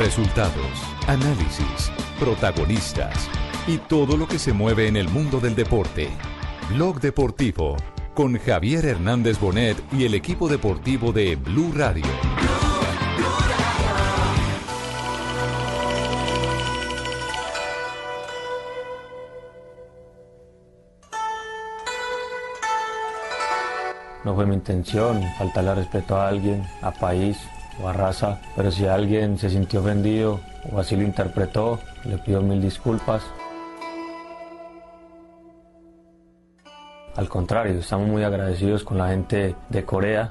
Resultados, 0.00 0.82
análisis, 1.08 1.92
protagonistas 2.18 3.28
y 3.66 3.76
todo 3.76 4.16
lo 4.16 4.26
que 4.26 4.38
se 4.38 4.54
mueve 4.54 4.88
en 4.88 4.96
el 4.96 5.10
mundo 5.10 5.40
del 5.40 5.54
deporte. 5.54 6.08
Blog 6.70 7.00
Deportivo 7.00 7.76
con 8.14 8.38
Javier 8.38 8.86
Hernández 8.86 9.38
Bonet 9.38 9.76
y 9.92 10.06
el 10.06 10.14
equipo 10.14 10.48
deportivo 10.48 11.12
de 11.12 11.36
Blue 11.36 11.70
Radio. 11.76 12.06
No 24.24 24.34
fue 24.34 24.46
mi 24.46 24.54
intención 24.54 25.22
faltarle 25.36 25.74
respeto 25.74 26.16
a 26.16 26.28
alguien, 26.28 26.66
a 26.80 26.90
país 26.90 27.36
o 27.82 27.88
a 27.88 27.92
raza, 27.92 28.38
pero 28.56 28.70
si 28.70 28.86
alguien 28.86 29.38
se 29.38 29.50
sintió 29.50 29.80
ofendido 29.80 30.40
o 30.72 30.78
así 30.78 30.96
lo 30.96 31.02
interpretó, 31.02 31.78
le 32.04 32.18
pido 32.18 32.40
mil 32.42 32.60
disculpas. 32.60 33.22
Al 37.16 37.28
contrario, 37.28 37.78
estamos 37.78 38.08
muy 38.08 38.22
agradecidos 38.24 38.84
con 38.84 38.96
la 38.98 39.08
gente 39.08 39.54
de 39.68 39.84
Corea. 39.84 40.30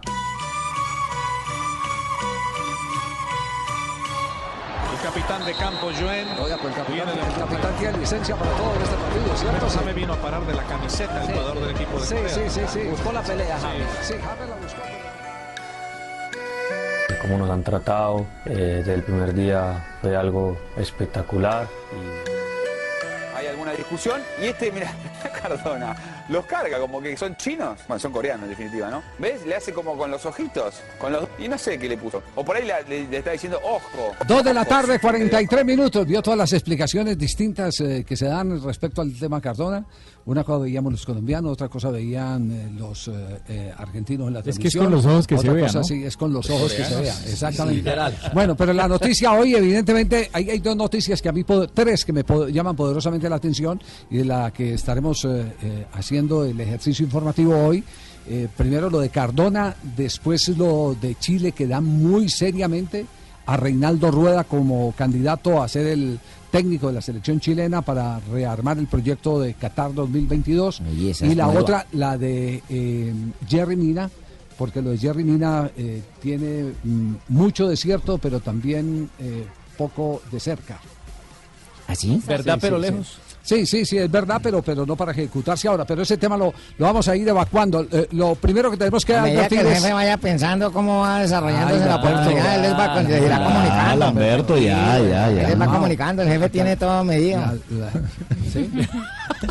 El 4.94 4.99
capitán 5.16 5.45
de 5.45 5.53
campo, 5.53 5.88
Joen. 5.99 6.27
Oiga, 6.42 6.58
pues 6.61 6.75
el 6.77 6.83
capitán, 6.83 7.09
el 7.09 7.39
capitán 7.39 7.75
tiene 7.80 7.97
licencia 7.97 8.36
para 8.36 8.52
todo 8.52 8.75
en 8.75 8.81
este 8.81 8.95
partido, 8.95 9.36
¿cierto? 9.38 9.69
Same 9.69 9.94
vino 9.94 10.14
a 10.14 10.17
parar 10.17 10.45
de 10.45 10.53
la 10.53 10.64
camiseta 10.64 11.21
el 11.23 11.31
jugador 11.31 11.59
del 11.59 11.69
equipo 11.71 11.99
de 11.99 12.05
Sí, 12.05 12.16
Corea. 12.16 12.30
sí, 12.30 12.42
sí, 12.49 12.61
sí. 12.67 12.80
Buscó 12.89 13.11
la 13.11 13.21
pelea, 13.21 13.59
Javi. 13.59 13.83
Sí, 14.02 14.14
Javi 14.23 14.49
la 14.49 14.55
buscó. 14.55 14.81
Cómo 17.22 17.38
nos 17.38 17.50
han 17.50 17.64
tratado 17.64 18.25
eh, 18.45 18.78
desde 18.80 18.94
el 18.94 19.03
primer 19.03 19.34
día 19.34 19.86
fue 20.02 20.16
algo 20.16 20.58
espectacular. 20.78 21.67
y 21.94 23.38
hay 23.38 23.48
alguna 23.48 23.72
discusión 23.72 24.22
y 24.42 24.45
este, 24.48 24.72
mira, 24.72 24.92
Cardona, 25.42 25.95
los 26.30 26.45
carga 26.45 26.80
como 26.80 27.02
que 27.02 27.16
son 27.17 27.35
chinos. 27.38 27.80
Bueno, 27.88 27.99
son 27.99 28.11
coreanos 28.11 28.44
en 28.44 28.49
definitiva, 28.52 28.89
¿no? 28.89 29.02
¿Ves? 29.19 29.45
Le 29.45 29.55
hace 29.55 29.73
como 29.73 29.97
con 29.97 30.09
los 30.11 30.25
ojitos. 30.25 30.75
Con 30.99 31.11
los... 31.13 31.27
Y 31.39 31.47
no 31.47 31.58
sé 31.58 31.77
qué 31.77 31.88
le 31.89 31.97
puso. 31.97 32.21
O 32.36 32.44
por 32.45 32.55
ahí 32.55 32.66
le, 32.66 32.73
le- 32.88 33.08
le 33.09 33.17
está 33.17 33.31
diciendo, 33.31 33.59
ojo. 33.63 34.13
Dos 34.27 34.44
de 34.44 34.53
la 34.53 34.61
Ojo. 34.61 34.69
tarde, 34.69 34.99
43 34.99 35.66
minutos. 35.66 36.05
Vio 36.05 36.21
todas 36.21 36.38
las 36.38 36.53
explicaciones 36.53 37.17
distintas 37.17 37.80
eh, 37.81 38.03
que 38.08 38.16
se 38.16 38.25
dan 38.27 38.61
respecto 38.63 39.02
al 39.02 39.13
tema 39.17 39.41
Cardona. 39.41 39.86
Una 40.25 40.44
cosa 40.44 40.59
veíamos 40.63 40.91
los 40.91 41.05
colombianos, 41.05 41.53
otra 41.53 41.69
cosa 41.69 41.89
veían 41.89 42.52
eh, 42.52 42.69
los 42.77 43.08
eh, 43.47 43.73
argentinos 43.75 44.27
en 44.27 44.33
la 44.36 44.39
Es 44.41 44.45
que 44.59 44.67
es 44.67 44.73
televisión. 44.73 44.83
con 44.86 44.93
los 44.93 45.05
ojos 45.05 45.25
que 45.27 45.36
se 45.36 45.39
Otra 45.41 45.53
vea, 45.53 45.66
cosa 45.66 45.77
¿no? 45.80 45.83
sí, 45.86 46.03
es 46.03 46.17
con 46.17 46.33
los 46.33 46.49
ojos 46.52 46.71
que 46.73 46.83
se 46.83 46.89
vea, 46.91 46.97
Coreanos. 47.14 47.25
exactamente. 47.33 47.77
Literal. 47.80 48.17
Bueno, 48.33 48.55
pero 48.55 48.73
la 48.73 48.88
noticia 48.88 49.31
hoy, 49.33 49.55
evidentemente, 49.55 50.30
hay, 50.31 50.49
hay 50.52 50.59
dos 50.59 50.75
noticias 50.75 51.19
que 51.21 51.30
a 51.30 51.31
mí, 51.31 51.43
tres 51.73 52.05
que 52.05 52.14
me 52.14 52.23
llaman 52.52 52.75
poderosamente 52.75 53.27
la 53.27 53.38
atención 53.38 53.81
y 54.11 54.17
de 54.17 54.25
la 54.25 54.52
que 54.52 54.75
estaremos 54.75 55.25
eh, 55.25 55.52
eh, 55.64 55.86
haciendo 56.20 56.44
el 56.44 56.60
ejercicio 56.60 57.05
informativo 57.05 57.55
hoy. 57.55 57.83
Eh, 58.27 58.48
primero 58.58 58.89
lo 58.89 58.99
de 58.99 59.10
Cardona, 59.10 59.76
después 59.95 60.49
lo 60.49 60.95
de 60.99 61.16
Chile, 61.16 61.54
que 61.54 61.66
da 61.66 61.80
muy 61.82 62.27
seriamente 62.30 63.05
a 63.45 63.55
Reinaldo 63.58 64.11
Rueda 64.11 64.43
como 64.43 64.92
candidato 64.92 65.64
a 65.64 65.67
ser 65.67 65.88
el 65.88 66.20
técnico 66.52 66.88
de 66.88 66.93
la 66.93 67.02
selección 67.02 67.39
chilena 67.39 67.82
para 67.82 68.20
rearmar 68.20 68.77
el 68.77 68.88
proyecto 68.88 69.39
de 69.39 69.54
Qatar 69.54 69.93
2022. 69.93 70.82
esa 71.08 71.26
Y 71.26 71.32
es 71.32 71.38
la 71.38 71.45
nueva. 71.45 71.61
otra, 71.61 71.88
la 71.93 72.17
de 72.17 72.61
eh, 72.70 73.14
Jerry 73.48 73.77
Mina, 73.77 74.10
porque 74.58 74.82
lo 74.82 74.89
de 74.92 74.98
Jerry 74.98 75.23
Mina 75.23 75.72
eh, 75.77 76.02
tiene 76.22 76.73
mm, 76.83 77.14
mucho 77.30 77.67
de 77.67 77.77
cierto, 77.77 78.17
pero 78.17 78.42
también 78.42 79.10
eh, 79.20 79.45
poco 79.77 80.22
de 80.32 80.39
cerca. 80.39 80.80
¿Así? 81.88 82.22
¿Verdad, 82.27 82.55
Sí, 82.55 82.60
pero 82.61 82.76
sí, 82.76 82.82
lejos? 82.83 83.08
Sí. 83.08 83.29
Sí, 83.42 83.66
sí, 83.66 83.83
sí, 83.86 83.98
es 83.98 84.11
verdad, 84.11 84.39
pero, 84.44 84.61
pero 84.61 84.86
no 84.86 84.95
para 84.95 85.11
ejecutarse 85.11 85.67
ahora. 85.67 85.83
Pero 85.86 86.02
ese 86.04 86.17
tema 86.17 86.38
lo, 86.38 86.54
lo 86.77 86.86
vamos 86.86 87.08
a 87.08 87.16
ir 87.16 87.27
evacuando. 87.27 87.86
Eh, 87.92 88.08
lo 88.11 88.36
primero 88.36 88.70
que 88.70 88.77
tenemos 88.77 89.04
que 89.04 89.20
medida 89.20 89.48
que 89.48 89.60
el 89.61 89.67
jefe 89.67 89.92
vaya 89.94 90.17
pensando 90.17 90.72
cómo 90.72 91.00
va 91.02 91.22
desarrollándose 91.22 91.82
Ay, 91.83 91.89
la 91.89 91.98
no, 91.98 92.04
oportunidad, 92.04 92.55
él 92.55 92.61
les 92.61 92.73
va, 92.73 92.94
con- 92.94 93.08
les 93.08 93.22
irá 93.23 93.44
comunicando. 93.44 93.95
Lamberto, 94.05 94.58
ya, 94.58 94.99
ya, 94.99 95.32
ya. 95.32 95.42
Él 95.42 95.48
les 95.48 95.60
va 95.61 95.66
No. 95.66 95.72
comunicando, 95.73 96.22
el 96.22 96.28
jefe 96.30 96.49
tiene 96.49 96.76
todo 96.78 97.04
medido. 97.04 97.42
¿Sí? 98.54 98.70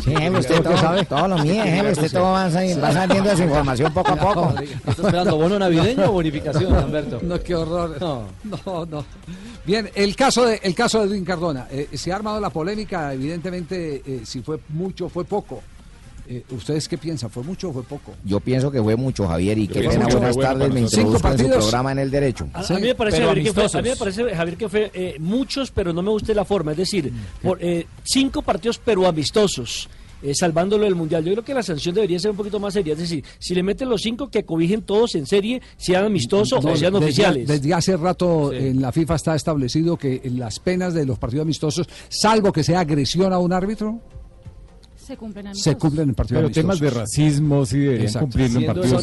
Sí, 0.03 0.11
jefe, 0.15 0.29
usted 0.29 0.37
¿Usted 0.37 0.55
qué 0.55 0.61
todo, 0.61 0.77
sabe? 0.77 1.05
todo 1.05 1.27
lo 1.27 1.37
mío, 1.39 1.63
jefe, 1.63 1.91
usted 1.91 2.11
todo 2.11 2.31
va, 2.31 2.49
sali- 2.49 2.73
va 2.75 2.91
saliendo 2.91 3.29
de 3.31 3.35
su 3.37 3.43
información 3.43 3.93
poco 3.93 4.11
a 4.11 4.15
poco. 4.17 4.53
¿Está 4.87 5.01
esperando 5.01 5.35
bono 5.37 5.57
navideño 5.59 6.05
o 6.05 6.11
bonificación, 6.11 6.71
Lamberto? 6.71 7.19
No, 7.23 7.39
qué 7.41 7.55
horror. 7.55 7.97
No, 7.99 8.23
no. 8.85 9.05
Bien, 9.65 9.89
el 9.93 10.15
caso 10.15 10.45
de 10.45 10.59
el 10.63 10.73
caso 10.73 10.99
de 10.99 11.07
Edwin 11.07 11.25
Cardona. 11.25 11.67
Eh, 11.71 11.89
se 11.93 12.11
ha 12.11 12.15
armado 12.15 12.39
la 12.39 12.49
polémica, 12.49 13.13
evidentemente, 13.13 14.01
eh, 14.05 14.21
si 14.25 14.41
fue 14.41 14.59
mucho, 14.69 15.09
fue 15.09 15.25
poco. 15.25 15.61
Eh, 16.31 16.43
¿Ustedes 16.51 16.87
qué 16.87 16.95
piensan? 16.95 17.31
¿Fue 17.31 17.41
mucho 17.41 17.69
o 17.69 17.73
fue 17.73 17.81
poco? 17.81 18.13
Yo 18.23 18.39
pienso 18.39 18.69
que 18.69 18.79
fue 18.79 18.95
mucho, 18.95 19.27
Javier, 19.27 19.57
y 19.57 19.65
Yo 19.65 19.73
qué 19.73 19.79
pena, 19.79 20.05
buenas 20.05 20.35
bueno 20.35 20.47
tardes, 20.47 20.71
me 20.71 20.81
introduzco 20.81 21.27
en 21.27 21.39
su 21.39 21.49
programa 21.49 21.91
en 21.91 21.97
el 21.97 22.11
derecho. 22.11 22.47
A, 22.53 22.59
a 22.59 22.73
mí 22.75 22.81
me 22.81 22.93
parece, 22.93 23.25
Javier, 23.25 23.45
que 23.45 23.53
fue, 23.53 23.63
a 23.63 23.81
mí 23.81 23.89
me 23.89 23.95
parece, 23.95 24.35
Javier, 24.35 24.57
que 24.57 24.69
fue 24.69 24.91
eh, 24.93 25.15
muchos, 25.17 25.71
pero 25.71 25.91
no 25.91 26.03
me 26.03 26.11
gusta 26.11 26.31
la 26.35 26.45
forma. 26.45 26.73
Es 26.73 26.77
decir, 26.77 27.11
por, 27.41 27.57
eh, 27.63 27.87
cinco 28.03 28.43
partidos, 28.43 28.79
pero 28.85 29.07
amistosos. 29.07 29.89
Eh, 30.21 30.33
salvándolo 30.35 30.85
del 30.85 30.95
mundial. 30.95 31.23
Yo 31.25 31.31
creo 31.33 31.43
que 31.45 31.53
la 31.53 31.63
sanción 31.63 31.95
debería 31.95 32.19
ser 32.19 32.31
un 32.31 32.37
poquito 32.37 32.59
más 32.59 32.73
seria. 32.73 32.93
Es 32.93 32.99
decir, 32.99 33.23
si 33.39 33.53
le 33.55 33.63
meten 33.63 33.89
los 33.89 34.01
cinco, 34.01 34.29
que 34.29 34.43
cobijen 34.45 34.81
todos 34.83 35.15
en 35.15 35.25
serie, 35.25 35.61
sean 35.77 36.05
amistosos 36.05 36.63
No, 36.63 36.71
o 36.71 36.75
sean 36.75 36.93
desde- 36.93 37.05
oficiales. 37.05 37.47
Desde 37.47 37.73
hace 37.73 37.97
rato 37.97 38.51
Sí. 38.51 38.57
en 38.57 38.81
la 38.81 38.91
FIFA 38.91 39.15
está 39.15 39.35
establecido 39.35 39.97
que 39.97 40.21
las 40.33 40.59
penas 40.59 40.93
de 40.93 41.05
los 41.05 41.17
partidos 41.19 41.43
amistosos, 41.43 41.87
salvo 42.09 42.51
que 42.51 42.63
sea 42.63 42.81
agresión 42.81 43.31
a 43.33 43.39
un 43.39 43.53
árbitro, 43.53 43.99
Se 45.09 45.17
cumplen 45.17 45.55
se 45.55 45.75
cumplen 45.75 46.09
en 46.09 46.13
partidos 46.15 46.37
Pero 46.39 46.47
amistosos. 46.47 46.79
temas 46.79 46.93
de 46.93 46.99
racismo 47.01 47.65
sí 47.65 47.79
deberían 47.79 48.05
Exacto. 48.05 48.25
cumplirlo 48.27 48.59
en 48.59 48.65
partidos 48.67 49.01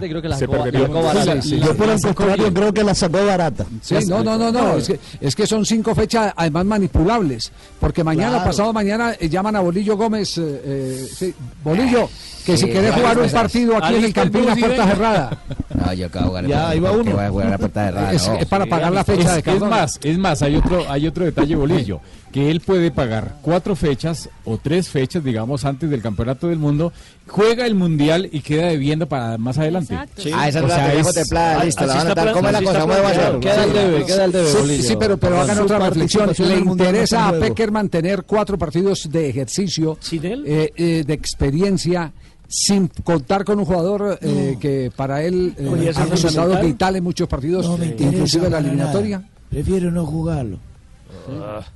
creo 0.00 0.22
que 0.22 0.28
la 0.28 0.36
Se 0.38 0.46
la. 0.46 1.42
Sí, 1.42 1.48
sí, 1.50 1.60
Yo 1.60 1.76
por 1.76 1.88
el 1.90 2.00
contrario 2.00 2.54
creo 2.54 2.72
que 2.72 2.82
la 2.84 2.94
sacó 2.94 3.26
barata. 3.26 3.66
Sí, 3.82 3.94
no, 4.08 4.24
no, 4.24 4.38
no, 4.38 4.50
no, 4.50 4.76
es 4.78 4.88
que, 4.88 4.98
es 5.20 5.36
que 5.36 5.46
son 5.46 5.66
cinco 5.66 5.94
fechas 5.94 6.32
además 6.34 6.64
manipulables, 6.64 7.52
porque 7.78 8.02
mañana, 8.02 8.36
Claro. 8.36 8.44
pasado 8.46 8.72
mañana, 8.72 9.12
eh, 9.20 9.28
llaman 9.28 9.56
a 9.56 9.60
Bolillo 9.60 9.98
Gómez, 9.98 10.38
eh, 10.38 10.62
eh, 10.64 11.08
sí, 11.14 11.34
Bolillo, 11.62 12.08
que 12.46 12.56
si 12.56 12.64
quiere 12.66 12.90
jugar 12.90 13.18
un 13.18 13.28
partido 13.30 13.76
aquí 13.76 13.96
en 13.96 14.04
el 14.04 14.12
Campín 14.14 14.48
a 14.48 14.56
puerta 14.56 14.86
cerrada. 14.86 15.38
No, 15.74 15.92
yo 15.92 16.06
acabo 16.06 16.40
de 16.40 16.48
Ya, 16.48 16.70
ahí 16.70 16.80
va 16.80 16.90
¿por 16.90 17.02
qué 17.02 17.08
uno. 17.10 17.16
voy 17.18 17.24
a 17.26 17.30
jugar 17.30 17.46
a 17.46 17.50
la 17.50 17.58
puerta 17.58 17.84
cerrada? 17.86 18.12
Es, 18.14 18.26
No. 18.28 18.34
es 18.36 18.46
para 18.46 18.64
pagar 18.66 18.92
la 18.92 19.04
fecha 19.04 19.36
Es, 19.38 19.44
de 19.44 19.52
es 19.52 19.60
más, 19.60 20.00
es 20.02 20.18
más, 20.18 20.40
hay 20.42 20.56
otro, 20.56 20.90
hay 20.90 21.06
otro 21.06 21.24
detalle, 21.26 21.54
Bolillo, 21.54 22.00
que 22.32 22.50
él 22.50 22.60
puede 22.60 22.90
pagar 22.90 23.36
cuatro 23.42 23.74
fechas 23.74 24.28
o 24.44 24.58
tres 24.58 24.88
fechas, 24.88 25.24
digamos, 25.24 25.64
antes 25.64 25.88
del 25.88 26.02
Campeonato 26.02 26.48
del 26.48 26.58
Mundo, 26.58 26.92
juega 27.26 27.64
el 27.66 27.74
Mundial 27.74 28.28
y 28.30 28.40
queda 28.40 28.66
debiendo 28.68 29.08
para 29.08 29.38
más 29.38 29.56
adelante. 29.58 29.98
Sí. 30.16 30.30
Ah, 30.34 30.46
esa 30.48 30.60
O 30.60 30.62
es 30.64 30.68
la 30.68 30.74
sea, 30.76 30.94
es- 30.94 31.14
templada, 31.14 31.64
listo, 31.64 31.86
la 31.86 31.94
van 31.94 31.96
a 31.96 32.02
anotar. 32.02 32.32
¿Cómo 32.34 32.46
es 32.48 32.52
la 32.52 32.62
cosa? 32.62 32.80
¿Cómo 32.80 32.94
debo 32.94 33.06
hacer? 33.08 33.20
planteado. 33.30 33.40
Queda 33.40 33.64
el 33.64 33.72
debe, 33.72 34.04
queda 34.06 34.24
el 34.26 34.32
debe, 34.32 34.46
Sí, 34.50 34.56
Bolillo. 34.58 34.82
sí, 34.82 34.96
pero, 35.00 35.16
pero 35.16 35.40
hagan 35.40 35.58
otra 35.60 35.78
reflexión. 35.78 36.30
Le 36.38 36.58
interesa 36.58 37.18
a 37.18 37.22
en 37.24 37.28
juego. 37.38 37.44
Peckerman 37.46 37.88
tener 37.88 38.24
cuatro 38.24 38.58
partidos 38.58 39.08
de 39.10 39.28
ejercicio, 39.30 39.96
¿Sin 40.00 40.24
él? 40.26 40.44
eh, 40.46 40.70
eh, 40.76 41.04
de 41.06 41.14
experiencia, 41.14 42.12
sin 42.46 42.88
contar 43.04 43.44
con 43.44 43.58
un 43.58 43.64
jugador 43.64 44.18
eh, 44.22 44.56
que 44.60 44.90
para 44.94 45.22
él 45.22 45.54
eh, 45.58 45.92
ser 45.94 46.02
ha 46.02 46.06
resultado 46.06 46.60
vital 46.62 46.96
en 46.96 47.04
muchos 47.04 47.26
partidos, 47.28 47.66
No 47.66 47.76
me 47.78 47.86
interesa 47.86 48.12
inclusive 48.14 48.50
la 48.50 48.58
eliminatoria. 48.58 49.18
nada. 49.18 49.30
Prefiero 49.50 49.90
no 49.90 50.04
jugarlo. 50.06 50.58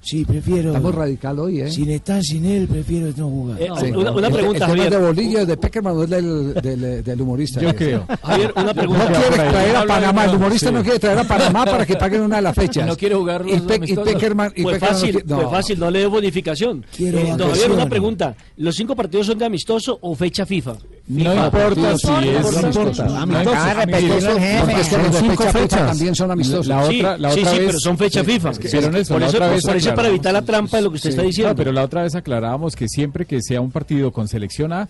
Sí, 0.00 0.24
prefiero. 0.24 0.68
Está 0.70 0.80
muy 0.80 0.92
radical 0.92 1.38
hoy, 1.38 1.60
¿eh? 1.60 1.70
Sin 1.70 1.90
estar 1.90 2.22
sin 2.22 2.44
él, 2.44 2.66
prefiero 2.68 3.08
no 3.16 3.28
jugar. 3.28 3.60
Eh, 3.62 3.68
Sí. 3.80 3.86
una, 3.92 4.10
una 4.12 4.26
El- 4.28 4.32
pregunta, 4.32 4.64
el, 4.64 4.70
Javier. 4.70 4.90
de 4.90 4.96
Bolillo, 4.98 5.46
de 5.46 5.56
Peckerman, 5.56 5.94
no 5.96 6.02
es 6.04 6.10
del, 6.10 6.54
del, 6.54 7.04
del 7.04 7.20
humorista. 7.20 7.60
Yo 7.60 7.74
creo. 7.74 8.06
Javier, 8.22 8.52
una 8.56 8.64
No 8.66 8.74
pregunta. 8.74 9.06
quiere 9.06 9.24
por 9.30 9.40
ahí. 9.40 9.50
traer 9.50 9.76
a 9.76 9.84
Panamá, 9.86 10.24
el 10.24 10.34
humorista 10.36 10.68
sí. 10.68 10.74
no 10.74 10.82
quiere 10.82 10.98
traer 10.98 11.18
a 11.18 11.24
Panamá 11.24 11.64
para 11.64 11.86
que 11.86 11.96
paguen 11.96 12.22
una 12.22 12.36
de 12.36 12.42
las 12.42 12.54
fechas. 12.54 12.86
No 12.86 12.96
quiere 12.96 13.14
jugar 13.14 13.44
los 13.44 13.56
y, 13.56 13.60
Pe- 13.60 13.80
y. 13.84 13.94
Peckerman, 13.96 14.52
y 14.56 14.62
Pues 14.62 14.74
Peckerman 14.78 14.80
no 14.80 14.86
fácil, 14.98 15.10
quiere- 15.12 15.26
no. 15.28 15.36
pues 15.36 15.50
fácil, 15.50 15.78
no 15.80 15.90
le 15.90 15.98
dé 16.00 16.06
bonificación. 16.06 16.84
Quiero 16.96 17.18
Eh, 17.18 17.20
don 17.22 17.30
Javier, 17.30 17.46
vacaciones. 17.48 17.76
una 17.76 17.86
pregunta. 17.88 18.34
¿Los 18.56 18.74
cinco 18.76 18.94
partidos 18.96 19.26
son 19.26 19.38
de 19.38 19.44
amistoso 19.46 19.98
o 20.00 20.14
fecha 20.14 20.46
FIFA? 20.46 20.74
No 21.08 21.34
importa 21.34 21.98
si 21.98 22.06
es 22.28 22.56
amistoso. 22.56 23.04
Porque 23.04 24.80
es 24.80 24.88
que 24.88 24.98
los 24.98 25.12
de 25.12 25.36
fecha 25.36 25.52
FIFA 25.52 25.86
también 25.86 26.14
son 26.14 26.30
amistosos. 26.30 26.66
La 26.66 26.86
Sí, 26.86 26.98
otra, 26.98 27.18
la 27.18 27.30
sí, 27.32 27.40
otra 27.40 27.52
sí, 27.52 27.58
vez, 27.58 27.66
pero 27.66 27.78
son 27.80 27.98
fecha 27.98 28.24
FIFA. 28.24 28.50
es 28.50 28.58
que- 28.58 28.68
Pero 28.68 28.82
pero 28.82 28.92
Néstor, 28.92 29.18
por 29.20 29.28
eso- 29.28 29.38
otra 29.44 29.54
vez 29.54 29.64
por 29.64 29.76
eso 29.76 29.94
para 29.94 30.08
evitar 30.08 30.32
la 30.32 30.42
trampa 30.42 30.76
de 30.78 30.82
lo 30.84 30.90
que 30.90 30.96
usted 30.96 31.10
está 31.10 31.22
diciendo. 31.22 31.50
No, 31.52 31.56
pero 31.56 31.72
la 31.72 31.84
otra 31.84 32.02
vez 32.02 32.14
aclarábamos 32.14 32.74
que 32.76 32.88
siempre 32.88 33.26
que 33.26 33.40
sea 33.42 33.60
un 33.60 33.70
partido 33.70 34.12
con 34.12 34.28
selección 34.28 34.72
A, 34.72 34.88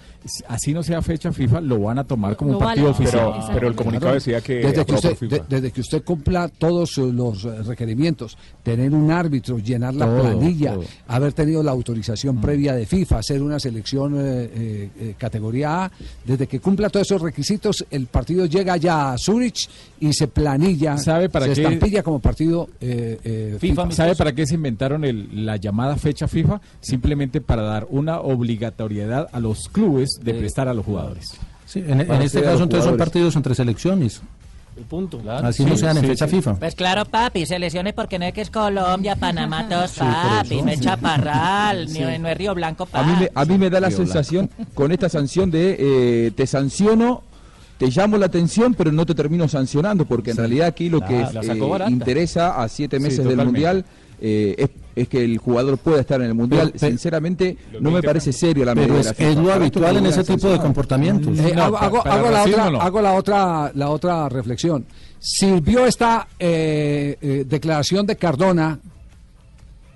así 0.48 0.72
no 0.72 0.82
sea 0.82 1.02
fecha 1.02 1.32
FIFA, 1.32 1.60
lo 1.60 1.80
van 1.80 1.98
a 1.98 2.04
tomar 2.04 2.36
como 2.36 2.52
un 2.52 2.58
partido 2.58 2.86
van 2.86 2.94
a- 2.94 2.96
oficial. 2.98 3.32
Pero- 3.34 3.46
pero 3.54 3.68
el 3.68 3.74
comunicado 3.74 4.14
decía 4.14 4.40
que 4.40 4.54
Desde 4.56 4.84
que, 4.84 4.94
usted, 4.94 5.08
por 5.10 5.18
FIFA. 5.18 5.36
de- 5.36 5.42
desde 5.48 5.70
que 5.72 5.80
usted 5.80 6.02
cumpla 6.04 6.48
todos 6.48 6.96
eh, 6.98 7.02
los 7.12 7.44
eh, 7.44 7.62
requerimientos, 7.62 8.36
tener 8.62 8.92
un 8.92 9.10
árbitro, 9.10 9.58
llenar 9.58 9.94
la 9.94 10.06
Todo, 10.06 10.22
planilla, 10.22 10.74
todo. 10.74 10.84
haber 11.08 11.32
tenido 11.32 11.62
la 11.62 11.70
autorización 11.72 12.40
previa 12.40 12.74
de 12.74 12.86
FIFA, 12.86 13.18
hacer 13.18 13.42
una 13.42 13.58
selección 13.60 14.14
eh, 14.18 15.14
categoría 15.18 15.84
A, 15.84 15.92
desde 16.24 16.46
que 16.46 16.60
cumpla 16.60 16.88
todos 16.90 17.06
esos 17.06 17.22
requisitos, 17.22 17.84
el 17.90 18.06
partido 18.06 18.46
llega 18.46 18.76
ya 18.76 19.12
a 19.12 19.18
Zurich 19.18 19.68
y 20.00 20.12
se 20.12 20.28
planilla, 20.28 20.96
¿Sabe 20.98 21.28
para 21.28 21.46
se 21.46 21.54
qué? 21.54 21.62
estampilla 21.62 22.02
como 22.02 22.18
partido 22.18 22.68
eh, 22.80 23.18
eh, 23.24 23.56
FIFA. 23.60 23.90
¿Sabe 23.92 24.16
para 24.16 24.32
qué 24.32 24.41
se 24.46 24.54
inventaron 24.54 25.04
el- 25.04 25.44
la 25.46 25.56
llamada 25.56 25.96
fecha 25.96 26.28
FIFA? 26.28 26.60
Simplemente 26.80 27.40
para 27.40 27.62
dar 27.62 27.86
una 27.90 28.20
obligatoriedad 28.20 29.28
a 29.32 29.40
los 29.40 29.68
clubes 29.68 30.20
de 30.22 30.34
prestar 30.34 30.68
a 30.68 30.74
los 30.74 30.84
jugadores. 30.84 31.34
Sí, 31.66 31.80
en, 31.86 32.00
en 32.00 32.22
este 32.22 32.42
caso 32.42 32.62
entonces 32.64 32.84
son 32.88 32.96
partidos 32.98 33.34
entre 33.36 33.54
selecciones. 33.54 34.20
El 34.76 34.84
punto. 34.84 35.20
Así 35.28 35.66
no 35.66 35.76
sean 35.76 35.98
en 35.98 36.04
fecha 36.06 36.26
FIFA. 36.26 36.54
Pues 36.54 36.74
claro, 36.74 37.04
papi, 37.04 37.44
selecciones 37.44 37.92
porque 37.92 38.18
no 38.18 38.24
es 38.24 38.32
que 38.32 38.40
es 38.40 38.48
Colombia, 38.50 39.16
Panamá, 39.16 39.68
todos, 39.70 39.90
Sí, 39.90 40.00
papi, 40.00 40.62
no 40.62 40.70
es 40.70 40.80
Chaparral, 40.80 41.88
Sí. 41.88 42.00
ni, 42.00 42.18
no 42.18 42.28
es 42.28 42.38
Río 42.38 42.54
Blanco, 42.54 42.88
A 42.92 43.02
mí, 43.02 43.12
papi. 43.12 43.24
me, 43.24 43.30
a 43.34 43.44
mí 43.44 43.58
me 43.58 43.68
da 43.70 43.80
la 43.80 43.88
Río 43.88 43.98
sensación 43.98 44.48
con 44.74 44.90
esta 44.90 45.08
sanción 45.10 45.50
de 45.50 45.76
eh, 45.78 46.30
te 46.34 46.46
sanciono, 46.46 47.22
te 47.76 47.88
llamo 47.88 48.16
la 48.16 48.26
atención, 48.26 48.72
pero 48.74 48.92
no 48.92 49.04
te 49.04 49.14
termino 49.14 49.46
sancionando, 49.46 50.06
porque 50.06 50.30
en 50.30 50.38
realidad 50.38 50.68
aquí 50.68 50.88
lo 50.88 51.00
La- 51.00 51.06
que 51.06 51.26
la 51.32 51.86
eh, 51.86 51.90
interesa 51.90 52.62
a 52.62 52.66
siete 52.68 52.96
Sí, 52.96 53.02
meses 53.02 53.18
del 53.18 53.36
totalmente. 53.36 53.44
Mundial 53.44 53.84
eh, 54.24 54.54
es, 54.56 54.70
es 54.94 55.08
que 55.08 55.24
el 55.24 55.38
jugador 55.38 55.76
pueda 55.78 56.00
estar 56.00 56.20
en 56.20 56.28
el 56.28 56.34
Mundial. 56.34 56.70
Pero- 56.78 56.90
Sinceramente, 56.90 57.56
no 57.80 57.90
me 57.90 58.00
parece 58.02 58.32
serio 58.32 58.64
la 58.64 58.72
Pero 58.74 58.94
medida 58.94 59.00
es- 59.00 59.04
de 59.06 59.10
la 59.10 59.14
FIFA. 59.14 59.30
es 59.30 59.36
lo 59.46 59.52
habitual 59.52 59.96
en 59.96 60.06
ese 60.06 60.22
tipo 60.24 60.48
de 60.48 60.58
comportamientos. 60.60 61.38
Eh, 61.38 61.52
No, 61.56 61.62
hago, 61.76 62.02
la 62.30 62.42
otra, 62.44 62.70
no. 62.70 62.80
hago 62.80 63.02
la 63.02 63.12
otra, 63.14 63.72
la 63.74 63.90
otra 63.90 64.28
reflexión. 64.28 64.84
Sirvió 65.18 65.86
esta 65.86 66.28
eh, 66.38 67.16
eh, 67.20 67.44
declaración 67.48 68.06
de 68.06 68.16
Cardona, 68.16 68.78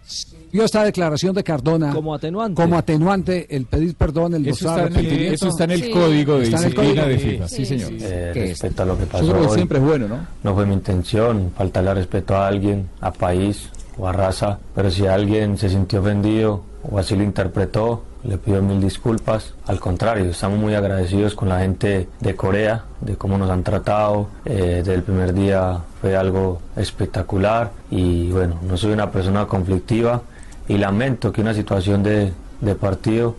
sirvió 0.05 0.65
esta 0.65 0.85
declaración 0.85 1.35
de 1.35 1.43
Cardona 1.45 1.93
Como 1.93 2.15
atenuante. 2.15 2.63
como 2.63 2.77
atenuante 2.79 3.47
el 3.55 3.67
pedir 3.67 3.95
perdón, 3.97 4.35
el 4.35 4.47
Eso 4.47 4.67
mostrar 4.67 4.89
está 4.89 5.01
en 5.01 5.07
el- 5.07 5.35
eso 5.35 5.49
está 5.49 5.65
en 5.65 5.71
el 5.73 5.83
Sí. 5.83 5.91
código 5.91 6.39
de 6.39 6.45
Está 6.45 6.57
disciplina 6.59 7.03
código. 7.03 7.09
de 7.09 7.19
FIFA, 7.19 7.49
sí, 7.49 7.67
señor. 7.67 7.93
Eh, 8.01 8.33
respecto 8.35 8.83
a 8.83 8.87
lo 8.87 8.99
que 8.99 9.07
pasó 9.07 9.37
hoy, 9.39 9.49
siempre 9.55 9.79
es 9.79 9.85
bueno, 9.85 10.09
¿no? 10.09 10.27
No 10.43 10.55
fue 10.55 10.65
mi 10.67 10.75
intención 10.75 11.53
faltarle 11.57 11.91
al 11.91 11.97
respeto 11.97 12.37
a 12.37 12.47
alguien, 12.47 12.89
a 13.01 13.13
país 13.13 13.69
o 13.99 14.07
a 14.07 14.13
raza, 14.13 14.59
pero 14.75 14.91
si 14.91 15.07
alguien 15.07 15.59
se 15.59 15.69
sintió 15.69 16.01
ofendido 16.01 16.63
o 16.83 16.99
así 16.99 17.17
lo 17.17 17.23
interpretó, 17.23 18.03
le 18.23 18.39
pido 18.39 18.61
mil 18.63 18.81
disculpas. 18.81 19.55
Al 19.67 19.81
contrario, 19.81 20.25
estamos 20.31 20.59
muy 20.59 20.75
agradecidos 20.75 21.35
con 21.35 21.49
la 21.49 21.61
gente 21.61 22.09
de 22.21 22.37
Corea, 22.37 22.85
de 23.01 23.17
cómo 23.17 23.39
nos 23.39 23.51
han 23.51 23.63
tratado. 23.63 24.29
Eh, 24.45 24.77
desde 24.79 24.95
el 24.95 25.03
primer 25.03 25.33
día 25.33 25.81
fue 26.01 26.17
algo 26.17 26.61
espectacular 26.77 27.71
y 27.91 28.31
bueno, 28.31 28.59
no 28.63 28.77
soy 28.77 28.93
una 28.93 29.11
persona 29.11 29.47
conflictiva 29.47 30.23
y 30.69 30.79
lamento 30.79 31.33
que 31.33 31.41
una 31.41 31.55
situación 31.55 32.03
de, 32.03 32.33
de 32.61 32.75
partido 32.75 33.37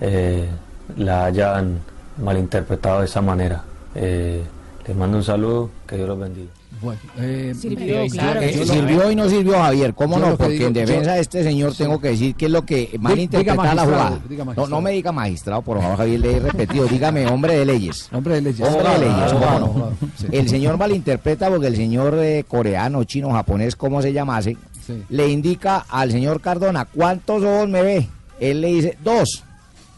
eh, 0.00 0.48
la 0.96 1.24
hayan 1.24 1.80
malinterpretado 2.22 3.00
de 3.00 3.06
esa 3.06 3.20
manera. 3.20 3.62
Eh, 3.94 4.42
les 4.86 4.96
mando 4.96 5.16
un 5.18 5.24
saludo, 5.24 5.70
que 5.86 5.96
Dios 5.96 6.08
los 6.08 6.18
bendiga. 6.18 6.50
Bueno, 6.82 7.00
eh, 7.18 7.54
Sirvió, 7.58 8.00
eh, 8.00 8.08
claro. 8.10 8.40
Eh, 8.40 8.66
sirvió 8.66 9.10
y 9.10 9.14
no 9.16 9.28
sirvió 9.28 9.52
Javier, 9.54 9.94
¿cómo 9.94 10.18
no? 10.18 10.36
Porque 10.36 10.54
digo- 10.54 10.66
en 10.66 10.72
defensa 10.72 11.10
yo- 11.10 11.14
de 11.14 11.20
este 11.20 11.42
señor 11.44 11.74
tengo 11.76 12.00
que 12.00 12.08
decir 12.08 12.34
que 12.34 12.46
es 12.46 12.50
lo 12.50 12.62
que 12.66 12.90
mal 13.00 13.12
Diga 13.14 13.22
interpreta 13.22 13.74
la 13.74 13.84
jugada. 13.84 14.20
No, 14.68 14.80
me 14.80 14.90
diga 14.90 15.12
magistrado, 15.12 15.62
por 15.62 15.80
favor, 15.80 15.96
Javier, 15.98 16.20
le 16.20 16.36
he 16.36 16.40
repetido, 16.40 16.86
dígame 16.86 17.26
hombre 17.28 17.56
de 17.58 17.64
leyes. 17.66 18.08
Hombre 18.12 18.34
de 18.34 18.40
leyes. 18.42 18.68
Hombre 18.68 18.88
de 18.90 18.98
leyes, 18.98 19.32
¿cómo 19.32 19.58
no? 19.60 19.90
El 20.32 20.48
señor 20.48 20.76
malinterpreta 20.76 21.48
porque 21.48 21.68
el 21.68 21.76
señor 21.76 22.14
eh, 22.18 22.44
coreano, 22.48 23.04
chino, 23.04 23.30
japonés, 23.30 23.76
como 23.76 24.02
se 24.02 24.12
llamase, 24.12 24.56
Sí. 24.86 25.00
le 25.10 25.28
indica 25.28 25.86
al 25.88 26.10
señor 26.10 26.40
Cardona, 26.40 26.84
¿cuántos 26.86 27.42
ojos 27.44 27.68
me 27.68 27.82
ve? 27.82 28.08
Él 28.40 28.60
le 28.60 28.68
dice, 28.68 28.98
dos. 29.04 29.44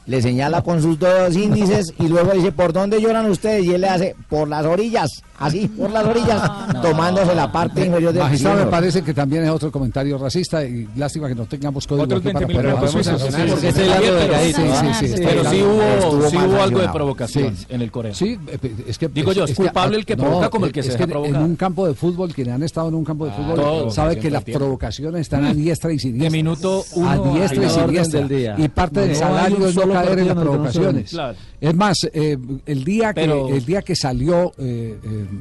Le 0.06 0.20
señala 0.20 0.60
con 0.60 0.82
sus 0.82 0.98
dos 0.98 1.34
índices 1.34 1.94
y 1.98 2.08
luego 2.08 2.32
dice, 2.32 2.52
¿por 2.52 2.74
dónde 2.74 3.00
lloran 3.00 3.24
ustedes? 3.30 3.64
Y 3.64 3.72
él 3.72 3.80
le 3.80 3.88
hace, 3.88 4.14
por 4.28 4.46
las 4.48 4.66
orillas, 4.66 5.08
así, 5.46 5.68
por 5.68 5.90
las 5.90 6.04
orillas, 6.06 6.50
tomándose 6.82 7.34
la 7.34 7.50
parte 7.50 7.84
inferior 7.86 8.12
del 8.12 8.22
Magistrado, 8.22 8.64
me 8.64 8.70
parece 8.70 9.02
que 9.02 9.14
también 9.14 9.44
es 9.44 9.50
otro 9.50 9.70
comentario 9.70 10.18
racista 10.18 10.64
y 10.64 10.88
lástima 10.96 11.28
que 11.28 11.34
no 11.34 11.44
tengamos 11.46 11.86
código 11.86 12.04
Otros 12.04 12.20
aquí 12.20 12.32
para 12.32 12.46
20.000 12.46 12.54
poder- 12.54 12.74
porque 12.76 12.88
Sí, 12.92 12.98
es 12.98 13.06
el 13.06 13.12
de 13.14 14.52
sí, 14.52 14.52
sí, 14.98 15.08
sí, 15.08 15.22
Pero 15.24 15.50
sí, 15.50 15.62
hubo- 15.62 16.30
sí 16.30 16.36
algo 16.36 16.78
de 16.80 16.88
provocación 16.88 17.56
Sí. 17.56 17.66
en 17.68 17.82
el 17.82 17.90
Corea. 17.90 18.14
Sí, 18.14 18.38
eh, 18.48 18.74
es 18.88 18.98
que 18.98 19.08
Digo 19.08 19.32
yo, 19.32 19.44
es 19.44 19.54
culpable 19.54 19.96
el 19.96 20.04
que 20.06 20.16
provoca 20.16 20.48
como 20.50 20.66
el 20.66 20.72
que 20.72 20.80
es 20.80 20.86
se 20.86 20.92
deja 20.92 21.04
en- 21.04 21.10
provocar. 21.10 21.34
En 21.36 21.42
un 21.42 21.56
campo 21.56 21.86
de 21.86 21.94
fútbol, 21.94 22.32
quienes 22.34 22.54
han 22.54 22.62
estado 22.62 22.88
en 22.88 22.94
un 22.94 23.04
campo 23.04 23.26
de 23.26 23.32
fútbol, 23.32 23.54
todos, 23.56 23.94
sabe 23.94 24.18
que 24.18 24.30
las 24.30 24.44
provocaciones 24.44 25.20
están 25.22 25.44
a 25.44 25.54
diestra 25.54 25.92
y 25.92 25.98
siniestra. 25.98 26.30
De 26.30 26.36
minuto 26.36 26.84
uno 26.94 27.08
a 27.10 27.16
diestra 27.38 27.64
y 27.64 27.70
siniestra. 27.70 28.20
del 28.20 28.28
día. 28.28 28.54
Y 28.58 28.68
parte 28.68 29.00
No, 29.00 29.00
del 29.02 29.12
no 29.12 29.18
salario 29.18 29.66
es 29.68 29.76
no 29.76 29.88
caer 29.92 30.18
en 30.18 30.26
las 30.28 30.28
que 30.28 30.34
no 30.34 30.40
provocaciones. 30.50 31.16
Es 31.60 31.74
más, 31.74 31.98
eh, 32.12 32.36
el 32.66 32.84
día 32.84 33.12
que 33.14 33.20
Pero- 33.22 33.48
el 33.48 33.64
día 33.64 33.82
que 33.82 33.94
salió 33.96 34.52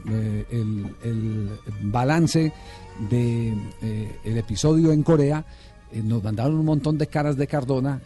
eh, 0.10 0.45
el, 1.04 1.50
balance 1.84 2.51
de 3.10 3.54
eh, 3.81 4.19
episodio 4.24 4.92
en 4.92 5.04
Corea, 5.04 5.45
eh, 5.92 6.01
nos 6.04 6.24
mandaron 6.24 6.56
un 6.56 6.66
montón 6.66 6.98
de 6.98 7.07
caras 7.07 7.38
de 7.38 7.48
Cardona 7.48 8.01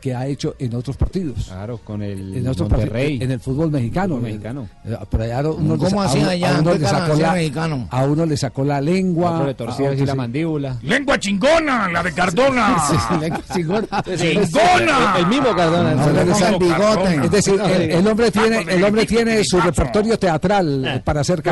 que 0.00 0.14
ha 0.14 0.26
hecho 0.26 0.54
en 0.58 0.74
otros 0.74 0.96
partidos. 0.96 1.46
Claro, 1.46 1.78
con 1.78 2.02
el 2.02 2.36
en 2.36 2.48
otros 2.48 2.68
Monterrey. 2.70 3.04
partidos, 3.18 3.22
en 3.22 3.30
el 3.32 3.40
fútbol 3.40 3.70
mexicano. 3.70 4.14
Fútbol 4.16 4.22
mexicano. 4.30 4.68
Por 5.10 5.22
allá 5.22 5.40
uno 5.50 5.78
¿Cómo 5.78 6.02
a 6.02 6.06
uno- 6.22 6.30
allá? 6.30 6.56
a 6.56 6.60
uno 6.60 6.72
¿Qué 6.72 6.78
le 6.78 6.86
sacó 6.86 7.06
la, 7.08 7.12
hacía 7.14 7.32
mexicano? 7.32 7.88
a 7.90 8.04
uno 8.04 8.26
le 8.26 8.36
sacó 8.36 8.64
la 8.64 8.80
lengua. 8.80 9.30
Otro 9.32 9.46
le 9.46 9.54
a 9.54 9.90
así 9.92 10.06
la 10.06 10.14
mandíbula. 10.14 10.76
Lengua 10.82 11.18
chingona, 11.18 11.88
la 11.88 12.02
de 12.02 12.12
Cardona. 12.12 12.76
Sí, 12.90 12.96
sí, 13.08 13.20
lengua 13.20 13.40
chingona. 13.52 13.86
¡Chingona! 14.16 15.14
El 15.18 15.26
mismo 15.26 15.54
Cardona. 15.54 15.94
No, 15.94 15.96
no, 15.96 16.20
el 16.20 16.28
no, 16.28 16.58
mismo 16.58 16.78
no, 16.78 17.24
Es 17.24 17.30
decir, 17.30 17.60
el, 17.60 17.90
el 17.90 18.06
hombre 18.06 18.30
tiene, 18.30 18.64
el 18.68 18.84
hombre 18.84 19.06
tiene 19.06 19.44
su 19.44 19.60
repertorio 19.60 20.18
teatral 20.18 20.84
eh, 20.86 21.02
para 21.04 21.20
hacer 21.20 21.42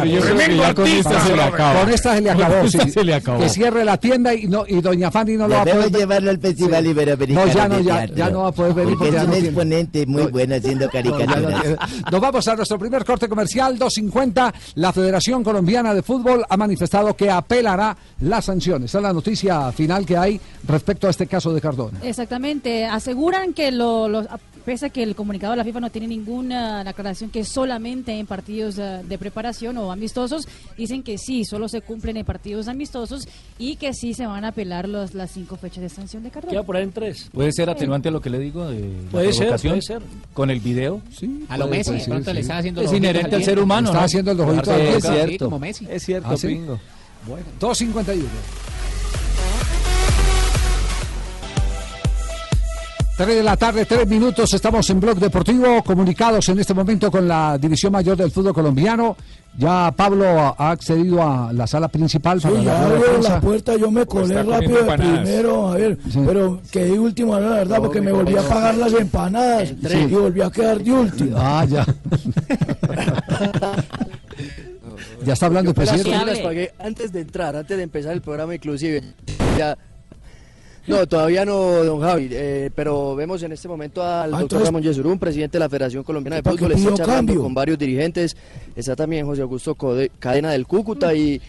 ya 0.56 0.75
con 0.75 0.87
esta 0.87 1.21
se 1.21 1.29
le 1.29 1.35
brother. 1.35 1.55
acaba. 1.55 1.81
Con 1.81 1.91
esta 1.93 2.15
se 2.15 2.21
le 2.23 2.33
Con 2.33 2.43
acabó, 2.43 2.65
esta 2.65 2.85
sí. 2.85 2.91
se 2.91 3.05
le 3.05 3.15
acabó. 3.15 3.41
Que 3.41 3.49
cierre 3.49 3.85
la 3.85 3.97
tienda 3.99 4.35
y 4.35 4.47
no 4.47 4.65
y 4.67 4.81
doña 4.81 5.11
Fanny 5.11 5.37
no 5.37 5.49
lo 5.49 5.55
va 5.57 5.62
a 5.62 5.64
poder 5.64 5.93
llevarlo 5.93 6.31
al 6.31 6.38
Festival. 6.38 6.87
Iberoamericano 6.87 7.47
No, 7.47 7.52
ya 7.52 7.69
no, 7.69 7.81
ya, 7.81 8.07
Teatro. 8.07 8.17
Ya 8.38 8.42
no 8.42 8.42
va 8.42 8.49
a 8.49 8.52
poder 8.52 8.75
venir 8.75 8.97
Porque 8.97 9.11
porque 9.11 9.16
es 9.16 9.23
un 9.23 9.28
no 9.28 9.33
tiene- 9.35 9.49
exponente 9.49 10.07
muy 10.07 10.23
bueno 10.26 10.54
haciendo 10.54 10.87
No, 10.87 10.92
ya 10.92 11.02
no 11.02 11.16
caricaturas. 11.16 11.78
Nos 12.11 12.21
vamos 12.21 12.49
a 12.49 12.57
nuestro 12.57 12.78
primer 12.78 13.04
corte 13.04 13.28
comercial, 13.28 13.78
2.50. 13.78 14.54
La 14.76 14.92
Federación 14.92 15.42
Colombiana 15.45 15.95
de 15.95 16.02
Fútbol 16.02 16.45
ha 16.49 16.57
manifestado 16.57 17.14
que 17.14 17.30
apelará 17.30 17.97
las 18.21 18.45
sanciones. 18.45 18.90
Esa 18.90 18.99
es 18.99 19.02
la 19.02 19.12
noticia 19.12 19.73
final 19.73 20.07
que 20.07 20.16
hay 20.16 20.40
respecto 20.66 21.07
a 21.07 21.11
este 21.11 21.26
caso 21.26 21.52
de 21.52 21.61
Cardona. 21.61 21.99
Exactamente, 22.02 22.85
aseguran 22.85 23.52
que 23.52 23.71
lo, 23.71 24.09
lo- 24.09 24.26
pese 24.65 24.87
a 24.87 24.91
que 24.91 25.03
el 25.03 25.15
comunicado 25.15 25.53
de 25.53 25.57
la 25.59 25.65
FIFA 25.65 25.81
no 25.81 25.91
tiene 25.91 26.07
ninguna 26.09 26.81
aclaración 26.81 27.31
que 27.31 27.41
es 27.41 27.49
solamente 27.49 28.19
en 28.19 28.27
partidos 28.27 28.79
eh, 28.79 29.00
de 29.09 29.19
preparación 29.19 29.77
o 29.79 29.91
amistosos, 29.93 30.47
dicen 30.77 31.03
que 31.03 31.19
sí, 31.19 31.45
solo 31.45 31.69
se 31.69 31.81
cumplen 31.81 32.17
en 32.17 32.25
partidos 32.25 32.69
amistosos 32.69 33.27
y 33.59 33.77
que 33.77 33.93
sí 33.95 34.15
se 34.15 34.27
van 34.27 34.45
a 34.45 34.49
apelar 34.49 34.88
los, 34.88 35.15
las 35.15 35.31
cinco 35.31 35.57
fechas 35.57 35.83
de 35.83 35.88
sanción 35.88 36.23
de 36.23 36.31
Cardona. 36.31 36.50
Queda 36.53 36.62
por 36.62 36.77
ahí 36.77 36.85
en 36.85 36.93
tres. 36.93 37.29
¿Puede 37.33 37.53
ser 37.53 37.71
atenuante 37.71 38.09
a 38.09 38.12
lo 38.12 38.21
que 38.21 38.31
le 38.31 38.38
digo 38.38 38.69
de 38.69 38.81
la 39.05 39.11
Puede 39.11 39.33
ser, 39.33 39.38
provocación? 39.47 39.73
puede 39.73 39.83
ser. 39.83 40.03
Con 40.35 40.50
el 40.50 40.61
video. 40.61 41.00
Sí, 41.17 41.45
A 41.49 41.57
lo 41.59 41.67
puede 41.67 41.79
Messi, 41.79 41.93
de 41.93 42.00
ser, 42.00 42.09
pronto 42.11 42.31
sí. 42.31 42.35
le 42.35 42.41
están 42.41 42.59
haciendo 42.59 42.81
Es 42.81 42.88
ojitos 42.88 42.99
inherente 43.09 43.37
al 43.37 43.45
ser 43.45 43.59
humano, 43.59 43.88
Está 43.88 43.99
¿no? 44.00 44.05
haciendo 44.05 44.33
el 44.33 44.41
ojito 44.41 44.65
Sí, 44.65 44.71
al 44.71 44.81
es 44.81 45.03
cierto. 45.05 45.45
como 45.47 45.59
Messi. 45.59 45.87
Es 45.91 46.03
cierto, 46.05 46.29
¿Ah, 46.31 46.37
sí? 46.37 46.61
Bueno, 47.27 47.47
2.51. 47.61 48.25
3 53.19 53.35
de 53.35 53.43
la 53.43 53.57
tarde, 53.57 53.85
3 53.85 54.07
minutos, 54.07 54.55
estamos 54.55 54.89
en 54.91 55.01
Blog 55.01 55.19
Deportivo, 55.19 55.83
comunicados 55.83 56.49
en 56.51 56.61
este 56.61 56.73
momento 56.73 57.11
con 57.11 57.27
la 57.27 57.59
División 57.59 57.93
Mayor 57.93 58.17
del 58.17 58.31
Fútbol 58.31 58.55
Colombiano. 58.55 59.17
Ya 59.59 59.93
Pablo 59.97 60.55
ha 60.57 60.71
accedido 60.71 61.21
a 61.21 61.53
la 61.53 61.67
sala 61.67 61.89
principal 61.89 62.41
para 62.41 62.55
Sí, 62.57 62.65
la 62.65 62.81
ya 62.81 62.89
prensa. 63.01 63.29
la 63.31 63.41
puerta, 63.41 63.75
yo 63.75 63.91
me 63.91 64.07
colé 64.07 64.39
Está 64.39 64.43
rápido 64.45 64.85
de 64.85 64.97
primero, 64.97 65.69
a 65.69 65.75
ver, 65.75 65.99
pero 66.25 66.61
quedé 66.71 66.97
último, 66.97 67.41
la 67.41 67.55
verdad, 67.55 67.79
porque 67.79 68.01
me 68.01 68.13
volví 68.13 68.37
a 68.37 68.43
pagar 68.43 68.77
las 68.77 68.93
empanadas 68.93 69.73
y 69.73 70.15
volví 70.15 70.41
a 70.41 70.51
quedar 70.51 70.79
de 70.81 70.93
último. 70.93 71.37
Ah, 71.37 71.65
ya. 71.69 71.85
ya 75.25 75.33
está 75.33 75.47
hablando 75.47 75.73
el 75.73 75.75
presidente. 75.75 76.09
yo 76.09 76.25
las 76.25 76.39
pagué 76.39 76.73
antes 76.79 77.11
de 77.11 77.23
entrar, 77.23 77.57
antes 77.57 77.77
de 77.77 77.83
empezar 77.83 78.13
el 78.13 78.21
programa 78.21 78.55
inclusive. 78.55 79.03
Ya 79.59 79.77
No, 80.88 81.07
todavía 81.07 81.45
no, 81.45 81.85
don 81.85 82.00
Javi, 82.00 82.28
eh, 82.30 82.71
pero 82.75 83.14
vemos 83.14 83.42
en 83.42 83.52
este 83.52 83.68
momento 83.68 84.02
al 84.02 84.09
Ah, 84.35 84.40
doctor 84.40 84.42
entonces- 84.42 84.66
Ramón 84.68 84.83
Yesurún, 84.83 85.18
presidente 85.18 85.59
de 85.59 85.61
la 85.61 85.68
Federación 85.68 86.02
Colombiana 86.02 86.37
de 86.37 86.42
¿Para 86.42 86.57
qué 86.57 86.62
Fútbol, 86.64 86.73
está 86.73 86.95
charlando 86.95 87.14
cambio? 87.33 87.42
con 87.42 87.54
varios 87.54 87.78
dirigentes, 87.78 88.37
está 88.75 88.97
también 88.97 89.26
José 89.26 89.42
Augusto 89.42 89.75
Code- 89.75 90.11
Cadena 90.18 90.50
del 90.52 90.66
Cúcuta 90.66 91.14
y... 91.14 91.40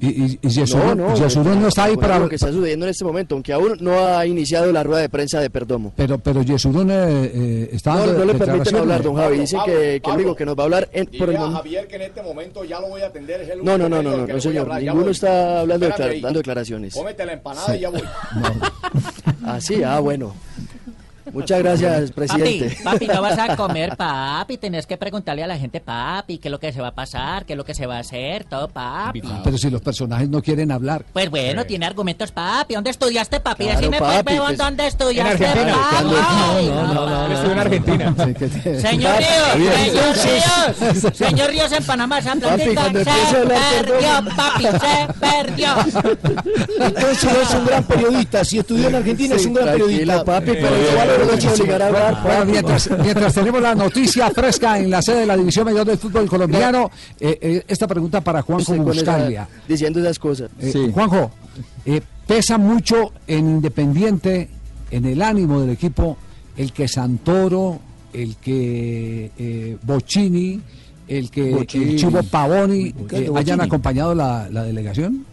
Y, 0.00 0.06
y, 0.06 0.38
y 0.42 0.48
Yesurún- 0.48 1.14
Yesurún 1.16 1.60
no 1.60 1.68
está 1.68 1.84
ahí 1.84 1.96
para... 1.96 2.20
Lo 2.20 2.28
que 2.28 2.36
está 2.36 2.52
sucediendo 2.52 2.86
en 2.86 2.90
este 2.90 3.04
momento, 3.04 3.34
aunque 3.34 3.52
aún 3.52 3.76
no 3.80 3.98
ha 3.98 4.24
iniciado 4.26 4.70
la 4.70 4.84
rueda 4.84 5.00
de 5.00 5.08
prensa 5.08 5.40
de 5.40 5.50
Perdomo. 5.50 5.92
Pero, 5.96 6.18
pero 6.18 6.42
Yesurún 6.42 6.88
eh, 6.90 7.30
eh, 7.34 7.70
está 7.72 7.94
No, 7.94 8.12
no 8.12 8.24
le 8.24 8.34
permiten 8.34 8.76
hablar, 8.76 9.02
don 9.02 9.16
Javi, 9.16 9.38
dice 9.38 9.56
Pablo, 9.56 9.74
que, 9.74 10.00
que 10.04 10.16
digo 10.16 10.36
que 10.36 10.46
nos 10.46 10.56
va 10.56 10.62
a 10.62 10.64
hablar 10.66 10.88
en- 10.92 11.06
por 11.06 11.28
el 11.30 11.36
momento. 11.38 11.56
Javier 11.58 11.86
que 11.88 11.96
en 11.96 12.02
este 12.02 12.22
momento 12.22 12.64
ya 12.64 12.80
lo 12.80 12.88
voy 12.90 13.00
a 13.02 13.06
atender. 13.06 13.40
Es 13.40 13.48
el 13.50 13.64
No, 13.64 13.76
no, 13.76 13.88
no, 13.88 14.00
no, 14.02 14.16
no, 14.18 14.26
no, 14.28 14.40
señor, 14.40 14.68
ninguno 14.80 15.10
está 15.10 15.60
hablando, 15.60 15.86
Espérate 15.86 16.02
declar- 16.04 16.10
ahí. 16.14 16.20
dando 16.20 16.38
declaraciones. 16.38 16.94
Cómete 16.94 17.26
la 17.26 17.32
empanada 17.32 17.76
y 17.76 17.80
ya 17.80 17.88
voy. 17.90 18.02
Ah, 19.44 19.60
sí, 19.60 19.82
ah, 19.82 19.98
bueno. 20.00 20.34
Muchas 21.32 21.58
gracias, 21.62 22.12
presidente. 22.12 22.76
Papi, 22.82 23.06
papi, 23.06 23.06
no 23.06 23.22
vas 23.22 23.38
a 23.38 23.56
comer, 23.56 23.96
papi. 23.96 24.56
Tenés 24.58 24.86
que 24.86 24.96
preguntarle 24.96 25.42
a 25.44 25.46
la 25.46 25.58
gente, 25.58 25.80
papi, 25.80 26.38
qué 26.38 26.48
es 26.48 26.52
lo 26.52 26.58
que 26.58 26.72
se 26.72 26.80
va 26.80 26.88
a 26.88 26.94
pasar, 26.94 27.44
qué 27.44 27.52
es 27.54 27.56
lo 27.56 27.64
que 27.64 27.74
se 27.74 27.86
va 27.86 27.96
a 27.96 28.00
hacer, 28.00 28.44
todo, 28.44 28.68
papi. 28.68 29.22
Pero 29.44 29.58
si 29.58 29.70
los 29.70 29.80
personajes 29.80 30.28
no 30.28 30.42
quieren 30.42 30.72
hablar. 30.72 31.04
Pues 31.12 31.30
bueno, 31.30 31.64
tiene 31.64 31.86
argumentos, 31.86 32.32
papi. 32.32 32.74
¿Dónde 32.74 32.90
estudiaste, 32.90 33.40
papi? 33.40 33.64
Claro, 33.64 33.80
Decime, 33.80 33.98
papi, 33.98 34.22
pues, 34.24 34.40
pues, 34.40 34.58
¿dónde 34.58 34.86
estudiaste, 34.86 35.44
en 35.44 35.50
Argentina. 35.50 35.76
papi? 35.90 36.66
No, 36.66 36.94
no, 36.94 36.94
no, 36.94 37.28
no, 37.28 37.52
en 37.52 37.58
Argentina. 37.58 38.14
Señor 38.80 39.16
Ríos, 39.18 40.16
señor 40.16 40.74
Ríos, 40.78 41.16
señor 41.16 41.50
Ríos 41.50 41.72
en 41.72 41.84
Panamá, 41.84 42.22
se 42.22 42.30
empiece 42.30 42.78
a 42.78 42.84
hablar, 42.84 43.04
perdió, 43.84 44.36
papi, 44.36 44.64
se 44.64 45.12
perdió. 45.20 45.68
Entonces 46.80 47.32
es 47.42 47.54
un 47.54 47.66
gran 47.66 47.84
periodista. 47.84 48.44
Si 48.44 48.58
estudió 48.58 48.88
en 48.88 48.94
Argentina 48.96 49.34
es 49.36 49.46
un 49.46 49.54
gran 49.54 49.72
periodista. 49.72 50.24
papi, 50.24 50.52
pero 50.52 50.76
a 51.22 51.86
hablar, 51.86 52.22
Bueno, 52.22 52.44
mientras, 52.46 52.90
mientras 53.02 53.34
tenemos 53.34 53.60
la 53.60 53.74
noticia 53.74 54.30
fresca 54.30 54.78
en 54.78 54.90
la 54.90 55.02
sede 55.02 55.20
de 55.20 55.26
la 55.26 55.36
División 55.36 55.64
Mayor 55.64 55.86
del 55.86 55.98
Fútbol 55.98 56.28
Colombiano, 56.28 56.90
eh, 57.20 57.38
eh, 57.40 57.64
esta 57.68 57.86
pregunta 57.86 58.20
para 58.20 58.42
Juanjo 58.42 58.74
Buscaglia. 58.76 59.48
diciendo 59.66 60.00
esas 60.00 60.18
cosas. 60.18 60.50
Eh, 60.60 60.90
Juanjo, 60.92 61.30
eh, 61.84 62.00
pesa 62.26 62.58
mucho 62.58 63.12
en 63.26 63.48
Independiente, 63.48 64.48
en 64.90 65.04
el 65.04 65.22
ánimo 65.22 65.60
del 65.60 65.70
equipo, 65.70 66.16
el 66.56 66.72
que 66.72 66.88
Santoro, 66.88 67.80
el 68.12 68.36
que 68.36 69.30
eh, 69.38 69.76
Bocini, 69.82 70.60
el 71.06 71.30
que 71.30 71.50
Bocini. 71.54 71.92
el 71.92 71.96
Chivo 71.98 72.22
Pavoni 72.22 72.94
eh, 73.12 73.30
hayan 73.34 73.60
acompañado 73.60 74.14
la, 74.14 74.48
la 74.50 74.62
delegación. 74.64 75.24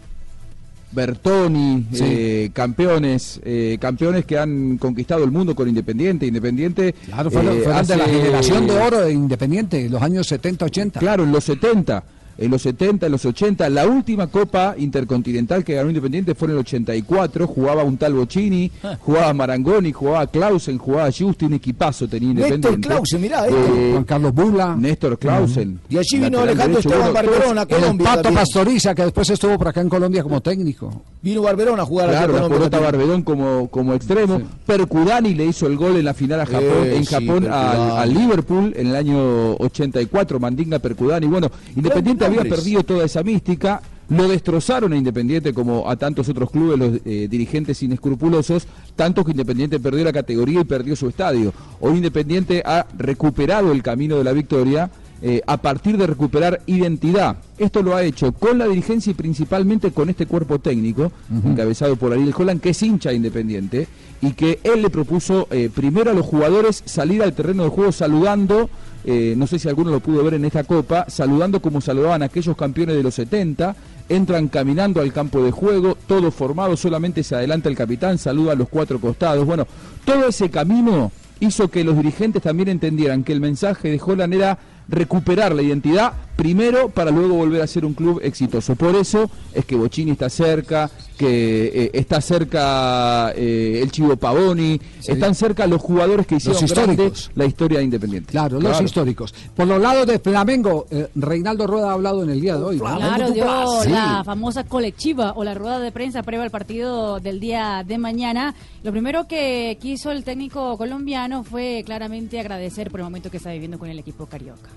Bertoni, 0.92 1.86
Sí. 1.92 2.02
eh, 2.06 2.50
campeones, 2.52 3.40
eh, 3.44 3.76
campeones 3.80 4.24
que 4.24 4.38
han 4.38 4.78
conquistado 4.78 5.24
el 5.24 5.30
mundo 5.30 5.54
con 5.54 5.68
Independiente. 5.68 6.26
Independiente. 6.26 6.94
Claro, 7.06 7.30
fue, 7.30 7.42
eh, 7.42 7.44
fue 7.62 7.72
la 7.72 7.82
de 7.82 7.96
la 7.96 8.04
hace- 8.04 8.12
generación 8.14 8.66
de 8.66 8.78
oro 8.78 9.00
de 9.02 9.12
Independiente, 9.12 9.86
en 9.86 9.92
los 9.92 10.02
años 10.02 10.26
70-80. 10.26 11.00
Claro, 11.00 11.24
en 11.24 11.32
los 11.32 11.44
70. 11.44 12.02
En 12.38 12.50
los 12.50 12.60
70, 12.62 13.06
en 13.06 13.12
los 13.12 13.24
80, 13.24 13.68
la 13.70 13.86
última 13.86 14.26
Copa 14.26 14.74
Intercontinental 14.76 15.64
que 15.64 15.74
ganó 15.74 15.88
Independiente 15.88 16.34
fue 16.34 16.48
en 16.48 16.52
el 16.52 16.58
84, 16.58 17.46
jugaba 17.46 17.82
un 17.82 17.96
tal 17.96 18.12
Bocini, 18.14 18.70
Ah. 18.82 18.96
jugaba 19.00 19.32
Marangoni, 19.32 19.92
jugaba 19.92 20.26
Clausen, 20.26 20.76
jugaba 20.78 21.08
Justi, 21.16 21.46
un 21.46 21.54
equipazo 21.54 22.06
tenía 22.06 22.28
Néstor 22.34 22.54
Independiente. 22.56 22.88
Clausen, 22.88 23.20
mirá, 23.20 23.46
Eh, 23.46 23.50
este. 23.50 23.90
Juan 23.92 24.04
Carlos 24.04 24.34
Bula. 24.34 24.76
Néstor 24.76 25.18
Clausen. 25.18 25.80
Y 25.88 25.96
allí 25.96 26.18
vino 26.18 26.40
Alejandro 26.40 26.78
derecho. 26.78 26.88
Esteban 26.90 27.14
Barberón 27.14 27.58
a 27.58 27.62
El 27.62 27.68
Colombia. 27.68 28.04
Pato 28.06 28.22
también. 28.22 28.40
Pastoriza, 28.42 28.94
que 28.94 29.02
después 29.02 29.30
estuvo 29.30 29.56
por 29.56 29.68
acá 29.68 29.80
en 29.80 29.88
Colombia 29.88 30.22
como 30.22 30.40
técnico. 30.42 31.02
Vino 31.22 31.40
Barberón 31.42 31.80
a 31.80 31.84
jugar 31.86 32.08
a 32.08 32.12
Claro, 32.12 32.26
la 32.34 32.40
Colombia 32.42 32.58
pelota 32.58 32.70
también. 32.78 32.92
Barbedón 32.92 33.22
como, 33.22 33.68
como 33.68 33.94
extremo. 33.94 34.42
Percudani 34.66 35.34
le 35.34 35.46
hizo 35.46 35.66
el 35.66 35.76
gol 35.76 35.96
en 35.96 36.04
la 36.04 36.12
final 36.14 36.40
a 36.42 36.46
Japón, 36.46 36.62
Eh, 36.84 36.96
en 36.96 37.04
sí, 37.06 37.14
Japón 37.14 37.46
al, 37.50 37.70
Percudani. 37.70 37.98
al 37.98 38.14
Liverpool 38.14 38.74
en 38.76 38.86
el 38.88 38.96
año 38.96 39.54
84, 39.54 40.38
Mandinga 40.38 40.78
Percudani. 40.78 41.26
Bueno, 41.26 41.50
Independiente 41.74 42.25
había 42.26 42.42
perdido 42.42 42.82
toda 42.82 43.04
esa 43.04 43.22
mística. 43.22 43.82
Lo 44.08 44.28
destrozaron 44.28 44.92
a 44.92 44.96
Independiente 44.96 45.52
como 45.52 45.90
a 45.90 45.96
tantos 45.96 46.28
otros 46.28 46.50
clubes, 46.50 46.78
los 46.78 47.00
eh, 47.04 47.26
dirigentes 47.28 47.82
inescrupulosos, 47.82 48.68
tanto 48.94 49.24
que 49.24 49.32
Independiente 49.32 49.80
perdió 49.80 50.04
la 50.04 50.12
categoría 50.12 50.60
y 50.60 50.64
perdió 50.64 50.94
su 50.94 51.08
estadio. 51.08 51.52
Hoy 51.80 51.96
Independiente 51.96 52.62
ha 52.64 52.86
recuperado 52.96 53.72
el 53.72 53.82
camino 53.82 54.16
de 54.16 54.22
la 54.22 54.32
victoria 54.32 54.90
eh, 55.22 55.40
a 55.46 55.56
partir 55.56 55.96
de 55.96 56.06
recuperar 56.06 56.60
identidad. 56.66 57.38
Esto 57.56 57.82
lo 57.82 57.96
ha 57.96 58.02
hecho 58.04 58.32
con 58.32 58.58
la 58.58 58.68
dirigencia 58.68 59.10
y 59.10 59.14
principalmente 59.14 59.90
con 59.90 60.10
este 60.10 60.26
cuerpo 60.26 60.58
técnico, 60.58 61.10
encabezado 61.44 61.96
por 61.96 62.12
Ariel 62.12 62.34
Holland, 62.36 62.60
que 62.60 62.70
es 62.70 62.82
hincha 62.82 63.08
de 63.08 63.16
Independiente, 63.16 63.88
y 64.20 64.32
que 64.32 64.60
él 64.64 64.82
le 64.82 64.90
propuso 64.90 65.48
eh, 65.50 65.70
primero 65.74 66.10
a 66.10 66.14
los 66.14 66.26
jugadores 66.26 66.82
salir 66.86 67.22
al 67.22 67.34
terreno 67.34 67.64
de 67.64 67.70
juego 67.70 67.92
saludando, 67.92 68.70
eh, 69.04 69.34
no 69.36 69.46
sé 69.46 69.58
si 69.58 69.68
alguno 69.68 69.90
lo 69.90 70.00
pudo 70.00 70.24
ver 70.24 70.34
en 70.34 70.44
esta 70.44 70.64
copa, 70.64 71.06
saludando 71.08 71.60
como 71.60 71.80
saludaban 71.80 72.22
aquellos 72.22 72.56
campeones 72.56 72.96
de 72.96 73.02
los 73.02 73.14
70, 73.14 73.76
entran 74.08 74.48
caminando 74.48 75.00
al 75.00 75.12
campo 75.12 75.42
de 75.42 75.50
juego, 75.50 75.96
todo 76.06 76.30
formado, 76.30 76.76
solamente 76.76 77.22
se 77.22 77.34
adelanta 77.34 77.68
el 77.68 77.76
capitán, 77.76 78.18
saluda 78.18 78.52
a 78.52 78.56
los 78.56 78.68
cuatro 78.68 79.00
costados. 79.00 79.44
Bueno, 79.44 79.66
todo 80.04 80.28
ese 80.28 80.50
camino 80.50 81.12
hizo 81.40 81.68
que 81.68 81.84
los 81.84 81.96
dirigentes 81.96 82.42
también 82.42 82.68
entendieran 82.68 83.24
que 83.24 83.32
el 83.32 83.40
mensaje 83.40 83.90
de 83.90 84.00
Holland 84.04 84.34
era 84.34 84.58
recuperar 84.88 85.54
la 85.54 85.62
identidad 85.62 86.12
primero 86.36 86.90
para 86.90 87.10
luego 87.10 87.34
volver 87.34 87.62
a 87.62 87.66
ser 87.66 87.84
un 87.84 87.94
club 87.94 88.20
exitoso. 88.22 88.76
Por 88.76 88.94
eso 88.94 89.30
es 89.54 89.64
que 89.64 89.74
Bocini 89.74 90.12
está 90.12 90.28
cerca, 90.28 90.90
que 91.16 91.66
eh, 91.86 91.90
está 91.94 92.20
cerca 92.20 93.32
eh, 93.34 93.80
el 93.82 93.90
Chivo 93.90 94.16
Pavoni, 94.16 94.78
están 95.06 95.34
cerca 95.34 95.66
los 95.66 95.80
jugadores 95.80 96.26
que 96.26 96.36
hicieron 96.36 96.60
Los 96.60 96.70
grande 96.72 96.92
históricos. 97.04 97.30
la 97.34 97.44
historia 97.46 97.78
de 97.78 97.84
Independiente. 97.84 98.30
Claro, 98.30 98.60
los 98.60 98.80
históricos. 98.80 99.34
Por 99.54 99.66
los 99.66 99.80
lados 99.80 100.06
de 100.06 100.18
Flamengo, 100.18 100.86
eh, 100.90 101.08
Reinaldo 101.14 101.66
Rueda 101.66 101.90
ha 101.90 101.92
hablado 101.94 102.22
en 102.22 102.30
el 102.30 102.40
día 102.40 102.56
de 102.56 102.62
hoy. 102.64 102.78
Claro, 102.78 103.30
dio 103.30 103.46
Sí. 103.82 103.90
la 103.90 104.22
famosa 104.24 104.64
colectiva 104.64 105.32
o 105.36 105.42
la 105.44 105.54
rueda 105.54 105.78
de 105.80 105.90
prensa 105.90 106.22
previa 106.22 106.44
al 106.44 106.50
partido 106.50 107.18
del 107.18 107.40
día 107.40 107.82
de 107.86 107.96
mañana. 107.98 108.54
Lo 108.82 108.92
primero 108.92 109.26
que 109.26 109.78
quiso 109.80 110.10
el 110.10 110.22
técnico 110.22 110.76
colombiano 110.76 111.44
fue 111.44 111.82
claramente 111.86 112.38
agradecer 112.38 112.90
por 112.90 113.00
el 113.00 113.04
momento 113.04 113.30
que 113.30 113.38
está 113.38 113.50
viviendo 113.52 113.78
con 113.78 113.88
el 113.88 113.98
equipo 113.98 114.26
carioca. 114.26 114.68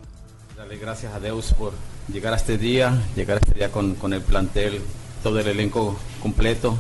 Darle 0.60 0.78
gracias 0.78 1.14
a 1.14 1.22
Deus 1.22 1.54
por 1.54 1.72
llegar 2.12 2.34
a 2.34 2.36
este 2.36 2.58
día, 2.58 2.92
llegar 3.16 3.38
a 3.38 3.40
este 3.40 3.54
día 3.54 3.72
con, 3.72 3.96
con 3.96 4.12
el 4.12 4.20
plantel, 4.20 4.82
todo 5.24 5.40
el 5.40 5.48
elenco 5.48 5.98
completo, 6.22 6.76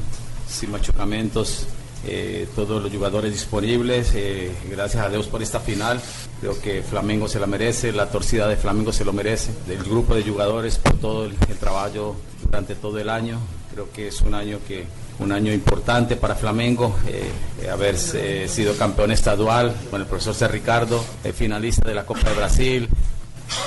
sin 0.50 0.72
machucamientos, 0.72 1.66
eh, 2.06 2.46
todos 2.58 2.84
los 2.84 2.92
jugadores 2.92 3.32
disponibles. 3.32 4.12
eh, 4.16 4.52
gracias 4.70 5.06
a 5.06 5.08
Dios 5.08 5.28
por 5.28 5.42
esta 5.42 5.62
final. 5.62 6.02
Creo 6.42 6.60
que 6.60 6.84
Flamengo 6.84 7.30
se 7.30 7.40
la 7.40 7.48
merece, 7.48 7.94
la 7.94 8.10
torcida 8.10 8.50
de 8.50 8.58
Flamengo 8.58 8.92
se 8.92 9.06
lo 9.06 9.14
merece, 9.14 9.54
del 9.66 9.82
grupo 9.82 10.14
de 10.14 10.24
jugadores 10.24 10.78
por 10.78 10.98
todo 10.98 11.24
el, 11.24 11.38
trabajo 11.58 12.18
durante 12.44 12.76
todo 12.76 13.00
el 13.00 13.10
año. 13.10 13.40
Creo 13.72 13.90
que 13.94 14.10
es 14.10 14.20
un 14.20 14.34
año 14.34 14.60
que 14.68 14.88
un 15.20 15.32
año 15.32 15.54
importante 15.54 16.18
para 16.18 16.36
Flamengo, 16.36 16.98
eh, 17.08 17.70
haber 17.70 17.98
sido 17.98 18.76
campeón 18.76 19.12
estadual 19.12 19.74
con 19.90 20.02
el 20.02 20.08
profesor 20.08 20.36
C. 20.36 20.50
Ricardo, 20.50 21.02
finalista 21.34 21.88
de 21.88 21.96
la 21.96 22.06
Copa 22.06 22.30
de 22.30 22.36
Brasil, 22.36 22.90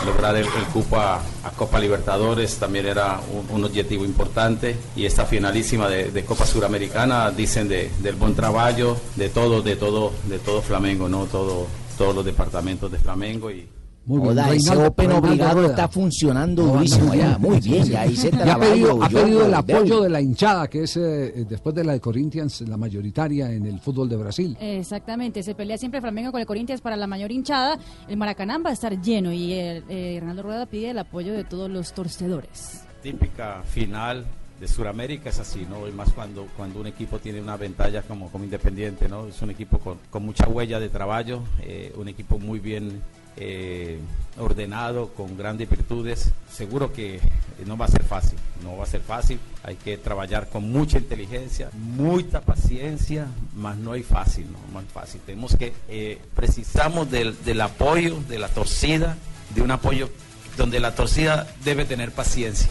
lograr 0.04 0.36
el, 0.36 0.44
el 0.44 0.64
cupo 0.72 0.96
a, 0.98 1.20
Copa 1.56 1.78
Libertadores 1.78 2.56
también 2.56 2.86
era 2.86 3.20
un, 3.50 3.64
objetivo 3.64 4.04
importante 4.04 4.76
y 4.96 5.06
esta 5.06 5.26
finalísima 5.26 5.88
de, 5.88 6.10
de 6.10 6.24
Copa 6.24 6.46
Suramericana 6.46 7.30
dicen 7.30 7.68
de, 7.68 7.90
del 8.00 8.16
buen 8.16 8.34
trabajo 8.34 8.96
de 9.16 9.28
todo, 9.28 9.62
de 9.62 9.76
todo, 9.76 10.12
de 10.28 10.38
todo 10.38 10.62
Flamengo, 10.62 11.08
no 11.08 11.26
todo, 11.26 11.66
todos 11.98 12.14
los 12.14 12.24
departamentos 12.24 12.90
de 12.90 12.98
Flamengo 12.98 13.50
y 13.50 13.68
Muy 14.04 14.21
bien, 14.21 14.37
ese 14.38 14.71
Reinaldo- 14.73 14.87
Open 14.88 15.06
Reinaldo 15.06 15.28
obligado 15.28 15.54
Rueda. 15.61 15.68
está 15.71 15.88
funcionando 15.88 16.66
No, 16.66 16.73
durísimo 16.75 17.06
no, 17.06 17.12
allá. 17.12 17.38
Muy 17.38 17.61
bien, 17.61 17.85
sí. 17.87 17.92
y 17.92 17.94
ahí 17.94 18.16
se 18.16 18.28
ha 18.28 18.59
pedido, 18.59 19.02
ha 19.02 19.09
pedido 19.09 19.44
el 19.47 19.50
yo, 19.52 19.56
apoyo 19.56 19.85
yo. 19.85 20.02
de 20.02 20.09
la 20.11 20.21
hinchada, 20.21 20.68
que 20.68 20.82
es 20.82 20.97
eh, 20.97 21.44
después 21.49 21.75
de 21.75 21.85
la 21.85 21.92
de 21.92 22.00
Corinthians, 22.00 22.62
la 22.62 22.76
mayoritaria 22.76 23.52
en 23.52 23.64
el 23.66 23.78
fútbol 23.78 24.09
de 24.09 24.16
Brasil. 24.16 24.56
Exactamente, 24.61 25.42
se 25.44 25.54
pelea 25.54 25.78
siempre 25.78 26.00
Flamengo 26.00 26.32
con 26.32 26.40
el 26.40 26.47
Corinthians 26.47 26.80
para 26.80 26.97
la 26.97 27.06
mayor 27.06 27.30
hinchada. 27.30 27.78
El 28.09 28.16
Maracaná 28.16 28.59
va 28.59 28.71
a 28.71 28.73
estar 28.73 29.00
lleno 29.00 29.32
y 29.32 29.52
el, 29.52 29.85
eh, 29.88 30.16
Hernando 30.16 30.42
Rueda 30.42 30.66
pide 30.66 30.90
el 30.90 30.99
apoyo 30.99 31.32
de 31.32 31.44
todos 31.44 31.71
los 31.71 31.92
torcedores. 31.92 32.82
típica 33.02 33.62
final 33.64 34.25
de 34.61 34.68
Sudamérica 34.68 35.30
es 35.30 35.38
así, 35.40 35.66
¿no? 35.68 35.88
Y 35.88 35.92
más 35.92 36.12
cuando, 36.12 36.47
cuando 36.56 36.80
un 36.80 36.87
equipo 36.87 37.18
tiene 37.18 37.40
una 37.40 37.56
ventaja 37.56 38.02
como, 38.02 38.30
como 38.30 38.44
Independiente, 38.44 39.09
¿no? 39.09 39.26
Es 39.26 39.40
un 39.42 39.50
equipo 39.50 39.78
con, 39.78 39.99
con 40.11 40.25
mucha 40.25 40.49
huella 40.49 40.78
de 40.78 40.88
trabajo, 40.88 41.42
eh, 41.62 41.92
un 41.97 42.06
equipo 42.09 42.38
muy 42.38 42.61
bien 42.61 43.00
eh, 43.36 43.98
ordenado, 44.38 45.08
con 45.08 45.36
grandes 45.36 45.68
virtudes. 45.68 46.30
Seguro 46.50 46.92
que 46.92 47.20
no 47.66 47.76
va 47.76 47.86
a 47.86 47.88
ser 47.88 48.02
fácil, 48.02 48.38
no 48.62 48.76
va 48.76 48.84
a 48.84 48.86
ser 48.86 49.00
fácil. 49.00 49.38
Hay 49.62 49.76
que 49.76 49.98
trabajar 49.98 50.48
con 50.48 50.70
mucha 50.70 50.98
inteligencia, 50.98 51.70
mucha 51.72 52.40
paciencia, 52.40 53.26
más 53.54 53.76
no 53.76 53.92
hay 53.92 54.02
fácil, 54.02 54.46
¿no? 54.50 54.58
Más 54.72 54.84
fácil. 54.92 55.20
Tenemos 55.24 55.56
que, 55.56 55.72
eh, 55.88 56.20
precisamos 56.34 57.10
del, 57.10 57.60
apoyo, 57.60 58.20
de 58.28 58.38
la 58.38 58.48
torcida, 58.48 59.16
de 59.54 59.62
un 59.62 59.70
apoyo 59.70 60.10
donde 60.56 60.80
la 60.80 60.94
torcida 60.94 61.46
debe 61.64 61.84
tener 61.84 62.12
paciencia. 62.12 62.68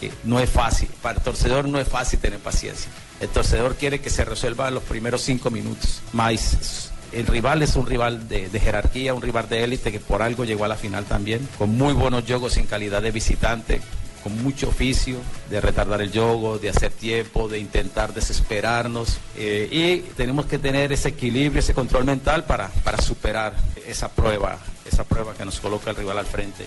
Que 0.00 0.10
no 0.24 0.40
es 0.40 0.48
fácil. 0.48 0.88
Para 1.02 1.18
el 1.18 1.24
torcedor 1.24 1.68
no 1.68 1.78
es 1.78 1.86
fácil 1.86 2.18
tener 2.18 2.38
paciencia. 2.38 2.90
El 3.20 3.28
torcedor 3.28 3.74
quiere 3.74 4.00
que 4.00 4.08
se 4.08 4.24
resuelva 4.24 4.68
en 4.68 4.74
los 4.74 4.82
primeros 4.84 5.20
cinco 5.20 5.50
minutos. 5.50 6.00
Más 6.12 6.90
el 7.14 7.26
rival 7.26 7.62
es 7.62 7.76
un 7.76 7.86
rival 7.86 8.28
de, 8.28 8.48
jerarquía, 8.60 9.14
un 9.14 9.22
rival 9.22 9.48
de 9.48 9.64
élite 9.64 9.92
que 9.92 10.00
por 10.00 10.22
algo 10.22 10.44
llegó 10.44 10.64
a 10.64 10.68
la 10.68 10.76
final 10.76 11.04
también, 11.04 11.48
con 11.58 11.70
muy 11.76 11.92
buenos 11.92 12.24
juegos 12.24 12.56
en 12.56 12.66
calidad 12.66 13.02
de 13.02 13.10
visitante, 13.10 13.80
con 14.22 14.42
mucho 14.42 14.68
oficio 14.68 15.18
de 15.50 15.60
retardar 15.60 16.00
el 16.00 16.10
juego, 16.10 16.58
de 16.58 16.70
hacer 16.70 16.90
tiempo, 16.90 17.48
de 17.48 17.58
intentar 17.58 18.14
desesperarnos. 18.14 19.18
eh, 19.36 19.68
y 19.70 19.98
tenemos 20.14 20.46
que 20.46 20.58
tener 20.58 20.92
ese 20.92 21.10
equilibrio, 21.10 21.60
ese 21.60 21.74
control 21.74 22.04
mental 22.04 22.44
para, 22.44 22.68
para 22.68 23.00
superar 23.00 23.54
esa 23.86 24.08
prueba, 24.08 24.58
esa 24.90 25.04
prueba 25.04 25.34
que 25.34 25.44
nos 25.44 25.60
coloca 25.60 25.90
el 25.90 25.96
rival 25.96 26.18
al 26.18 26.26
frente. 26.26 26.64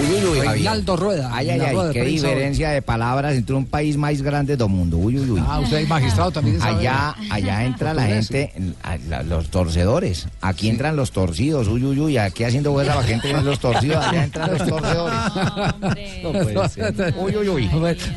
Uy, 0.00 0.16
uy, 0.16 0.38
uy. 0.38 0.40
Reinaldo 0.46 0.96
Rueda. 0.96 1.30
Ay, 1.32 1.50
ay, 1.50 1.58
la 1.58 1.70
rueda 1.72 1.82
ay, 1.82 1.88
de 1.88 1.92
qué 1.94 2.02
hoy. 2.02 2.12
diferencia 2.12 2.70
de 2.70 2.82
palabras 2.82 3.34
entre 3.34 3.54
un 3.54 3.66
país 3.66 3.96
más 3.96 4.20
grande 4.22 4.56
del 4.56 4.68
mundo. 4.68 4.96
Uy, 4.96 5.18
uy, 5.18 5.30
uy. 5.30 5.42
Ah, 5.46 5.60
usted 5.60 5.78
es 5.78 5.88
magistrado 5.88 6.30
también. 6.30 6.58
sabe. 6.60 6.78
Allá, 6.88 7.14
allá 7.30 7.64
entra 7.64 7.94
la 7.94 8.02
gente, 8.06 8.52
a- 8.82 8.96
la- 9.08 9.22
los 9.22 9.48
torcedores. 9.48 10.26
Aquí 10.40 10.68
entran 10.68 10.96
los 10.96 11.10
torcidos. 11.12 11.68
Uy, 11.68 11.84
uy, 11.84 11.98
uy. 12.00 12.16
Aquí 12.18 12.44
haciendo 12.44 12.72
huelga 12.72 12.94
la 12.96 13.02
gente 13.02 13.30
en 13.30 13.44
los 13.44 13.58
torcidos. 13.58 14.04
Allá 14.04 14.24
entran 14.24 14.50
los 14.56 14.66
torcedores. 14.68 15.14
No 16.22 16.32
puede 16.32 16.68
ser. 16.68 17.14
Uy, 17.18 17.36
uy, 17.36 17.48
uy. 17.48 17.70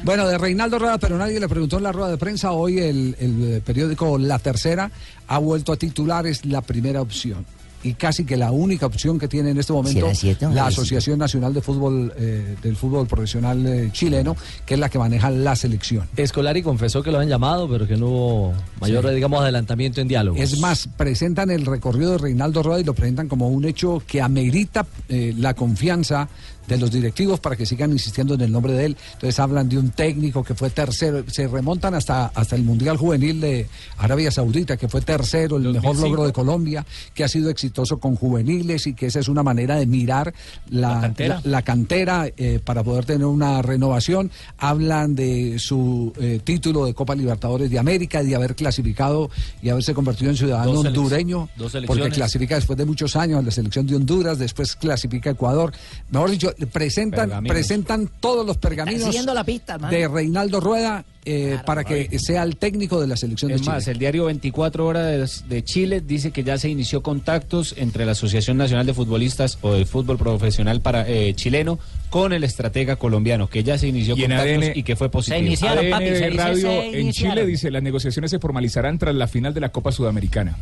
Bueno, 0.03 0.27
de 0.27 0.37
Reinaldo 0.37 0.79
Rueda, 0.79 0.97
pero 0.97 1.17
nadie 1.17 1.39
le 1.39 1.47
preguntó 1.47 1.77
en 1.77 1.83
la 1.83 1.91
rueda 1.91 2.09
de 2.11 2.17
prensa. 2.17 2.51
Hoy 2.51 2.79
el, 2.79 3.15
el, 3.19 3.53
eh, 3.55 3.61
periódico 3.65 4.17
La 4.17 4.39
Tercera 4.39 4.89
ha 5.27 5.37
vuelto 5.37 5.71
a 5.73 5.77
titular, 5.77 6.25
es 6.27 6.45
la 6.45 6.61
primera 6.61 7.01
opción. 7.01 7.45
Y 7.83 7.93
casi 7.95 8.25
que 8.25 8.37
la 8.37 8.51
única 8.51 8.85
opción 8.85 9.17
que 9.17 9.27
tiene 9.27 9.49
en 9.51 9.57
este 9.57 9.73
momento 9.73 10.01
¿Será 10.01 10.15
cierto, 10.15 10.49
la? 10.49 10.67
Asociación 10.67 11.17
Nacional 11.19 11.53
de 11.53 11.61
Fútbol 11.61 12.13
eh, 12.17 12.55
del 12.61 12.75
Fútbol 12.75 13.07
Profesional 13.07 13.65
eh, 13.65 13.89
Chileno, 13.91 14.35
que 14.65 14.75
es 14.75 14.79
la 14.79 14.89
que 14.89 14.99
maneja 14.99 15.29
la 15.29 15.55
selección. 15.55 16.07
Escolari 16.15 16.61
confesó 16.61 17.01
que 17.01 17.11
lo 17.11 17.19
han 17.19 17.27
llamado, 17.29 17.67
pero 17.69 17.87
que 17.87 17.97
no 17.97 18.07
hubo 18.07 18.53
mayor, 18.79 19.07
Sí. 19.07 19.15
digamos, 19.15 19.41
adelantamiento 19.41 19.99
en 20.01 20.07
diálogo. 20.07 20.37
Es 20.37 20.59
más, 20.59 20.87
presentan 20.95 21.49
el 21.49 21.65
recorrido 21.65 22.11
de 22.11 22.17
Reinaldo 22.19 22.61
Rueda 22.63 22.81
y 22.81 22.83
lo 22.83 22.93
presentan 22.93 23.27
como 23.27 23.47
un 23.49 23.65
hecho 23.65 24.01
que 24.05 24.21
amerita 24.21 24.85
eh, 25.09 25.33
la 25.37 25.53
confianza 25.55 26.29
de 26.67 26.77
los 26.77 26.91
directivos 26.91 27.39
para 27.39 27.55
que 27.55 27.65
sigan 27.65 27.91
insistiendo 27.91 28.33
en 28.35 28.41
el 28.41 28.51
nombre 28.51 28.73
de 28.73 28.85
él. 28.85 28.97
Entonces 29.13 29.39
hablan 29.39 29.67
de 29.69 29.77
un 29.77 29.89
técnico 29.91 30.43
que 30.43 30.53
fue 30.55 30.69
tercero, 30.69 31.23
se 31.27 31.47
remontan 31.47 31.93
hasta, 31.95 32.27
hasta 32.27 32.55
el 32.55 32.63
Mundial 32.63 32.97
Juvenil 32.97 33.41
de 33.41 33.67
Arabia 33.97 34.31
Saudita, 34.31 34.77
que 34.77 34.87
fue 34.87 35.01
tercero, 35.01 35.57
el 35.57 35.63
mejor 35.63 35.81
2005. 35.95 36.07
logro 36.07 36.25
de 36.27 36.33
Colombia, 36.33 36.85
que 37.13 37.23
ha 37.23 37.27
sido 37.27 37.49
exitoso 37.49 37.99
con 37.99 38.15
juveniles 38.15 38.87
y 38.87 38.93
que 38.93 39.07
esa 39.07 39.19
es 39.19 39.27
una 39.27 39.43
manera 39.43 39.75
de 39.75 39.85
mirar 39.85 40.33
la, 40.69 40.95
La 40.95 41.01
cantera. 41.01 41.41
la- 41.43 41.51
la 41.51 41.61
cantera 41.63 42.27
eh, 42.37 42.59
para 42.63 42.83
poder 42.83 43.05
tener 43.05 43.25
una 43.25 43.61
renovación. 43.61 44.31
Hablan 44.57 45.15
de 45.15 45.57
su 45.59 46.13
eh, 46.19 46.39
título 46.43 46.85
de 46.85 46.93
Copa 46.93 47.15
Libertadores 47.15 47.69
de 47.69 47.79
América, 47.79 48.23
de 48.23 48.35
haber 48.35 48.55
clasificado 48.55 49.29
y 49.61 49.69
haberse 49.69 49.93
convertido 49.93 50.31
en 50.31 50.37
ciudadano 50.37 50.71
Dos 50.73 50.85
hondureño, 50.85 51.49
dos 51.57 51.75
porque 51.87 52.09
clasifica 52.09 52.55
después 52.55 52.77
de 52.77 52.85
muchos 52.85 53.15
años 53.15 53.39
a 53.39 53.41
la 53.41 53.51
selección 53.51 53.85
de 53.87 53.95
Honduras, 53.95 54.37
después 54.39 54.75
clasifica 54.75 55.29
a 55.29 55.33
Ecuador. 55.33 55.73
Mejor 56.09 56.31
dicho, 56.31 56.50
presentan, 56.71 57.29
Pergaminos. 57.29 57.53
presentan 57.55 58.09
todos 58.19 58.45
los 58.45 58.57
pergaminos 58.57 59.15
la 59.33 59.43
pista, 59.43 59.77
de 59.77 60.07
Reinaldo 60.07 60.59
Rueda 60.59 61.05
eh, 61.23 61.59
para 61.65 61.83
que 61.83 62.17
sea 62.17 62.41
el 62.43 62.57
técnico 62.57 62.99
de 62.99 63.07
la 63.07 63.15
selección 63.15 63.49
de 63.49 63.55
Es 63.55 63.61
Chile. 63.61 63.73
más, 63.73 63.87
el 63.87 63.99
diario 63.99 64.25
24 64.25 64.85
Horas 64.85 65.47
de 65.47 65.63
Chile 65.63 66.01
dice 66.01 66.31
que 66.31 66.43
ya 66.43 66.57
se 66.57 66.69
inició 66.69 67.03
contactos 67.03 67.75
entre 67.77 68.05
la 68.05 68.13
Asociación 68.13 68.57
Nacional 68.57 68.85
de 68.87 68.93
Futbolistas 68.93 69.59
o 69.61 69.73
del 69.73 69.85
Fútbol 69.85 70.17
Profesional 70.17 70.81
para, 70.81 71.07
eh, 71.07 71.33
chileno 71.35 71.77
con 72.09 72.33
el 72.33 72.43
estratega 72.43 72.95
colombiano, 72.95 73.47
que 73.47 73.63
ya 73.63 73.77
se 73.77 73.87
inició 73.87 74.17
Y 74.17 74.21
contactos 74.21 74.47
ADN 74.47 74.71
y 74.75 74.83
que 74.83 74.95
fue 74.95 75.09
positivo. 75.09 75.67
ADN 75.67 76.37
Radio 76.37 76.71
en 76.81 77.11
Chile 77.11 77.45
dice 77.45 77.69
las 77.69 77.83
negociaciones 77.83 78.31
se 78.31 78.39
formalizarán 78.39 78.97
tras 78.97 79.13
la 79.13 79.27
final 79.27 79.53
de 79.53 79.61
la 79.61 79.69
Copa 79.69 79.91
Sudamericana. 79.91 80.57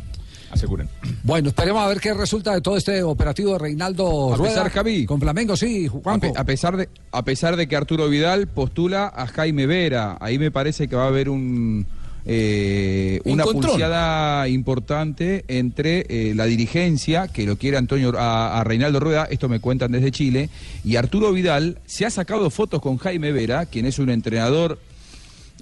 Aseguran. 0.50 0.88
Bueno, 1.22 1.50
esperemos 1.50 1.82
a 1.82 1.88
ver 1.88 2.00
qué 2.00 2.12
resulta 2.12 2.52
de 2.54 2.60
todo 2.60 2.76
este 2.76 3.02
operativo 3.02 3.52
de 3.52 3.58
Reinaldo 3.60 4.34
A 4.34 4.36
Rueda. 4.36 4.52
pesar, 4.54 4.70
Javi. 4.70 5.06
Con 5.06 5.20
Flamengo, 5.20 5.56
sí, 5.56 5.88
A, 6.04 6.18
pe- 6.18 6.32
a 6.36 6.44
pesar 6.44 6.76
de, 6.76 6.88
a 7.12 7.24
pesar 7.24 7.56
de 7.56 7.68
que 7.68 7.76
Arturo 7.76 8.08
Vidal 8.08 8.48
postula 8.48 9.06
a 9.14 9.26
Jaime 9.28 9.66
Vera, 9.66 10.16
ahí 10.20 10.38
me 10.38 10.50
parece 10.50 10.88
que 10.88 10.96
va 10.96 11.04
a 11.04 11.08
haber 11.08 11.28
un 11.28 11.86
eh, 12.26 13.20
una 13.24 13.44
Encontrón. 13.44 13.70
pulseada 13.72 14.46
importante 14.48 15.44
entre 15.48 16.04
eh, 16.08 16.34
la 16.34 16.44
dirigencia, 16.44 17.28
que 17.28 17.46
lo 17.46 17.56
quiere 17.56 17.78
Antonio 17.78 18.12
a, 18.18 18.60
a 18.60 18.64
Reinaldo 18.64 19.00
Rueda, 19.00 19.26
esto 19.30 19.48
me 19.48 19.58
cuentan 19.60 19.92
desde 19.92 20.10
Chile, 20.10 20.50
y 20.84 20.96
Arturo 20.96 21.32
Vidal 21.32 21.78
se 21.86 22.04
ha 22.04 22.10
sacado 22.10 22.50
fotos 22.50 22.82
con 22.82 22.98
Jaime 22.98 23.32
Vera, 23.32 23.64
quien 23.66 23.86
es 23.86 23.98
un 23.98 24.10
entrenador 24.10 24.78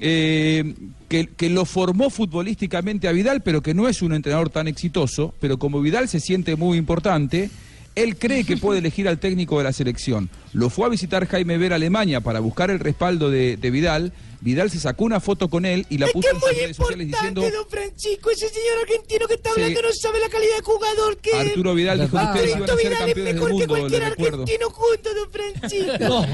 eh, 0.01 0.75
que, 1.09 1.27
que 1.27 1.51
lo 1.51 1.65
formó 1.65 2.11
futbolísticamente 2.11 3.09
a 3.09 3.13
Vidal, 3.13 3.43
pero 3.43 3.63
que 3.63 3.75
no 3.75 3.89
es 3.89 4.03
un 4.03 4.13
entrenador 4.13 4.51
tan 4.51 4.69
exitoso, 4.69 5.35
pero 5.41 5.59
como 5.59 5.81
Vidal 5.81 6.09
se 6.09 6.21
siente 6.21 6.57
muy 6.57 6.79
importante, 6.79 7.51
él 7.95 8.17
cree 8.17 8.45
que 8.45 8.57
puede 8.57 8.79
elegir 8.79 9.09
al 9.09 9.19
técnico 9.19 9.59
de 9.59 9.65
la 9.65 9.73
selección. 9.73 10.29
Lo 10.53 10.71
fue 10.71 10.87
a 10.87 10.91
visitar 10.91 11.27
Jaime 11.27 11.59
Vera 11.59 11.75
a 11.75 11.77
Alemania 11.77 12.21
para 12.21 12.41
buscar 12.41 12.71
el 12.71 12.79
respaldo 12.79 13.31
de, 13.31 13.57
de 13.57 13.71
Vidal. 13.71 14.13
Vidal 14.41 14.71
se 14.71 14.79
sacó 14.79 15.05
una 15.05 15.21
foto 15.21 15.49
con 15.49 15.65
él 15.67 15.85
y 15.91 15.99
la 15.99 16.07
puso 16.09 16.29
en 16.31 16.41
sus 16.41 16.49
redes 16.51 16.77
sociales 16.77 17.07
diciendo... 17.09 17.41
don 17.43 17.69
Francisco, 17.69 18.31
ese 18.31 18.49
señor 18.49 18.79
argentino 18.83 19.27
que 19.27 19.35
está 19.35 19.51
Sí. 19.55 19.61
hablando 19.61 19.83
no 19.83 19.89
sabe 19.93 20.21
la 20.21 20.29
calidad 20.29 20.57
de 20.57 20.63
jugador 20.63 21.17
que 21.17 21.31
es. 21.31 21.37
Arturo 21.37 21.75
Vidal 21.75 22.01
dijo 22.01 22.17
que 22.19 22.25
ustedes 22.25 22.57
iban 22.57 22.63
a 22.63 22.67
ser 22.67 22.77
Vidal 22.77 22.93
es 22.93 22.99
campeones 22.99 23.25
del 23.25 23.35
mejor 23.35 23.49
que 23.49 23.53
mundo, 23.55 23.69
cualquier 23.69 24.01
le 24.01 24.07
argentino 24.07 24.71
junto, 24.71 25.15
don 25.15 25.31
Francisco. 25.33 26.27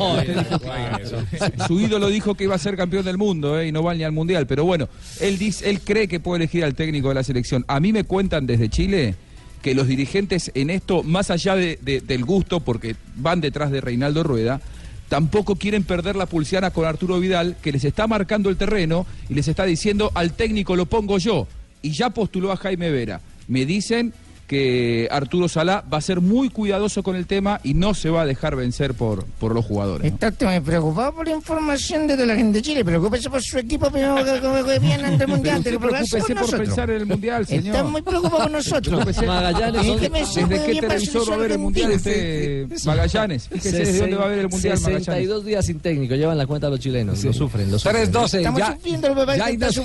Su 1.67 1.81
ídolo 1.81 2.09
dijo 2.09 2.35
que 2.35 2.45
iba 2.45 2.55
a 2.55 2.59
ser 2.59 2.77
campeón 2.77 3.05
del 3.05 3.19
mundo 3.19 3.59
eh, 3.59 3.69
y 3.69 3.73
no 3.73 3.83
va 3.83 3.95
ni 3.95 4.05
al 4.05 4.13
mundial. 4.13 4.47
Pero 4.47 4.65
bueno, 4.65 4.89
él 5.21 5.39
dice, 5.39 5.69
él 5.71 5.81
cree 5.81 6.09
que 6.09 6.21
puede 6.21 6.43
elegir 6.45 6.65
al 6.65 6.75
técnico 6.75 7.09
de 7.09 7.15
la 7.15 7.25
selección. 7.25 7.65
A 7.69 7.81
mí 7.81 7.93
me 7.93 8.05
cuentan 8.05 8.47
desde 8.47 8.69
Chile 8.69 9.15
que 9.63 9.75
los 9.75 9.89
dirigentes 9.89 10.51
en 10.55 10.71
esto, 10.71 11.03
más 11.03 11.31
allá 11.31 11.57
de- 11.57 11.79
de- 11.81 12.01
del 12.01 12.25
gusto, 12.25 12.61
porque 12.61 12.97
van 13.17 13.41
detrás 13.41 13.71
de 13.71 13.81
Reinaldo 13.81 14.23
Rueda, 14.23 14.61
tampoco 15.09 15.57
quieren 15.57 15.85
perder 15.85 16.17
la 16.17 16.27
pulsiana 16.27 16.71
con 16.71 16.85
Arturo 16.85 17.21
Vidal, 17.21 17.57
que 17.63 17.73
les 17.73 17.85
está 17.85 18.07
marcando 18.07 18.51
el 18.51 18.57
terreno 18.57 19.07
y 19.29 19.35
les 19.35 19.49
está 19.49 19.65
diciendo 19.65 20.11
al 20.15 20.33
técnico 20.33 20.77
lo 20.77 20.87
pongo 20.87 21.19
yo. 21.19 21.47
Y 21.83 21.91
ya 21.93 22.11
postuló 22.11 22.51
a 22.51 22.57
Jaime 22.57 22.91
Vera. 22.91 23.21
Me 23.47 23.67
dicen 23.67 24.15
que 24.55 25.09
Arturo 25.11 25.49
Salá 25.49 25.85
va 25.93 25.99
a 25.99 26.01
ser 26.01 26.21
muy 26.21 26.49
cuidadoso 26.49 27.03
con 27.03 27.17
el 27.17 27.27
tema 27.27 27.61
y 27.65 27.75
no 27.75 27.93
se 27.93 28.09
va 28.09 28.23
a 28.23 28.25
dejar 28.25 28.55
vencer 28.55 28.95
por, 28.95 29.25
por 29.25 29.53
los 29.53 29.65
jugadores. 29.65 30.13
¿no? 30.13 30.29
Está 30.29 30.49
muy 30.49 30.61
preocupado 30.61 31.13
por 31.13 31.27
la 31.27 31.35
información 31.35 32.07
de 32.07 32.25
la 32.25 32.37
gente 32.37 32.59
de 32.59 32.63
Chile. 32.63 32.85
Preocúpese 32.85 33.29
por 33.29 33.43
su 33.43 33.59
equipo, 33.59 33.89
pero 33.91 34.15
que, 34.15 34.25
que, 34.41 34.41
que 34.41 34.79
viene 34.79 35.05
ante 35.07 35.25
el 35.25 35.31
mundial. 35.31 35.61
Pero 35.65 35.81
preocúpese 35.81 36.35
por 36.37 36.57
pensar 36.57 36.91
en 36.91 36.97
el 37.01 37.07
mundial, 37.07 37.47
señor. 37.47 37.75
Está 37.75 37.83
muy 37.83 38.03
preocupado 38.03 38.43
por 38.43 38.51
nosotros. 38.53 39.05
Magallanes, 39.27 39.87
¿Y 39.87 39.97
qué 39.97 40.11
me 40.11 40.21
¿Desde 40.21 40.47
puede 40.47 40.67
qué 40.67 40.81
televisor 40.81 41.31
va 41.31 41.35
a 41.35 41.39
ver 41.39 41.53
el 41.53 41.59
mundial 41.59 41.91
usted, 41.91 42.69
Magallanes? 42.85 43.49
Fíjese 43.49 43.79
desde 43.79 43.99
dónde 43.99 44.17
va 44.17 44.25
a 44.25 44.29
ver 44.29 44.39
el 44.39 44.49
mundial 44.49 44.75
Magallanes. 44.75 45.05
62 45.05 45.45
días 45.45 45.67
sin 45.67 45.81
técnico, 45.81 46.15
llevan 46.15 46.39
la 46.39 46.47
cuenta 46.47 46.69
los 46.69 46.79
chilenos, 46.79 47.25
lo 47.25 47.33
sufren, 47.33 47.73
lo 47.73 47.79
sufren. 47.79 48.13
3-12, 48.13 48.39
Estamos 48.39 48.61
ya, 48.61 48.73
sufriendo, 48.75 49.09
el 49.09 49.15
bebé 49.15 49.37
ya 49.37 49.45
hay, 49.47 49.57
por 49.57 49.77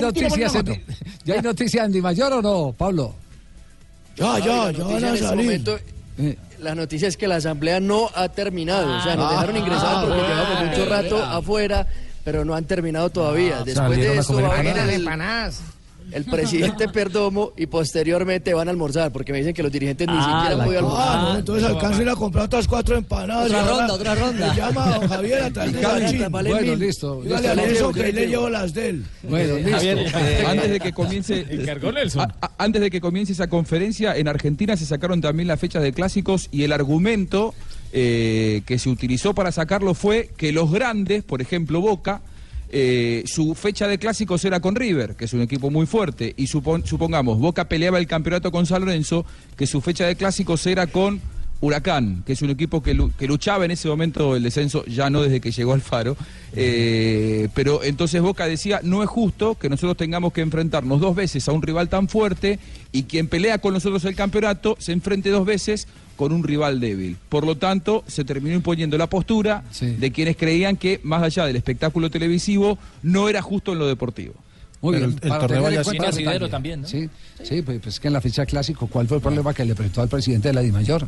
noticias 0.00 0.54
en, 0.54 0.84
ya 1.24 1.34
hay 1.34 1.42
noticias 1.42 1.86
en 1.86 1.92
Di 1.92 2.00
Mayor 2.00 2.32
o 2.34 2.42
no, 2.42 2.74
Pablo? 2.78 3.14
Ya, 4.18 4.38
ya, 4.38 4.56
la 4.56 4.72
ya 4.72 4.78
noticia 4.78 4.84
van 4.84 5.04
a 5.04 5.08
en 5.08 5.14
este 5.14 5.26
salir. 5.26 5.44
momento, 5.44 5.78
la 6.60 6.74
noticia 6.74 7.08
es 7.08 7.16
que 7.16 7.28
la 7.28 7.36
asamblea 7.36 7.80
no 7.80 8.10
ha 8.14 8.28
terminado. 8.28 8.96
o 8.96 9.00
sea, 9.02 9.14
nos 9.16 9.26
Ah, 9.26 9.30
dejaron 9.32 9.56
ingresar 9.56 9.86
ah, 9.96 10.04
porque 10.04 10.20
ah, 10.22 10.28
llevamos 10.28 10.64
mucho 10.70 10.82
ah, 10.82 10.86
rato 11.02 11.22
ah. 11.24 11.36
afuera, 11.36 11.86
pero 12.24 12.44
no 12.44 12.54
han 12.54 12.64
terminado 12.64 13.10
todavía. 13.10 13.62
Después 13.64 13.98
de 13.98 14.22
comer 14.24 14.44
va 14.44 14.54
a 14.54 14.56
venir 14.62 14.76
el, 14.78 14.90
Empanadas. 14.90 15.60
El 16.12 16.24
presidente 16.24 16.88
Perdomo 16.92 17.52
y 17.56 17.66
posteriormente 17.66 18.54
van 18.54 18.68
a 18.68 18.70
almorzar, 18.70 19.12
porque 19.12 19.32
me 19.32 19.38
dicen 19.38 19.54
que 19.54 19.62
los 19.62 19.70
dirigentes 19.72 20.06
ni 20.08 20.14
Ah, 20.16 20.22
siquiera 20.22 20.54
han 20.62 20.64
podido 20.66 20.78
almorzar. 20.80 21.08
Ah, 21.18 21.22
no, 21.32 21.38
entonces 21.38 21.64
alcanza 21.68 21.98
a 21.98 22.02
ir 22.02 22.08
a 22.08 22.16
comprar 22.16 22.44
otras 22.46 22.66
cuatro 22.68 22.96
empanadas. 22.96 23.46
Otra 23.46 23.62
ronda, 23.66 23.94
otra 23.94 24.14
ronda. 24.14 24.54
Llama 24.54 24.84
a 24.94 24.98
don 24.98 25.08
Javier 25.08 25.42
a 25.42 25.50
traer 25.50 26.30
Bueno, 26.30 26.60
mil. 26.62 26.78
listo. 26.78 27.22
Dígale 27.22 27.48
a 27.48 27.54
Nelson 27.54 27.92
que 27.94 28.12
le 28.12 28.26
llevo 28.26 28.48
las 28.50 28.74
de 28.74 28.88
él. 28.88 29.04
Bueno, 29.22 29.54
listo. 29.56 29.70
Javier, 29.72 29.98
eh, 29.98 30.44
antes 30.46 30.70
de 30.70 30.80
que 30.80 30.92
comience 30.92 31.46
Encargó 31.50 31.92
Nelson. 31.92 32.22
a- 32.22 32.34
a- 32.46 32.50
antes 32.58 32.80
de 32.80 32.90
que 32.90 33.00
comience 33.00 33.32
esa 33.32 33.46
conferencia 33.48 34.16
en 34.16 34.28
Argentina 34.28 34.76
se 34.76 34.86
sacaron 34.86 35.20
también 35.20 35.48
las 35.48 35.60
fechas 35.60 35.82
de 35.82 35.92
clásicos 35.92 36.48
y 36.50 36.62
el 36.64 36.72
argumento 36.72 37.54
eh, 37.92 38.62
que 38.66 38.78
se 38.78 38.88
utilizó 38.90 39.34
para 39.34 39.52
sacarlo 39.52 39.94
fue 39.94 40.30
que 40.36 40.52
los 40.52 40.70
grandes, 40.70 41.22
por 41.24 41.40
ejemplo 41.40 41.80
Boca, 41.80 42.20
eh, 42.70 43.22
su 43.26 43.54
fecha 43.54 43.86
de 43.88 43.98
clásicos 43.98 44.44
era 44.44 44.60
con 44.60 44.74
River, 44.74 45.14
que 45.16 45.24
es 45.24 45.32
un 45.32 45.40
equipo 45.40 45.70
muy 45.70 45.86
fuerte, 45.86 46.34
y 46.36 46.46
supon- 46.46 46.84
supongamos 46.84 47.38
Boca 47.38 47.68
peleaba 47.68 47.98
el 47.98 48.06
campeonato 48.06 48.50
con 48.50 48.66
San 48.66 48.82
Lorenzo, 48.84 49.24
que 49.56 49.66
su 49.66 49.80
fecha 49.80 50.06
de 50.06 50.16
clásicos 50.16 50.66
era 50.66 50.86
con 50.86 51.20
Huracán, 51.60 52.22
que 52.24 52.34
es 52.34 52.42
un 52.42 52.50
equipo 52.50 52.82
que 52.82 52.94
luchaba 53.26 53.64
en 53.64 53.72
ese 53.72 53.88
momento 53.88 54.36
el 54.36 54.44
descenso, 54.44 54.84
ya 54.84 55.10
no 55.10 55.22
desde 55.22 55.40
que 55.40 55.50
llegó 55.50 55.72
al 55.72 55.80
Faro. 55.80 56.16
Eh, 56.54 57.48
pero 57.52 57.82
entonces 57.82 58.22
Boca 58.22 58.46
decía, 58.46 58.80
no 58.84 59.02
es 59.02 59.08
justo 59.08 59.56
que 59.56 59.68
nosotros 59.68 59.96
tengamos 59.96 60.32
que 60.32 60.40
enfrentarnos 60.40 61.00
dos 61.00 61.16
veces 61.16 61.48
a 61.48 61.52
un 61.52 61.62
rival 61.62 61.88
tan 61.88 62.08
fuerte 62.08 62.60
y 62.92 63.04
quien 63.04 63.26
pelea 63.26 63.58
con 63.58 63.74
nosotros 63.74 64.04
el 64.04 64.14
campeonato 64.14 64.76
se 64.78 64.92
enfrente 64.92 65.30
dos 65.30 65.44
veces 65.44 65.88
con 66.18 66.32
un 66.32 66.42
rival 66.42 66.80
débil. 66.80 67.16
Por 67.28 67.46
lo 67.46 67.56
tanto, 67.56 68.02
se 68.08 68.24
terminó 68.24 68.56
imponiendo 68.56 68.98
la 68.98 69.06
postura 69.06 69.62
de 69.80 70.10
quienes 70.10 70.36
creían 70.36 70.76
que, 70.76 71.00
más 71.04 71.22
allá 71.22 71.46
del 71.46 71.54
espectáculo 71.54 72.10
televisivo, 72.10 72.76
no 73.04 73.28
era 73.28 73.40
justo 73.40 73.72
en 73.72 73.78
lo 73.78 73.86
deportivo. 73.86 74.34
Muy 74.82 74.94
Pero 74.94 75.06
bien, 75.08 75.20
el- 75.22 75.28
torneo 75.38 75.62
vaya 75.62 76.48
también, 76.50 76.82
¿no? 76.82 76.88
Sí, 76.88 77.08
sí 77.44 77.62
pues, 77.62 77.80
pues 77.80 78.00
que 78.00 78.08
en 78.08 78.14
la 78.14 78.20
fecha 78.20 78.44
clásico, 78.46 78.88
¿cuál 78.88 79.06
fue 79.06 79.18
el 79.18 79.22
problema 79.22 79.54
que 79.54 79.64
le 79.64 79.76
presentó 79.76 80.02
al 80.02 80.08
presidente 80.08 80.48
de 80.48 80.54
la 80.54 80.60
DIMAYOR? 80.60 81.06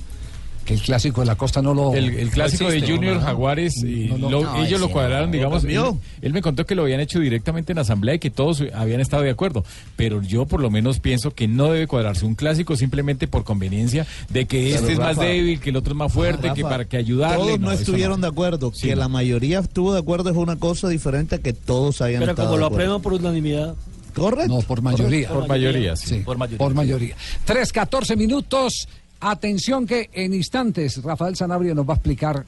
Que 0.65 0.75
el 0.75 0.83
clásico 0.83 1.21
de 1.23 1.27
la 1.27 1.35
costa 1.37 1.63
no 1.63 1.75
lo... 1.75 1.95
El, 1.95 2.11
el 2.19 2.31
clásico 2.31 2.65
no 2.65 2.71
de 2.71 2.81
Junior 2.83 3.17
¿no? 3.17 3.23
Jaguares, 3.23 3.83
y 3.83 4.07
No, 4.09 4.19
no, 4.19 4.31
lo- 4.31 4.43
no, 4.43 4.65
ellos 4.65 4.81
lo 4.81 4.89
cuadraron, 4.91 5.31
no, 5.31 5.33
digamos. 5.33 5.65
Él, 5.65 5.81
él 6.23 6.33
me 6.33 6.43
contó 6.43 6.65
que 6.67 6.75
lo 6.75 6.83
habían 6.83 7.01
hecho 7.01 7.19
directamente 7.19 7.73
en 7.73 7.79
asamblea 7.79 8.15
y 8.15 8.19
que 8.21 8.31
todos 8.31 8.63
habían 8.75 9.01
estado 9.01 9.23
de 9.23 9.31
acuerdo. 9.31 9.65
Pero 9.97 10.23
yo 10.23 10.47
por 10.47 10.61
lo 10.61 10.71
menos 10.71 11.01
pienso 11.01 11.33
que 11.33 11.49
no 11.49 11.73
debe 11.73 11.87
cuadrarse 11.87 12.25
un 12.25 12.35
clásico 12.35 12.77
simplemente 12.77 13.27
por 13.27 13.43
conveniencia 13.45 14.07
de 14.29 14.47
que 14.47 14.63
Pero, 14.65 14.77
este 14.77 14.93
es 14.93 14.99
más 14.99 15.17
débil, 15.19 15.59
que 15.61 15.71
el 15.71 15.77
otro 15.77 15.93
es 15.93 15.97
más 15.97 16.13
fuerte, 16.13 16.53
que 16.55 16.63
para 16.63 16.85
que 16.85 16.97
ayudarle. 16.99 17.37
Todos 17.37 17.61
no, 17.61 17.73
estuvieron 17.73 18.21
de 18.21 18.29
acuerdo. 18.29 18.71
Sí, 18.75 18.89
que 18.89 18.95
no. 18.95 19.01
la 19.01 19.09
mayoría 19.09 19.59
estuvo 19.61 19.93
de 19.93 19.99
acuerdo 19.99 20.31
es 20.31 20.37
una 20.37 20.57
cosa 20.57 20.89
diferente 20.89 21.37
a 21.37 21.39
que 21.39 21.53
todos 21.53 22.01
hayan 22.03 22.21
Pero 22.21 22.33
estado 22.33 22.49
como 22.49 22.57
de 22.57 22.61
lo 22.61 22.67
acuerdo. 22.67 22.85
aprueban 22.95 23.03
por 23.03 23.13
unanimidad. 23.15 23.75
Correcto. 24.15 24.53
No, 24.53 24.61
por 24.63 24.83
mayoría. 24.83 25.29
Por 25.29 25.47
mayoría, 25.47 25.95
sí. 25.95 26.17
Por 26.25 26.37
mayoría. 26.37 26.59
Por 26.59 26.75
mayoría. 26.75 27.15
3, 27.45 27.73
14 27.73 28.17
minutos. 28.17 28.89
Atención 29.21 29.87
que 29.87 30.09
en 30.13 30.33
instantes 30.35 31.03
Rafael 31.03 31.37
Sanabria 31.37 31.75
nos 31.75 31.87
va 31.89 31.93
a 31.95 31.97
explicar 31.97 32.45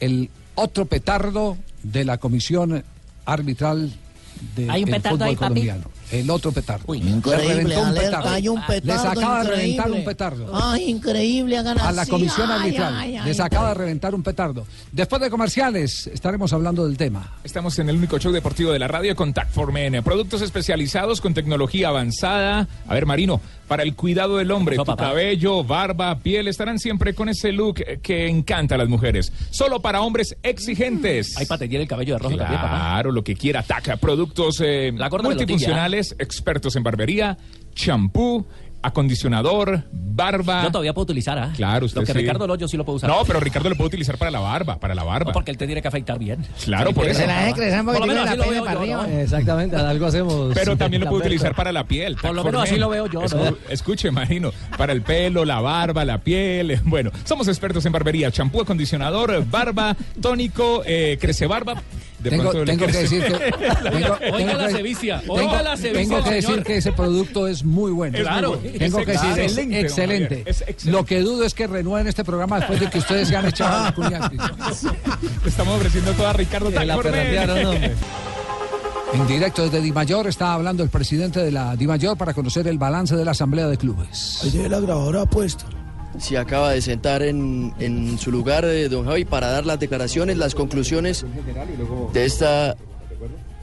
el 0.00 0.28
otro 0.56 0.84
petardo 0.86 1.56
de 1.82 2.04
la 2.04 2.18
comisión 2.18 2.82
arbitral 3.24 3.92
del 4.56 4.70
¿Hay 4.70 4.84
un 4.84 4.90
petardo 4.90 5.16
fútbol 5.18 5.28
ahí, 5.28 5.36
papi? 5.36 5.38
colombiano. 5.54 5.84
El 6.10 6.28
otro 6.28 6.50
petardo. 6.50 6.92
Le 6.92 6.98
Increíble, 7.08 7.54
reventó 7.54 7.80
un 7.82 7.86
alerta, 7.86 8.08
petardo. 8.18 8.28
hay 8.30 8.48
un 8.48 8.60
Les 8.82 8.98
acaba 9.04 9.44
de 9.44 9.50
reventar 9.50 9.92
un 9.92 10.04
petardo. 10.04 10.50
Ay, 10.52 10.90
increíble, 10.90 11.56
hagan 11.56 11.78
a 11.78 11.92
la 11.92 12.04
comisión 12.06 12.50
Ay, 12.50 12.58
arbitral. 12.60 12.94
ay, 12.96 13.16
ay, 13.16 13.26
Les 13.28 13.38
acaba 13.38 13.68
de 13.68 13.74
reventar 13.74 14.12
un 14.16 14.22
petardo. 14.24 14.66
Después 14.90 15.22
de 15.22 15.30
comerciales 15.30 16.08
estaremos 16.08 16.52
hablando 16.52 16.84
del 16.88 16.96
tema. 16.96 17.34
Estamos 17.44 17.78
en 17.78 17.90
el 17.90 17.96
único 17.96 18.18
show 18.18 18.32
deportivo 18.32 18.72
de 18.72 18.80
la 18.80 18.88
radio, 18.88 19.14
Contact 19.14 19.52
for 19.52 19.70
Men. 19.72 20.02
Productos 20.02 20.42
especializados 20.42 21.20
con 21.20 21.32
tecnología 21.32 21.90
avanzada. 21.90 22.66
A 22.88 22.94
ver, 22.94 23.06
Marino, 23.06 23.40
para 23.70 23.84
el 23.84 23.94
cuidado 23.94 24.38
del 24.38 24.50
hombre, 24.50 24.76
tu 24.76 24.96
cabello, 24.96 25.62
barba, 25.62 26.18
piel, 26.18 26.48
estarán 26.48 26.80
siempre 26.80 27.14
con 27.14 27.28
ese 27.28 27.52
look 27.52 27.76
que 28.02 28.26
encanta 28.26 28.74
a 28.74 28.78
las 28.78 28.88
mujeres. 28.88 29.32
Solo 29.50 29.78
para 29.78 30.00
hombres 30.00 30.36
exigentes. 30.42 31.36
Hay 31.36 31.46
para 31.46 31.60
teñir 31.60 31.80
el 31.80 31.86
cabello 31.86 32.14
de 32.14 32.18
rojo 32.18 32.36
también, 32.36 32.60
papá. 32.60 32.76
Claro, 32.76 33.12
lo 33.12 33.22
que 33.22 33.36
quiera, 33.36 33.60
ataca. 33.60 33.96
Productos 33.96 34.60
eh, 34.60 34.92
multifuncionales, 35.22 36.16
expertos 36.18 36.74
en 36.74 36.82
barbería, 36.82 37.38
champú, 37.72 38.44
acondicionador, 38.82 39.82
barba. 39.92 40.62
Yo 40.64 40.70
todavía 40.70 40.92
puedo 40.92 41.04
utilizar, 41.04 41.38
¿ah? 41.38 41.52
Claro, 41.56 41.86
usted 41.86 42.00
Lo 42.00 42.06
que 42.06 42.12
sí. 42.12 42.18
Ricardo 42.18 42.46
no, 42.46 42.54
yo 42.56 42.68
sí 42.68 42.76
lo 42.76 42.84
puedo 42.84 42.96
usar. 42.96 43.10
No, 43.10 43.24
pero 43.26 43.40
Ricardo 43.40 43.68
lo 43.68 43.76
puede 43.76 43.88
utilizar 43.88 44.18
para 44.18 44.30
la 44.30 44.40
barba, 44.40 44.78
para 44.78 44.94
la 44.94 45.04
barba. 45.04 45.30
No, 45.30 45.32
porque 45.32 45.50
él 45.50 45.56
te 45.58 45.66
tiene 45.66 45.82
que 45.82 45.88
afeitar 45.88 46.18
bien. 46.18 46.44
Claro, 46.64 46.92
por 46.92 47.06
eso. 47.06 47.20
Se 47.20 47.26
la 47.26 47.44
deje 47.46 47.82
Por 47.82 48.00
lo 48.00 48.06
menos 48.06 48.24
la 48.24 48.30
así 48.30 48.36
lo 48.38 48.48
veo 48.50 48.64
para 48.64 48.74
yo, 48.74 48.80
arriba. 48.80 49.06
¿no? 49.06 49.18
Exactamente, 49.20 49.76
algo 49.76 50.06
hacemos. 50.06 50.50
Pero 50.54 50.76
también 50.76 51.02
lo 51.02 51.08
puede 51.10 51.22
utilizar 51.22 51.54
para 51.54 51.72
la 51.72 51.84
piel. 51.84 52.16
Por 52.16 52.34
lo 52.34 52.44
menos 52.44 52.62
así 52.62 52.76
lo 52.76 52.88
veo 52.88 53.06
yo, 53.06 53.22
Eso- 53.22 53.36
¿no? 53.36 53.56
Escuche, 53.68 54.10
Marino, 54.10 54.52
para 54.76 54.92
el 54.92 55.02
pelo, 55.02 55.44
la 55.44 55.60
barba, 55.60 56.04
la 56.04 56.18
piel. 56.18 56.80
Bueno, 56.90 57.10
somos 57.24 57.46
expertos 57.46 57.86
en 57.86 57.92
barbería, 57.92 58.30
champú, 58.32 58.60
acondicionador, 58.62 59.44
barba, 59.48 59.96
tónico, 60.20 60.82
eh, 60.84 61.18
crece 61.20 61.46
barba. 61.46 61.80
De 62.22 62.30
Tengo, 62.30 62.50
que 62.52 62.64
decir 62.92 63.24
que. 63.24 63.30
tengo- 63.30 63.38
Oiga 63.40 64.18
tengo 64.20 64.52
la 64.58 64.68
tengo- 64.68 65.34
oiga 65.34 65.62
la 65.62 65.76
cevicia, 65.76 66.02
Tengo 66.10 66.24
que 66.24 66.34
decir 66.34 66.62
que 66.62 66.76
ese 66.76 66.92
producto 66.92 67.48
es 67.48 67.64
muy 67.64 67.92
bueno. 67.92 68.16
Es 68.18 68.22
muy 68.24 68.30
Claro. 68.30 68.48
bueno. 68.58 68.78
Tengo 68.78 68.98
Es 69.00 69.06
que 69.06 69.12
decir, 69.12 69.30
es 69.30 69.38
excelente, 69.38 69.80
excelente. 69.80 70.42
Es 70.46 70.60
excelente. 70.60 70.90
Lo 70.90 71.04
que 71.04 71.20
dudo 71.20 71.44
es 71.44 71.54
que 71.54 71.66
renueven 71.66 72.06
este 72.08 72.24
programa 72.24 72.58
después 72.58 72.80
de 72.80 72.90
que 72.90 72.98
ustedes 72.98 73.28
se 73.28 73.36
han 73.36 73.46
echado 73.46 73.76
a 73.78 73.84
la 73.84 73.94
cuña. 73.94 74.30
Le 75.42 75.48
estamos 75.48 75.76
ofreciendo 75.76 76.12
todo 76.12 76.26
a 76.28 76.32
Ricardo 76.34 76.70
Que 76.70 76.84
la. 76.84 77.00
En 79.12 79.26
directo 79.26 79.62
desde 79.64 79.80
Dimayor 79.80 80.28
está 80.28 80.52
hablando 80.54 80.84
el 80.84 80.88
presidente 80.88 81.40
de 81.40 81.50
la 81.50 81.74
Dimayor 81.74 82.16
para 82.16 82.32
conocer 82.32 82.68
el 82.68 82.78
balance 82.78 83.16
de 83.16 83.24
la 83.24 83.32
Asamblea 83.32 83.66
de 83.66 83.76
Clubes. 83.76 84.38
Tiene 84.52 84.68
la 84.68 84.78
grabadora 84.78 85.26
puesta. 85.26 85.64
Se 86.20 86.38
acaba 86.38 86.70
de 86.70 86.82
sentar 86.82 87.22
en, 87.22 87.72
en 87.80 88.18
su 88.18 88.30
lugar, 88.30 88.64
eh, 88.64 88.88
don 88.88 89.06
Javi, 89.06 89.24
para 89.24 89.48
dar 89.48 89.66
las 89.66 89.80
declaraciones, 89.80 90.36
las 90.36 90.54
conclusiones 90.54 91.24
de 92.12 92.24
esta, 92.24 92.76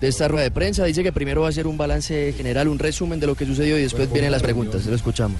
de 0.01 0.07
esta 0.07 0.27
rueda 0.27 0.43
de 0.43 0.51
prensa. 0.51 0.83
Dice 0.83 1.03
que 1.03 1.13
primero 1.13 1.41
va 1.41 1.47
a 1.47 1.49
hacer 1.51 1.67
un 1.67 1.77
balance 1.77 2.33
general, 2.33 2.67
un 2.67 2.79
resumen 2.79 3.19
de 3.19 3.27
lo 3.27 3.35
que 3.35 3.45
sucedió 3.45 3.77
y 3.77 3.83
después 3.83 4.11
vienen 4.11 4.31
las 4.31 4.41
preguntas. 4.41 4.85
Lo 4.87 4.95
escuchamos. 4.95 5.39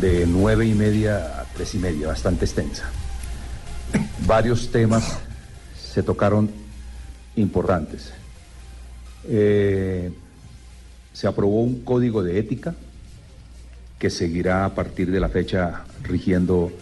de 0.00 0.26
nueve 0.26 0.66
y 0.66 0.74
media 0.74 1.40
a 1.40 1.44
tres 1.54 1.74
y 1.74 1.78
media, 1.78 2.08
bastante 2.08 2.44
extensa. 2.44 2.90
Varios 4.26 4.70
temas 4.70 5.18
se 5.92 6.02
tocaron 6.02 6.50
importantes. 7.36 8.12
Eh, 9.28 10.10
se 11.12 11.26
aprobó 11.26 11.62
un 11.62 11.82
código 11.84 12.22
de 12.22 12.38
ética 12.38 12.74
que 14.00 14.08
seguirá 14.10 14.64
a 14.64 14.74
partir 14.74 15.10
de 15.12 15.20
la 15.20 15.28
fecha 15.28 15.84
rigiendo 16.02 16.72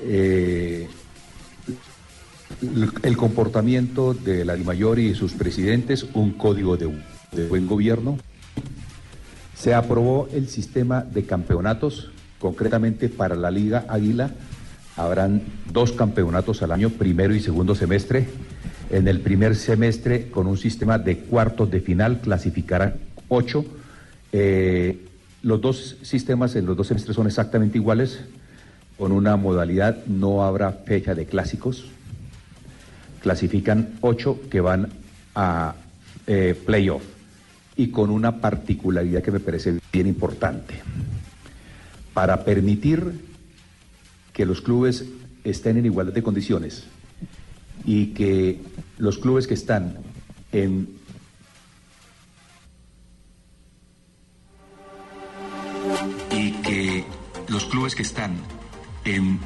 eh, 0.00 0.88
el- 3.04 3.16
comportamiento 3.16 4.12
de 4.12 4.44
la 4.44 4.56
DIMAYOR 4.56 4.98
y 4.98 5.14
sus 5.14 5.32
presidentes, 5.32 6.04
un 6.14 6.32
código 6.32 6.76
de, 6.76 6.92
de 7.30 7.46
buen 7.46 7.68
gobierno. 7.68 8.18
Se 9.56 9.74
aprobó 9.74 10.28
el 10.32 10.48
sistema 10.48 11.02
de 11.02 11.24
campeonatos, 11.24 12.10
concretamente 12.40 13.08
para 13.08 13.36
la 13.36 13.52
Liga 13.52 13.84
Águila. 13.88 14.32
Habrán 14.96 15.42
dos 15.72 15.92
campeonatos 15.92 16.62
al 16.62 16.72
año, 16.72 16.90
primero 16.90 17.32
y 17.32 17.38
segundo 17.40 17.76
semestre. 17.76 18.26
En 18.90 19.06
el 19.06 19.20
primer 19.20 19.54
semestre, 19.54 20.30
con 20.32 20.48
un 20.48 20.58
sistema 20.58 20.98
de 20.98 21.18
cuartos 21.18 21.70
de 21.70 21.80
final, 21.80 22.20
clasificarán 22.20 22.94
ocho. 23.28 23.64
Eh, 24.32 25.06
los 25.42 25.60
dos 25.60 25.96
sistemas 26.02 26.54
en 26.54 26.66
los 26.66 26.76
dos 26.76 26.86
semestres 26.86 27.16
son 27.16 27.26
exactamente 27.26 27.78
iguales. 27.78 28.20
Con 28.96 29.12
una 29.12 29.36
modalidad, 29.36 30.04
no 30.06 30.44
habrá 30.44 30.70
fecha 30.72 31.14
de 31.14 31.26
clásicos. 31.26 31.86
Clasifican 33.20 33.94
ocho 34.00 34.40
que 34.50 34.60
van 34.60 34.88
a 35.34 35.74
eh, 36.26 36.58
playoff 36.66 37.02
y 37.76 37.88
con 37.88 38.10
una 38.10 38.40
particularidad 38.40 39.22
que 39.22 39.32
me 39.32 39.40
parece 39.40 39.80
bien 39.92 40.06
importante. 40.06 40.74
Para 42.14 42.44
permitir 42.44 43.20
que 44.32 44.46
los 44.46 44.60
clubes 44.60 45.06
estén 45.44 45.78
en 45.78 45.86
igualdad 45.86 46.12
de 46.12 46.22
condiciones 46.22 46.84
y 47.84 48.08
que 48.08 48.60
los 48.98 49.18
clubes 49.18 49.46
que 49.46 49.54
están 49.54 49.96
en 50.52 50.88
los 57.52 57.66
clubes 57.66 57.94
que 57.94 58.02
están 58.02 58.40
en 59.04 59.38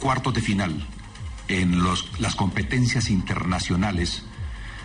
cuartos 0.00 0.34
de 0.34 0.40
final 0.42 0.86
en 1.48 1.82
los- 1.82 2.20
las 2.20 2.34
competencias 2.34 3.08
internacionales 3.10 4.22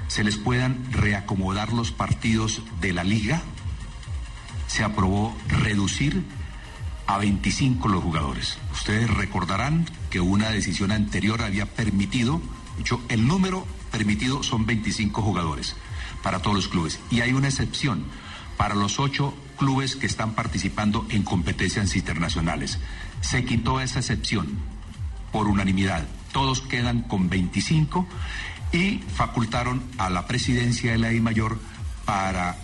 se 0.07 0.23
les 0.23 0.38
puedan 0.38 0.91
reacomodar 0.91 1.73
los 1.73 1.91
partidos 1.91 2.62
de 2.81 2.93
la 2.93 3.03
liga, 3.03 3.41
se 4.67 4.84
aprobó 4.84 5.36
reducir 5.47 6.23
a 7.07 7.17
25 7.17 7.88
los 7.89 8.03
jugadores. 8.03 8.57
Ustedes 8.73 9.10
recordarán 9.10 9.86
que 10.10 10.19
una 10.21 10.49
decisión 10.49 10.91
anterior 10.91 11.41
había 11.41 11.65
permitido, 11.65 12.41
hecho, 12.79 13.01
el 13.10 13.27
número 13.27 13.65
permitido 13.91 14.43
son 14.43 14.65
25 14.65 15.21
jugadores 15.21 15.75
para 16.23 16.39
todos 16.39 16.55
los 16.55 16.67
clubes. 16.67 16.99
Y 17.10 17.21
hay 17.21 17.34
una 17.34 17.47
excepción 17.49 18.05
para 18.57 18.75
los 18.75 18.99
ocho 18.99 19.34
clubes 19.62 19.95
que 19.95 20.08
están 20.08 20.34
participando 20.34 21.06
en 21.12 21.21
competencias 21.21 21.95
internacionales. 21.95 22.80
Se 23.21 23.45
quitó 23.45 23.80
esa 23.80 24.00
excepción 24.00 24.58
por 25.32 25.45
unanimidad. 25.47 26.04
Todos 26.32 26.62
quedan 26.62 27.04
con 27.04 27.30
25 27.30 28.08
y 28.71 29.02
facultaron 29.15 29.84
a 30.00 30.10
la 30.10 30.26
presidencia 30.26 30.93
de 30.93 30.97
la 30.97 31.13
I 31.13 31.21
Mayor 31.21 31.60
para 32.06 32.58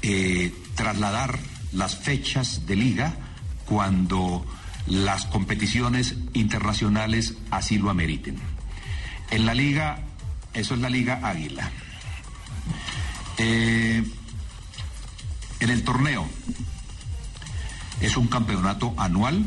eh, 0.00 0.54
trasladar 0.74 1.38
las 1.72 1.98
fechas 1.98 2.64
de 2.64 2.76
liga 2.76 3.16
cuando 3.66 4.46
las 4.86 5.26
competiciones 5.26 6.14
internacionales 6.32 7.34
así 7.50 7.76
lo 7.76 7.90
ameriten. 7.90 8.38
En 9.30 9.44
la 9.44 9.52
liga, 9.52 9.98
eso 10.54 10.72
es 10.72 10.80
la 10.80 10.88
liga 10.88 11.20
Águila. 11.22 11.70
Eh, 13.36 14.02
en 15.64 15.70
el 15.70 15.82
torneo 15.82 16.28
es 18.00 18.18
un 18.18 18.28
campeonato 18.28 18.94
anual 18.98 19.44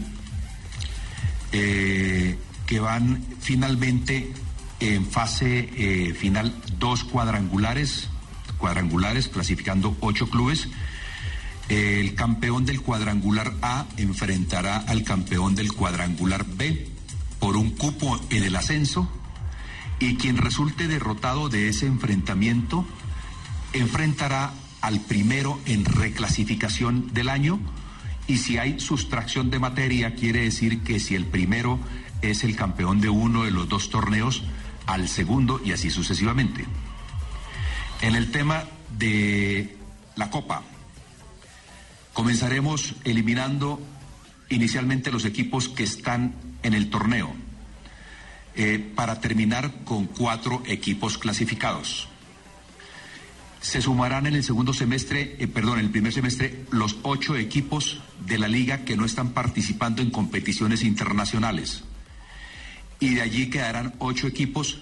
eh, 1.52 2.38
que 2.66 2.80
van 2.80 3.24
finalmente 3.40 4.34
en 4.80 5.06
fase 5.06 5.70
eh, 5.78 6.14
final 6.16 6.54
dos 6.80 7.04
cuadrangulares, 7.04 8.10
cuadrangulares 8.58 9.28
clasificando 9.28 9.96
ocho 10.00 10.30
clubes. 10.30 10.68
El 11.70 12.16
campeón 12.16 12.66
del 12.66 12.82
cuadrangular 12.82 13.54
A 13.62 13.86
enfrentará 13.98 14.78
al 14.78 15.04
campeón 15.04 15.54
del 15.54 15.72
cuadrangular 15.74 16.46
B 16.46 16.90
por 17.40 17.58
un 17.58 17.72
cupo 17.72 18.20
en 18.32 18.44
el 18.44 18.56
ascenso 18.56 19.08
y 20.00 20.16
quien 20.16 20.38
resulte 20.38 20.88
derrotado 20.88 21.50
de 21.50 21.70
ese 21.70 21.86
enfrentamiento 21.86 22.86
enfrentará 23.74 24.54
al 24.82 25.02
primero 25.02 25.60
en 25.66 25.86
reclasificación 25.86 27.14
del 27.14 27.30
año 27.30 27.60
y 28.28 28.38
si 28.38 28.58
hay 28.58 28.80
sustracción 28.80 29.50
de 29.50 29.60
materia 29.60 30.16
quiere 30.16 30.42
decir 30.42 30.82
que 30.84 31.00
si 31.00 31.16
el 31.16 31.26
primero 31.26 31.80
es 32.22 32.44
el 32.44 32.56
campeón 32.56 33.00
de 33.00 33.10
uno 33.10 33.44
de 33.44 33.52
los 33.52 33.70
dos 33.70 33.90
torneos, 33.90 34.44
al 34.86 35.08
segundo 35.08 35.62
y 35.64 35.72
así 35.72 35.90
sucesivamente. 35.90 36.66
En 38.02 38.16
el 38.16 38.32
tema 38.32 38.64
de 38.98 39.78
la 40.16 40.30
Copa, 40.30 40.64
comenzaremos 42.14 42.96
eliminando 43.04 43.80
inicialmente 44.50 45.12
los 45.12 45.26
equipos 45.26 45.70
que 45.70 45.84
están 45.84 46.34
en 46.64 46.74
el 46.74 46.90
torneo, 46.90 47.34
eh, 48.56 48.80
para 48.96 49.22
terminar 49.22 49.84
con 49.84 50.06
cuatro 50.06 50.64
equipos 50.66 51.18
clasificados. 51.18 52.08
Se 53.62 53.82
sumarán 53.82 54.28
en 54.28 54.36
el 54.36 54.44
segundo 54.44 54.74
semestre, 54.74 55.36
eh, 55.40 55.48
perdón, 55.48 55.80
en 55.80 55.86
el 55.86 55.92
primer 55.92 56.14
semestre, 56.14 56.66
los 56.72 56.98
ocho 57.04 57.36
equipos 57.36 58.02
de 58.26 58.38
la 58.38 58.48
liga 58.48 58.86
que 58.86 58.96
no 58.96 59.06
están 59.06 59.32
participando 59.32 60.02
en 60.02 60.12
competiciones 60.12 60.84
internacionales. 60.84 61.84
Y 63.00 63.16
de 63.16 63.22
allí 63.22 63.50
quedarán 63.50 63.96
ocho 64.00 64.28
equipos 64.28 64.80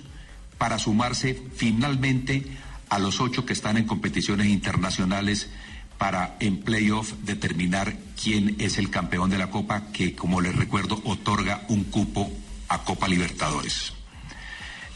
para 0.58 0.80
sumarse 0.80 1.42
finalmente 1.56 2.46
a 2.90 3.00
los 3.00 3.20
ocho 3.20 3.46
que 3.46 3.54
están 3.54 3.78
en 3.78 3.86
competiciones 3.86 4.48
internacionales 4.48 5.50
para 5.98 6.36
en 6.40 6.62
playoff 6.62 7.14
determinar 7.24 7.98
quién 8.22 8.56
es 8.60 8.78
el 8.78 8.90
campeón 8.90 9.30
de 9.30 9.38
la 9.38 9.50
Copa, 9.50 9.92
que 9.92 10.16
como 10.16 10.42
les 10.42 10.56
recuerdo 10.56 11.02
otorga 11.06 11.66
un 11.70 11.86
cupo 11.86 12.32
a 12.68 12.84
Copa 12.84 13.08
Libertadores. 13.08 13.94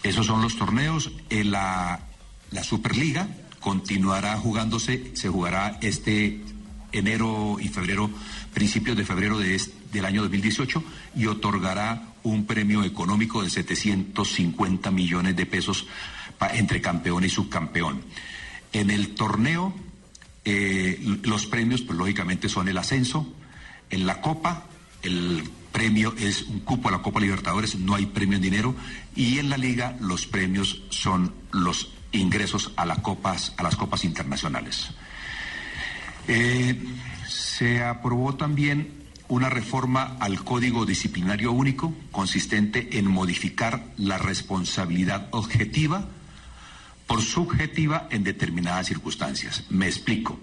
Esos 0.04 0.26
son 0.26 0.42
los 0.42 0.58
torneos. 0.58 1.12
En 1.30 1.52
la, 1.52 2.02
la 2.52 2.64
Superliga 2.64 3.28
continuará 3.60 4.38
jugándose, 4.38 5.12
se 5.14 5.30
jugará 5.30 5.78
este 5.82 6.42
enero 6.92 7.58
y 7.60 7.68
febrero, 7.68 8.10
principios 8.54 8.98
de 8.98 9.06
febrero 9.06 9.38
de 9.38 9.60
del 9.92 10.06
año 10.06 10.22
2018 10.22 10.84
y 11.16 11.26
otorgará 11.26 12.14
un 12.24 12.46
premio 12.46 12.84
económico 12.84 13.42
de 13.42 13.50
750 13.50 14.92
millones 14.92 15.36
de 15.36 15.46
pesos 15.46 15.88
entre 16.54 16.82
campeón 16.82 17.24
y 17.24 17.30
subcampeón. 17.30 18.02
En 18.72 18.92
el 18.92 19.16
torneo, 19.16 19.74
eh, 20.46 21.00
los 21.24 21.48
premios, 21.48 21.82
pues 21.82 21.98
lógicamente 21.98 22.50
son 22.50 22.68
el 22.68 22.78
ascenso. 22.78 23.34
En 23.90 24.06
la 24.06 24.22
Copa, 24.22 24.68
el 25.02 25.44
premio 25.72 26.14
es 26.18 26.44
un 26.44 26.60
cupo 26.60 26.90
a 26.90 26.92
la 26.92 27.02
Copa 27.02 27.20
Libertadores, 27.20 27.76
no 27.76 27.96
hay 27.96 28.06
premio 28.06 28.36
en 28.36 28.44
dinero. 28.44 28.76
Y 29.16 29.40
en 29.40 29.50
la 29.50 29.58
Liga, 29.58 29.98
los 30.00 30.28
premios 30.28 30.84
son 30.90 31.34
los 31.52 31.94
ingresos 32.12 32.72
a, 32.76 32.86
las 32.86 33.00
copas, 33.00 33.54
a 33.58 33.64
las 33.64 33.76
copas 33.76 34.04
internacionales. 34.04 34.90
Eh, 36.28 36.76
se 37.28 37.84
aprobó 37.84 38.36
también 38.36 39.00
una 39.28 39.50
reforma 39.50 40.18
al 40.20 40.44
Código 40.44 40.86
Disciplinario 40.86 41.52
Único 41.52 41.94
consistente 42.12 42.98
en 42.98 43.06
modificar 43.10 43.86
la 43.98 44.18
responsabilidad 44.18 45.28
objetiva 45.32 46.08
por 47.06 47.22
subjetiva 47.22 48.08
en 48.12 48.24
determinadas 48.24 48.88
circunstancias. 48.88 49.64
Me 49.70 49.88
explico. 49.88 50.40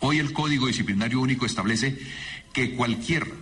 Hoy 0.00 0.18
el 0.18 0.32
Código 0.32 0.66
Disciplinario 0.66 1.20
Único 1.20 1.46
establece 1.46 1.98
que 2.52 2.74
cualquier 2.74 3.32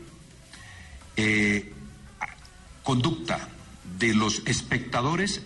eh, 1.16 1.72
conducta 2.82 3.48
de 3.98 4.14
los 4.14 4.42
espectadores 4.46 5.42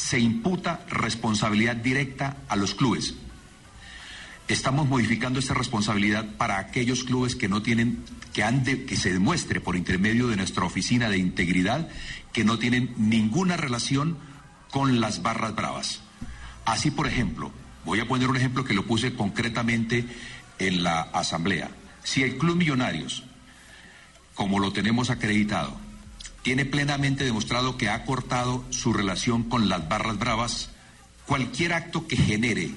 se 0.00 0.18
imputa 0.18 0.80
responsabilidad 0.88 1.76
directa 1.76 2.38
a 2.48 2.56
los 2.56 2.74
clubes. 2.74 3.14
Estamos 4.48 4.88
modificando 4.88 5.38
esta 5.38 5.54
responsabilidad 5.54 6.36
para 6.36 6.58
aquellos 6.58 7.04
clubes 7.04 7.36
que 7.36 7.48
no 7.48 7.62
tienen, 7.62 8.02
que 8.32 8.42
han 8.42 8.64
de, 8.64 8.84
que 8.86 8.96
se 8.96 9.12
demuestre 9.12 9.60
por 9.60 9.76
intermedio 9.76 10.26
de 10.26 10.36
nuestra 10.36 10.64
oficina 10.64 11.10
de 11.10 11.18
integridad 11.18 11.88
que 12.32 12.44
no 12.44 12.58
tienen 12.58 12.94
ninguna 12.96 13.56
relación 13.56 14.16
con 14.70 15.00
las 15.00 15.22
barras 15.22 15.54
bravas. 15.54 16.00
Así, 16.64 16.90
por 16.90 17.06
ejemplo, 17.06 17.52
voy 17.84 18.00
a 18.00 18.08
poner 18.08 18.28
un 18.28 18.36
ejemplo 18.36 18.64
que 18.64 18.74
lo 18.74 18.86
puse 18.86 19.14
concretamente 19.14 20.06
en 20.58 20.82
la 20.82 21.02
asamblea. 21.02 21.70
Si 22.02 22.22
el 22.22 22.38
Club 22.38 22.56
Millonarios, 22.56 23.22
como 24.34 24.58
lo 24.58 24.72
tenemos 24.72 25.10
acreditado, 25.10 25.78
tiene 26.42 26.64
plenamente 26.64 27.24
demostrado 27.24 27.76
que 27.76 27.88
ha 27.88 28.04
cortado 28.04 28.64
su 28.70 28.92
relación 28.92 29.44
con 29.44 29.68
las 29.68 29.88
barras 29.88 30.18
bravas, 30.18 30.70
cualquier 31.26 31.74
acto 31.74 32.06
que 32.06 32.16
genere 32.16 32.70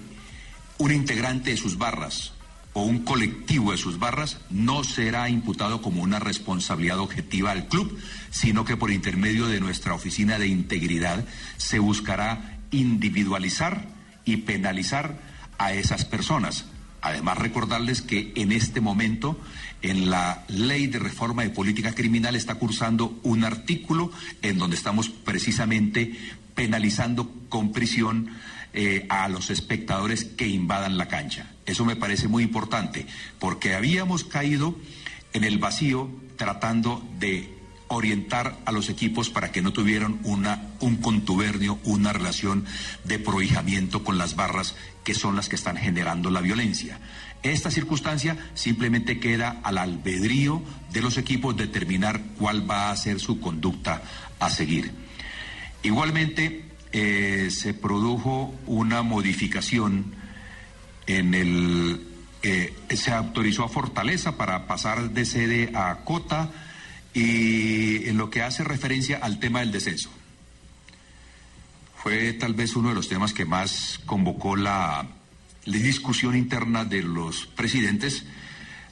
un 0.77 0.91
integrante 0.91 1.51
de 1.51 1.57
sus 1.57 1.77
barras 1.77 2.33
o 2.73 2.83
un 2.83 2.99
colectivo 2.99 3.71
de 3.71 3.77
sus 3.77 3.99
barras 3.99 4.39
no 4.49 4.83
será 4.83 5.29
imputado 5.29 5.81
como 5.81 6.01
una 6.01 6.19
responsabilidad 6.19 6.99
objetiva 6.99 7.51
al 7.51 7.67
club, 7.67 7.97
sino 8.31 8.65
que 8.65 8.77
por 8.77 8.91
intermedio 8.91 9.47
de 9.47 9.59
nuestra 9.59 9.93
oficina 9.93 10.39
de 10.39 10.47
integridad 10.47 11.23
se 11.57 11.79
buscará 11.79 12.57
individualizar 12.71 13.87
y 14.25 14.37
penalizar 14.37 15.19
a 15.57 15.73
esas 15.73 16.03
personas. 16.03 16.65
Además, 17.01 17.37
recordarles 17.37 18.01
que 18.01 18.31
en 18.35 18.51
este 18.51 18.81
momento 18.81 19.39
en 19.83 20.09
la 20.09 20.45
ley 20.47 20.87
de 20.87 20.97
reforma 20.97 21.43
de 21.43 21.49
política 21.49 21.93
criminal 21.93 22.35
está 22.35 22.55
cursando 22.55 23.19
un 23.21 23.43
artículo 23.43 24.11
en 24.41 24.57
donde 24.57 24.77
estamos 24.77 25.09
precisamente 25.09 26.15
penalizando 26.55 27.31
con 27.49 27.71
prisión 27.71 28.29
eh, 28.73 29.05
a 29.09 29.27
los 29.27 29.49
espectadores 29.49 30.23
que 30.23 30.47
invadan 30.47 30.97
la 30.97 31.07
cancha. 31.07 31.51
Eso 31.65 31.85
me 31.85 31.95
parece 31.95 32.27
muy 32.27 32.43
importante, 32.43 33.05
porque 33.39 33.75
habíamos 33.75 34.23
caído 34.23 34.75
en 35.33 35.43
el 35.43 35.59
vacío 35.59 36.09
tratando 36.37 37.05
de 37.19 37.53
orientar 37.89 38.57
a 38.65 38.71
los 38.71 38.89
equipos 38.89 39.29
para 39.29 39.51
que 39.51 39.61
no 39.61 39.73
tuvieran 39.73 40.19
una, 40.23 40.69
un 40.79 40.95
contubernio, 40.97 41.79
una 41.83 42.13
relación 42.13 42.65
de 43.03 43.19
prohijamiento 43.19 44.03
con 44.03 44.17
las 44.17 44.35
barras 44.35 44.75
que 45.03 45.13
son 45.13 45.35
las 45.35 45.49
que 45.49 45.55
están 45.55 45.77
generando 45.77 46.31
la 46.31 46.41
violencia. 46.41 46.99
Esta 47.43 47.69
circunstancia 47.69 48.37
simplemente 48.53 49.19
queda 49.19 49.59
al 49.63 49.77
albedrío 49.77 50.63
de 50.91 51.01
los 51.01 51.17
equipos 51.17 51.57
determinar 51.57 52.21
cuál 52.39 52.69
va 52.69 52.89
a 52.89 52.95
ser 52.95 53.19
su 53.19 53.41
conducta 53.41 54.01
a 54.39 54.49
seguir. 54.49 54.93
Igualmente, 55.83 56.63
eh, 56.93 57.49
se 57.51 57.73
produjo 57.73 58.55
una 58.65 59.01
modificación 59.03 60.15
en 61.05 61.33
el... 61.33 62.07
eh, 62.43 62.73
se 62.95 63.11
autorizó 63.11 63.65
a 63.65 63.69
Fortaleza 63.69 64.37
para 64.37 64.65
pasar 64.65 65.09
de 65.09 65.25
sede 65.25 65.71
a 65.75 66.05
Cota 66.05 66.49
y 67.13 68.07
en 68.07 68.17
lo 68.17 68.29
que 68.29 68.41
hace 68.41 68.63
referencia 68.63 69.19
al 69.21 69.39
tema 69.39 69.59
del 69.59 69.73
descenso. 69.73 70.09
Fue 71.97 72.31
tal 72.33 72.53
vez 72.53 72.75
uno 72.77 72.89
de 72.89 72.95
los 72.95 73.09
temas 73.09 73.33
que 73.33 73.45
más 73.45 73.99
convocó 74.05 74.55
la, 74.55 75.07
la 75.65 75.77
discusión 75.77 76.35
interna 76.35 76.85
de 76.85 77.03
los 77.03 77.45
presidentes. 77.45 78.25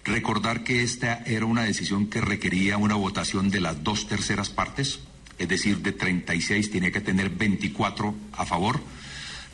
Recordar 0.03 0.63
que 0.63 0.81
esta 0.81 1.21
era 1.25 1.45
una 1.45 1.63
decisión 1.63 2.07
que 2.07 2.21
requería 2.21 2.77
una 2.77 2.95
votación 2.95 3.49
de 3.49 3.61
las 3.61 3.83
dos 3.83 4.07
terceras 4.07 4.49
partes, 4.49 4.99
es 5.37 5.47
decir, 5.47 5.79
de 5.79 5.91
36 5.91 6.71
tenía 6.71 6.91
que 6.91 7.01
tener 7.01 7.29
24 7.29 8.15
a 8.33 8.45
favor. 8.45 8.81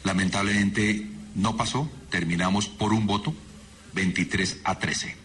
Lamentablemente 0.03 1.07
no 1.35 1.57
pasó, 1.57 1.89
terminamos 2.09 2.67
por 2.67 2.93
un 2.93 3.07
voto, 3.07 3.33
23 3.93 4.59
a 4.63 4.79
13. 4.79 5.15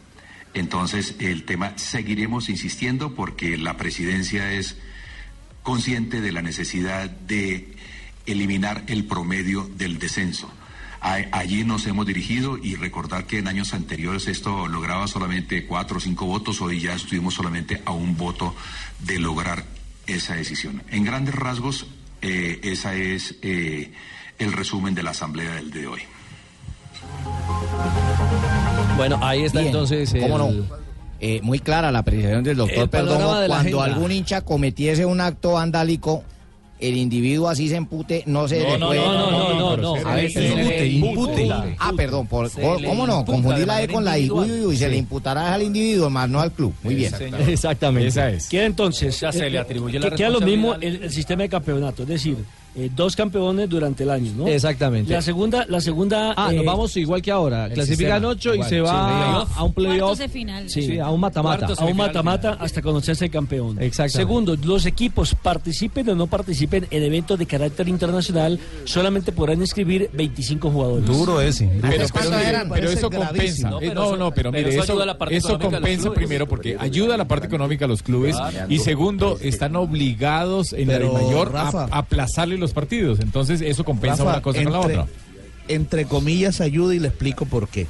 Entonces 0.55 1.15
el 1.19 1.45
tema 1.45 1.79
seguiremos 1.79 2.49
insistiendo 2.49 3.15
porque 3.15 3.57
la 3.57 3.77
presidencia 3.77 4.53
es 4.53 4.77
consciente 5.63 6.21
de 6.21 6.33
la 6.33 6.43
necesidad 6.43 7.09
de 7.09 7.75
eliminar 8.27 8.85
el 8.89 9.05
promedio 9.05 9.71
del 9.77 9.99
descenso. 9.99 10.51
A- 11.05 11.27
Allí 11.33 11.65
nos 11.65 11.85
hemos 11.87 12.07
dirigido 12.07 12.57
y 12.59 12.77
recordar 12.77 13.25
que 13.27 13.39
en 13.39 13.49
años 13.49 13.75
anteriores 13.75 14.29
esto 14.29 14.69
lograba 14.69 15.09
solamente 15.09 15.67
cuatro 15.67 15.97
o 15.99 16.01
cinco 16.01 16.27
votos, 16.27 16.61
hoy 16.61 16.81
ya 16.81 16.95
estuvimos 16.95 17.35
solamente 17.35 17.83
a 17.85 17.91
un 17.93 18.17
voto 18.17 18.55
de 19.01 19.19
lograr 19.19 19.65
esa 20.07 20.35
decisión. 20.35 20.83
En 20.91 21.05
grandes 21.05 21.35
rasgos, 21.35 21.87
eh, 22.23 22.61
esa 22.63 22.95
es 22.95 23.35
eh, 23.43 23.93
el 24.39 24.53
resumen 24.53 24.95
de 24.95 25.03
la 25.03 25.11
asamblea 25.11 25.55
del 25.57 25.71
de 25.73 25.87
hoy. 25.89 26.01
Bueno, 28.97 29.19
ahí 29.23 29.43
está 29.43 29.59
Bien, 29.61 29.73
entonces 29.73 30.13
¿cómo 30.21 30.49
el, 30.49 30.59
no? 30.69 30.77
eh, 31.21 31.41
muy 31.43 31.59
clara 31.59 31.91
la 31.91 32.01
apreciación 32.01 32.45
del 32.45 32.57
doctor 32.59 32.89
Perdomo. 32.89 33.35
de 33.41 33.49
Cuando 33.49 33.81
agenda. 33.81 33.85
algún 33.85 34.13
hincha 34.13 34.43
cometiese 34.43 35.05
un 35.07 35.21
acto 35.21 35.53
vandálico, 35.53 36.23
el 36.83 36.97
individuo 36.97 37.49
así 37.49 37.69
se 37.69 37.77
empute, 37.77 38.25
no 38.27 38.49
se 38.49 38.59
No, 38.63 38.73
le 38.73 38.79
no, 38.79 38.87
puede... 38.89 39.01
no, 39.01 39.31
no, 39.31 39.31
no, 39.31 39.77
no, 39.77 39.77
no. 39.77 40.09
A 40.09 40.15
ver, 40.17 40.31
Se 40.31 40.49
se 40.49 40.57
le 40.57 40.87
impute, 40.89 41.45
impute. 41.47 41.75
Ah, 41.79 41.93
perdón, 41.97 42.27
por, 42.27 42.51
¿cómo 42.51 43.07
no? 43.07 43.25
Confundí 43.25 43.61
de 43.61 43.67
la 43.67 43.83
E 43.83 43.89
con 43.89 44.05
la 44.05 44.19
I. 44.19 44.31
Uy, 44.31 44.51
uy, 44.51 44.67
uy, 44.67 44.77
se 44.77 44.89
le 44.89 44.97
imputará 44.97 45.55
al 45.55 45.63
individuo, 45.63 46.11
más 46.11 46.29
no 46.29 46.41
al 46.41 46.53
club. 46.53 46.75
Muy 46.83 46.95
bien. 46.95 47.13
Exactamente. 47.49 48.09
Esa 48.09 48.31
es. 48.31 48.49
Queda 48.49 48.65
entonces. 48.67 49.19
Ya 49.21 49.33
se 49.33 49.49
le 49.49 49.59
atribuye 49.59 49.99
la 49.99 50.11
Queda 50.11 50.31
lo 50.31 50.41
mismo 50.41 50.75
el 50.75 51.11
sistema 51.11 51.43
de 51.43 51.49
campeonato, 51.49 52.03
es 52.03 52.09
decir, 52.09 52.37
eh, 52.75 52.91
dos 52.95 53.15
campeones 53.17 53.69
durante 53.69 54.03
el 54.05 54.11
año, 54.11 54.33
¿no? 54.37 54.47
Exactamente. 54.49 55.13
La 55.13 55.21
segunda, 55.21 55.67
la 55.69 55.81
segunda. 55.81 56.33
Ah, 56.37 56.51
eh, 56.53 56.57
nos 56.57 56.65
vamos 56.65 56.97
igual 56.97 57.21
que 57.21 57.31
ahora. 57.31 57.67
el 57.67 57.75
Clasifican 57.75 58.23
sistema, 58.23 58.29
ocho 58.29 58.55
y 58.55 58.63
se 58.63 58.69
sí, 58.77 58.81
va 58.81 59.43
a 59.43 59.63
un 59.63 59.75
playoff. 59.75 60.19
De 60.19 60.29
final. 60.29 60.71
Sí, 60.71 60.99
a 60.99 61.11
un 61.11 61.21
mata-mata. 61.21 61.67
a 61.77 61.85
un 61.85 61.97
mata-mata 61.97 62.57
hasta 62.59 62.81
conocerse 62.81 63.27
el 63.27 63.31
campeón. 63.31 63.77
Exactamente. 63.81 64.17
Segundo, 64.19 64.57
los 64.57 64.87
equipos 64.87 65.35
participen 65.35 66.09
o 66.11 66.15
no 66.15 66.27
participen 66.27 66.87
en 66.91 67.03
eventos 67.03 67.39
de 67.39 67.47
carácter 67.47 67.89
internacional, 67.89 68.59
solamente 68.85 69.33
podrán 69.33 69.61
inscribir 69.61 70.09
25 70.13 70.71
jugadores. 70.71 71.07
Duro 71.07 71.41
ese. 71.41 71.69
Pero, 71.83 72.89
eso 72.89 73.11
compensa. 73.11 73.71
No, 73.71 73.81
Eh, 73.81 73.89
pero 73.89 74.17
No, 74.17 74.33
pero 74.33 74.53
mire, 74.53 74.71
eso 74.71 74.83
eso, 74.83 75.29
eso 75.31 75.59
compensa 75.59 76.11
primero 76.13 76.49
porque 76.49 76.77
ayuda 76.79 77.15
a 77.15 77.19
la 77.19 77.27
parte 77.27 77.47
económica 77.47 77.85
a 77.85 77.89
los 77.89 78.03
clubes 78.03 78.37
y 78.69 78.79
segundo, 78.79 79.39
están 79.41 79.77
obligados 79.77 80.73
en 80.73 80.89
la 80.89 81.01
mayor 81.01 81.53
a 81.57 81.89
aplazarle 81.91 82.62
los 82.63 82.73
partidos. 82.73 83.21
Entonces 83.21 83.61
eso 83.61 83.85
compensa 83.85 84.25
Rafa, 84.25 84.31
una 84.37 84.43
cosa 84.43 84.63
con 84.65 84.73
la 84.73 84.79
entre- 84.81 84.99
otra. 84.99 85.13
Entre 85.69 86.05
comillas 86.07 86.61
ayuda 86.61 86.95
y 86.95 86.99
le 86.99 87.09
explico 87.09 87.45
por 87.47 87.69
qué. 87.69 87.87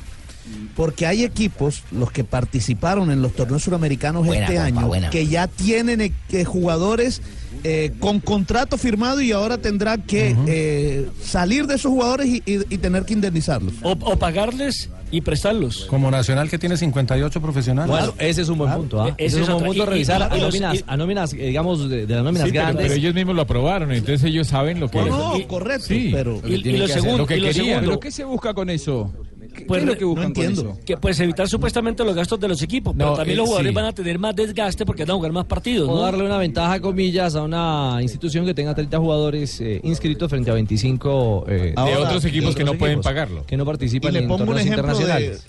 Porque 0.74 1.06
hay 1.06 1.22
equipos, 1.22 1.84
los 1.92 2.10
que 2.10 2.24
participaron 2.24 3.10
en 3.12 3.22
los 3.22 3.32
torneos 3.32 3.62
suramericanos 3.62 4.26
Buena, 4.26 4.42
este 4.46 4.56
compa, 4.56 4.66
año, 4.80 4.86
buena. 4.88 5.10
que 5.10 5.26
ya 5.28 5.46
tienen 5.46 6.00
eh, 6.00 6.12
que 6.28 6.44
jugadores 6.44 7.22
eh, 7.62 7.92
con 8.00 8.18
contrato 8.18 8.76
firmado 8.76 9.20
y 9.20 9.30
ahora 9.30 9.58
tendrá 9.58 9.98
que 9.98 10.34
eh, 10.48 11.06
salir 11.22 11.66
de 11.68 11.76
esos 11.76 11.92
jugadores 11.92 12.26
y, 12.26 12.42
y- 12.44 12.74
y 12.74 12.78
tener 12.78 13.04
que 13.04 13.12
indemnizarlos. 13.12 13.74
O, 13.82 13.92
o 13.92 14.18
pagarles 14.18 14.90
y 15.12 15.20
prestarlos. 15.20 15.84
Como 15.84 16.10
Nacional 16.10 16.50
que 16.50 16.58
tiene 16.58 16.76
58 16.76 17.40
profesionales. 17.40 17.88
Bueno, 17.90 18.14
ese 18.18 18.42
es 18.42 18.48
un 18.48 18.58
buen 18.58 18.72
punto. 18.72 19.00
¿ah? 19.02 19.08
E- 19.10 19.26
Ese 19.26 19.36
ese 19.36 19.42
es 19.42 19.48
un 19.48 19.54
buen 19.54 19.66
punto 19.66 19.82
y- 19.84 19.86
revisar 19.86 20.20
y- 20.20 20.22
a 20.34 20.36
y 20.36 20.40
los- 20.40 20.54
nóminas, 20.54 20.74
y- 20.80 20.84
a 20.86 20.96
nóminas, 20.96 21.32
eh, 21.34 21.36
digamos, 21.46 21.88
de, 21.88 22.06
de 22.06 22.14
las 22.16 22.24
nóminas 22.24 22.46
Sí, 22.48 22.52
pero, 22.52 22.64
grandes. 22.64 22.82
pero 22.86 22.94
ellos 22.98 23.14
mismos 23.14 23.36
lo 23.36 23.42
aprobaron, 23.42 23.92
entonces 23.92 24.24
ellos 24.24 24.48
saben 24.48 24.80
lo 24.80 24.88
que 24.90 25.00
No, 25.02 25.38
y- 25.38 25.44
correcto, 25.44 25.84
sí, 25.86 26.08
pero- 26.12 26.32
lo 26.36 26.42
que 26.42 26.48
Y- 26.48 26.78
lo 26.78 26.86
que 26.86 26.92
segundo- 26.92 27.18
lo 27.18 27.26
que 27.26 27.40
querían. 27.40 27.80
¿Pero 27.84 28.00
qué 28.00 28.10
se 28.10 28.24
busca 28.24 28.54
con 28.54 28.70
eso? 28.70 29.12
¿Qué, 29.52 29.64
Pues, 29.66 29.78
qué 29.78 29.84
es 29.84 29.92
lo 29.92 29.98
que 29.98 30.04
buscan 30.04 30.28
no 30.28 30.34
con 30.34 30.44
entiendo. 30.44 30.72
eso? 30.72 30.80
Que 30.84 30.96
pues 30.96 31.20
evitar 31.20 31.48
supuestamente 31.48 32.04
los 32.04 32.14
gastos 32.14 32.40
de 32.40 32.48
los 32.48 32.62
equipos, 32.62 32.94
pero 32.96 33.10
No, 33.10 33.16
también 33.16 33.34
eh, 33.34 33.38
los 33.38 33.46
jugadores 33.46 33.70
sí. 33.70 33.74
van 33.74 33.84
a 33.86 33.92
tener 33.92 34.18
más 34.18 34.34
desgaste 34.36 34.84
porque 34.86 35.04
van 35.04 35.10
a 35.12 35.14
jugar 35.14 35.32
más 35.32 35.44
partidos, 35.46 35.88
O 35.88 35.94
¿no? 35.94 36.00
darle 36.00 36.24
una 36.24 36.38
ventaja, 36.38 36.80
comillas, 36.80 37.34
a 37.34 37.42
una 37.42 37.98
institución 38.02 38.44
que 38.46 38.54
tenga 38.54 38.74
30 38.74 38.98
jugadores 38.98 39.60
eh, 39.60 39.80
inscritos 39.84 40.28
frente 40.30 40.50
a 40.50 40.54
25 40.54 41.44
eh, 41.48 41.52
de 41.52 41.72
Ahora, 41.76 42.00
otros 42.00 42.24
equipos 42.24 42.54
de 42.54 42.58
que 42.58 42.64
no 42.64 42.74
pueden 42.74 43.00
pagarlo. 43.00 43.44
que 43.46 43.56
no 43.56 43.64
Y 43.64 43.66
participan 43.66 44.12
le 44.12 44.20
en 44.20 44.28
pongo 44.28 44.42
un 44.42 44.46
torneos 44.48 44.64
de 44.64 44.70
internacionales. 44.70 45.46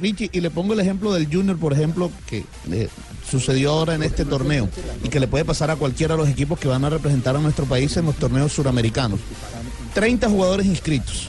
Richie, 0.00 0.30
y 0.32 0.40
le 0.40 0.50
pongo 0.50 0.72
el 0.74 0.78
ejemplo 0.80 1.12
del 1.12 1.26
Junior, 1.26 1.58
por 1.58 1.72
ejemplo, 1.72 2.12
que 2.28 2.44
eh, 2.70 2.88
sucedió 3.28 3.72
ahora 3.72 3.96
en 3.96 4.04
este 4.04 4.24
torneo 4.24 4.68
y 5.02 5.08
que 5.08 5.18
le 5.18 5.26
puede 5.26 5.44
pasar 5.44 5.68
a 5.72 5.74
cualquiera 5.76 6.14
de 6.14 6.20
los 6.22 6.28
equipos 6.28 6.60
que 6.60 6.68
van 6.68 6.84
a 6.84 6.90
representar 6.90 7.34
a 7.34 7.40
nuestro 7.40 7.64
país 7.64 7.96
en 7.96 8.04
los 8.06 8.14
torneos 8.14 8.52
suramericanos. 8.52 9.18
30 9.94 10.28
jugadores 10.28 10.66
inscritos, 10.66 11.28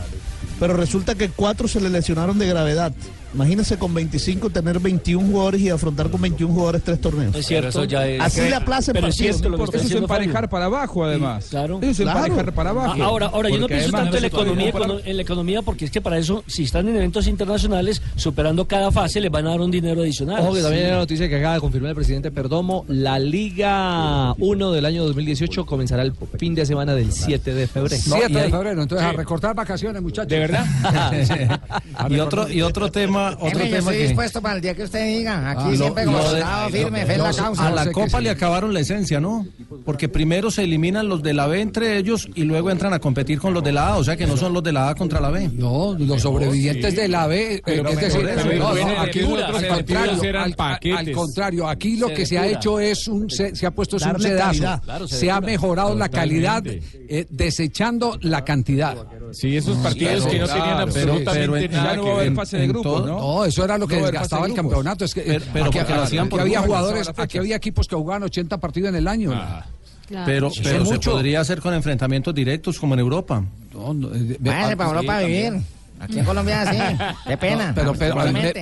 pero 0.62 0.76
resulta 0.76 1.16
que 1.16 1.30
cuatro 1.30 1.68
se 1.68 1.82
le 1.82 1.90
lesionaron 1.90 2.38
de 2.38 2.46
gravedad. 2.46 2.94
Imagínese 3.34 3.78
con 3.78 3.94
25 3.94 4.50
tener 4.50 4.80
21 4.80 5.26
jugadores 5.28 5.62
y 5.62 5.70
afrontar 5.70 6.10
con 6.10 6.22
21 6.22 6.54
jugadores 6.54 6.84
tres 6.84 7.00
torneos. 7.00 7.36
Es 7.36 7.46
cierto. 7.46 7.70
eso 7.70 7.84
ya 7.86 8.06
es- 8.08 8.22
Así 8.22 8.42
le 8.42 8.56
aplacen 8.56 8.94
Pero 8.94 9.08
es 9.08 9.16
cierto 9.16 9.50
no 9.50 9.58
lo 9.58 9.68
que 9.68 9.78
Eso 9.78 9.86
es 9.88 9.92
emparejar 9.94 10.50
para 10.50 10.66
abajo, 10.66 11.06
además. 11.06 11.48
claro. 11.50 11.80
Eso 11.82 11.90
es 11.92 11.98
Claro. 12.00 12.20
emparejar 12.26 12.54
para 12.54 12.70
abajo. 12.72 12.96
Ah, 13.02 13.06
Ahora, 13.06 13.28
ahora 13.28 13.50
yo 13.50 13.58
no 13.60 13.68
pienso 13.68 13.92
tanto 13.92 14.16
en 14.18 14.22
la, 14.22 14.28
economía, 14.28 14.74
en 15.06 15.16
la 15.18 15.22
economía 15.22 15.62
porque 15.62 15.86
es 15.86 15.92
que 15.92 16.02
para 16.02 16.18
eso, 16.18 16.44
si 16.48 16.64
están 16.64 16.88
en 16.88 16.96
eventos 16.96 17.28
internacionales, 17.28 18.02
superando 18.16 18.66
cada 18.68 18.92
fase, 18.92 19.22
les 19.22 19.32
van 19.32 19.48
a 19.48 19.52
dar 19.52 19.62
un 19.62 19.72
dinero 19.72 20.02
adicional. 20.02 20.40
Ojo 20.42 20.54
que 20.54 20.62
también 20.62 20.86
hay 20.86 20.92
una 20.92 21.00
noticia 21.00 21.30
que 21.30 21.38
acaba 21.38 21.54
de 21.56 21.60
confirmar 21.62 21.90
el 21.90 21.96
presidente 21.96 22.32
Perdomo. 22.32 22.86
La 22.88 23.18
Liga 23.20 24.34
1 24.40 24.72
del 24.72 24.86
año 24.86 25.04
2018 25.06 25.66
comenzará 25.66 26.04
el 26.04 26.14
fin 26.38 26.54
de 26.56 26.66
semana 26.66 26.96
del 26.96 27.12
7 27.12 27.54
de 27.54 27.68
febrero. 27.68 28.02
7 28.04 28.26
y 28.30 28.34
de 28.34 28.50
febrero, 28.50 28.82
entonces 28.82 29.08
a 29.08 29.14
recortar 29.14 29.56
vacaciones, 29.56 30.02
muchachos. 30.02 30.30
¿De 30.30 30.40
verdad? 30.40 30.66
y 32.10 32.20
otro 32.20 32.50
y 32.50 32.62
otro 32.62 32.92
tema, 32.92 33.21
otro 33.30 33.46
Hombre, 33.48 33.60
yo 33.66 33.66
tema 33.66 33.78
estoy 33.78 33.98
que 33.98 34.04
dispuesto 34.08 34.42
para 34.42 34.56
el 34.56 34.62
día 34.62 34.74
que 34.76 34.84
usted 34.84 35.06
diga. 35.18 35.50
Aquí 35.52 35.62
Ah, 35.66 35.70
lo- 35.72 35.78
siempre 35.78 36.06
como 36.06 36.18
lo 36.18 36.70
firme, 36.70 37.06
fe 37.06 37.14
en 37.14 37.20
la 37.22 37.28
los- 37.28 37.38
causa. 37.38 37.68
A 37.68 37.72
la 37.72 37.92
Copa 37.92 38.18
sí. 38.18 38.24
le 38.24 38.30
acabaron 38.30 38.74
la 38.74 38.80
esencia, 38.80 39.20
¿no? 39.20 39.46
Porque 39.86 40.10
primero 40.10 40.52
se 40.52 40.64
eliminan 40.64 41.08
los 41.10 41.24
de 41.24 41.34
la 41.34 41.48
B 41.48 41.62
entre 41.62 41.98
ellos 41.98 42.28
y 42.36 42.44
luego 42.44 42.70
entran 42.72 42.94
a 42.94 43.00
competir 43.00 43.40
con 43.40 43.54
los 43.54 43.64
de 43.64 43.72
la 43.72 43.90
A, 43.90 43.98
o 43.98 44.04
sea 44.04 44.16
que 44.18 44.28
no 44.28 44.38
son 44.38 44.54
los 44.54 44.64
de 44.64 44.72
la 44.72 44.90
A 44.90 44.96
contra 44.96 45.20
la 45.20 45.30
B. 45.30 45.50
No, 45.54 45.96
los 45.98 46.22
sobrevivientes 46.22 46.96
de 46.96 47.08
la 47.08 47.28
B, 47.28 47.56
eh, 47.56 47.62
es 47.66 47.98
decir, 48.00 48.24
no, 48.60 48.74
no, 48.76 49.02
aquí, 49.02 49.20
al 49.22 49.68
contrario, 49.68 50.24
eran 50.24 50.44
al, 50.44 50.54
paquetes. 50.54 50.98
al 51.00 51.12
contrario, 51.12 51.68
aquí 51.68 51.98
lo 51.98 52.08
que 52.14 52.26
se 52.26 52.38
ha 52.38 52.48
hecho 52.48 52.80
es 52.80 53.08
un, 53.08 53.30
se, 53.30 53.56
se 53.56 53.66
ha 53.66 53.72
puesto 53.72 53.98
es 53.98 54.06
un 54.06 54.20
sedazo, 54.20 54.82
se 55.08 55.32
ha 55.32 55.42
mejorado 55.42 55.96
la 55.96 56.10
calidad, 56.10 56.64
eh, 56.68 57.26
desechando 57.30 58.18
la 58.22 58.44
cantidad. 58.46 58.96
Sí, 59.34 59.56
esos 59.58 59.78
partidos 59.78 60.24
claro, 60.26 60.30
que 60.32 60.40
no 60.40 60.48
tenían 60.48 60.80
absolutamente 60.80 61.32
pero 61.34 61.58
en- 61.58 61.72
nada 61.72 61.94
que 61.96 62.02
va 62.02 62.08
a 62.10 62.14
haber 62.16 62.28
ver. 62.30 62.36
fase 62.36 62.58
de 62.58 62.74
todo- 62.74 63.08
¿no? 63.08 63.18
No, 63.20 63.46
eso 63.46 63.64
era 63.64 63.78
lo 63.78 63.88
que 63.88 63.96
desgastaba 63.98 64.46
el 64.46 64.52
de 64.52 64.56
campeonato. 64.58 65.06
Es 65.06 65.14
que, 65.14 65.22
Pero- 65.22 65.46
pero 65.54 65.66
aquí, 65.66 65.78
porque 65.80 65.94
lo 65.94 66.02
hacían 66.02 66.22
aquí 66.26 66.30
por 66.32 66.40
había 66.42 66.62
jugadores, 66.62 67.12
aquí 67.16 67.38
había 67.38 67.56
equipos 67.56 67.88
que 67.88 67.96
jugaban 67.96 68.24
80 68.24 68.60
partidos 68.60 68.90
en 68.90 68.96
el 68.96 69.08
año. 69.08 69.32
Ah. 69.34 69.66
Claro. 70.08 70.26
Pero, 70.26 70.48
Eso 70.48 70.62
pero 70.64 70.86
se 70.86 70.94
mucho. 70.94 71.12
podría 71.14 71.40
hacer 71.40 71.62
con 71.62 71.74
enfrentamientos 71.74 72.36
directos 72.36 72.78
como 72.78 72.96
en 72.96 73.00
Europa. 73.00 73.42
No, 73.74 73.94
no, 73.94 74.08
eh, 74.14 74.38
me- 74.42 74.50
Váyase 74.50 74.76
para 74.76 74.90
Europa 74.90 75.18
a 75.18 75.22
vivir. 75.22 75.54
Aquí 76.02 76.20
en 76.20 76.26
Colombia 76.26 76.66
sí. 76.72 76.78
Qué 77.28 77.38
pena. 77.38 77.72
Pero, 77.76 77.94
pero 77.94 78.16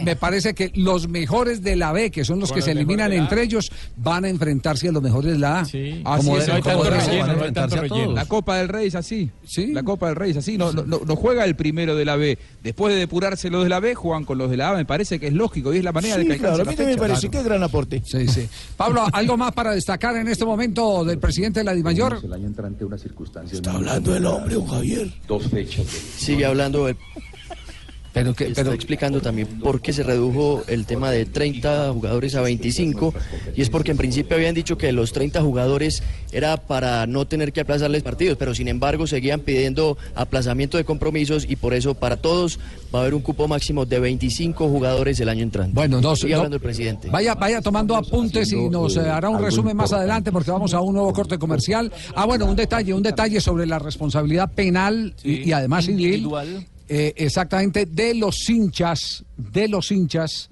me, 0.03 0.15
parece 0.15 0.53
que 0.53 0.71
los 0.75 1.07
mejores 1.07 1.63
de 1.63 1.75
la 1.75 1.91
B, 1.91 2.11
que 2.11 2.25
son 2.25 2.39
los 2.39 2.51
que 2.51 2.61
se 2.61 2.71
eliminan 2.71 3.13
entre 3.13 3.43
ellos, 3.43 3.71
van 3.95 4.25
a 4.25 4.29
enfrentarse 4.29 4.89
a 4.89 4.91
los 4.91 5.01
mejores 5.01 5.33
de 5.33 5.39
la 5.39 5.59
A. 5.61 5.65
Sí. 5.65 6.01
Así 6.05 6.25
Como 6.25 6.37
es, 6.37 6.45
de- 6.45 6.49
no 6.51 6.55
hay 6.57 6.61
como 6.61 6.75
tanto 6.83 6.89
debe 6.91 7.01
ser. 7.01 7.81
relleno. 7.91 8.13
La 8.13 8.25
Copa 8.25 8.57
del 8.57 8.67
Rey 8.67 8.87
es 8.87 8.95
así. 8.95 9.31
Sí. 9.45 9.67
La 9.67 9.83
Copa 9.83 10.07
del 10.07 10.15
Rey 10.15 10.31
es 10.31 10.37
así. 10.37 10.57
No, 10.57 10.71
no, 10.73 10.83
no, 10.83 10.99
no 11.05 11.15
juega 11.15 11.45
el 11.45 11.55
primero 11.55 11.95
de 11.95 12.05
la 12.05 12.15
B. 12.15 12.37
Después 12.63 12.93
de 12.93 12.99
depurarse 12.99 13.49
los 13.49 13.63
de 13.63 13.69
la 13.69 13.79
B, 13.79 13.95
juegan 13.95 14.25
con 14.25 14.37
los 14.37 14.49
de 14.51 14.57
la 14.57 14.69
A. 14.69 14.75
Me 14.75 14.85
parece 14.85 15.19
que 15.19 15.27
es 15.27 15.33
lógico 15.33 15.73
y 15.73 15.77
es 15.77 15.83
la 15.83 15.91
manera 15.91 16.17
de 16.17 16.25
que 16.25 16.33
Sí, 16.33 16.39
claro, 16.39 16.61
a 16.61 16.65
mí 16.65 16.75
me 16.77 16.97
parece 16.97 17.29
que 17.29 17.37
es 17.37 17.43
gran 17.43 17.63
aporte. 17.63 18.01
Sí, 18.05 18.27
sí. 18.27 18.47
Pablo, 18.77 19.05
¿algo 19.11 19.37
más 19.37 19.51
para 19.53 19.71
destacar 19.71 20.15
en 20.17 20.27
este 20.27 20.45
momento 20.45 21.03
del 21.05 21.19
presidente 21.19 21.61
de 21.61 21.63
la 21.63 21.73
DIMAYOR? 21.73 22.19
El 22.23 22.33
año 22.33 22.47
entrante 22.47 22.83
una 22.85 22.97
circunstancia. 22.97 23.55
Está 23.55 23.71
hablando 23.71 24.15
el 24.15 24.25
hombre, 24.25 24.55
don 24.55 24.67
Javier. 24.67 25.11
Dos 25.27 25.47
fechas. 25.47 25.85
Sigue 26.17 26.45
hablando 26.45 26.87
el 26.87 26.97
Pero 28.13 28.33
que, 28.33 28.47
está 28.47 28.63
pero 28.63 28.73
explicando 28.73 29.21
también 29.21 29.47
por 29.59 29.81
qué 29.81 29.93
se 29.93 30.01
redujo 30.03 30.63
el 30.67 30.85
tema 30.85 31.11
de 31.11 31.25
30 31.25 31.91
jugadores 31.93 32.33
a 32.35 32.41
25 32.41 33.13
y 33.55 33.61
es 33.61 33.69
porque 33.69 33.91
en 33.91 33.97
principio 33.97 34.35
habían 34.35 34.55
dicho 34.55 34.77
que 34.77 34.91
los 34.91 35.13
30 35.13 35.41
jugadores 35.41 36.01
era 36.31 36.57
para 36.57 37.05
no 37.05 37.27
tener 37.27 37.53
que 37.53 37.61
aplazarles 37.61 38.01
partidos, 38.01 38.37
pero 38.37 38.55
sin 38.55 38.67
embargo 38.67 39.05
seguían 39.05 39.41
pidiendo 39.41 39.97
aplazamiento 40.15 40.77
de 40.77 40.85
compromisos 40.85 41.45
y 41.47 41.55
por 41.55 41.73
eso 41.73 41.93
para 41.93 42.17
todos 42.17 42.59
va 42.93 42.99
a 42.99 43.01
haber 43.03 43.13
un 43.13 43.21
cupo 43.21 43.47
máximo 43.47 43.85
de 43.85 43.99
25 43.99 44.67
jugadores 44.67 45.19
el 45.19 45.29
año 45.29 45.43
entrante. 45.43 45.73
Bueno, 45.75 46.01
no, 46.01 46.15
Sigue 46.15 46.33
no- 46.35 46.45
el 46.45 46.59
presidente. 46.59 47.09
Vaya, 47.09 47.35
vaya 47.35 47.61
tomando 47.61 47.95
apuntes 47.95 48.51
y 48.51 48.69
nos 48.69 48.97
eh, 48.97 49.01
hará 49.01 49.29
un 49.29 49.39
resumen 49.39 49.77
más 49.77 49.93
adelante 49.93 50.31
porque 50.31 50.49
vamos 50.49 50.73
a 50.73 50.81
un 50.81 50.95
nuevo 50.95 51.13
corte 51.13 51.37
comercial. 51.37 51.91
Ah, 52.15 52.25
bueno, 52.25 52.45
un 52.47 52.55
detalle, 52.55 52.93
un 52.93 53.03
detalle 53.03 53.39
sobre 53.39 53.67
la 53.67 53.77
responsabilidad 53.77 54.51
penal 54.51 55.13
y, 55.23 55.47
y 55.47 55.51
además 55.51 55.85
civil. 55.85 56.27
Eh, 56.91 57.13
exactamente 57.17 57.85
de 57.85 58.15
los 58.15 58.49
hinchas, 58.49 59.23
de 59.37 59.67
los 59.67 59.91
hinchas 59.91 60.49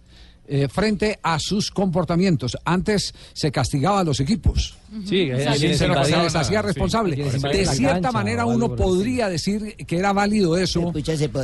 eh, 0.48 0.68
frente 0.70 1.20
a 1.24 1.40
sus 1.40 1.72
comportamientos. 1.72 2.56
Antes 2.64 3.14
se 3.34 3.52
castigaba 3.52 4.02
a 4.02 4.04
los 4.04 4.20
equipos. 4.20 4.78
Sí, 5.04 5.22
eh, 5.24 5.40
se, 5.40 5.60
quienes 5.60 5.80
se 5.80 5.88
les 5.88 6.36
hacía 6.36 6.62
sí, 6.62 6.66
responsable. 6.68 7.16
de 7.16 7.66
cierta 7.66 7.94
cancha 7.94 8.12
manera 8.12 8.46
uno 8.46 8.76
podría 8.76 9.30
decir 9.30 9.76
que 9.88 9.98
era 9.98 10.14
válido 10.14 10.56
eso, 10.56 10.94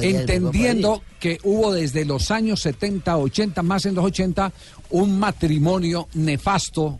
entendiendo 0.02 1.02
que 1.20 1.40
hubo 1.44 1.74
desde 1.74 2.06
los 2.06 2.30
años 2.30 2.62
70, 2.62 3.18
80, 3.18 3.64
más 3.64 3.86
en 3.88 3.96
los 3.96 4.06
80, 4.06 4.54
un 4.92 5.18
matrimonio 5.18 6.08
nefasto, 6.14 7.00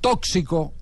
tóxico, 0.00 0.74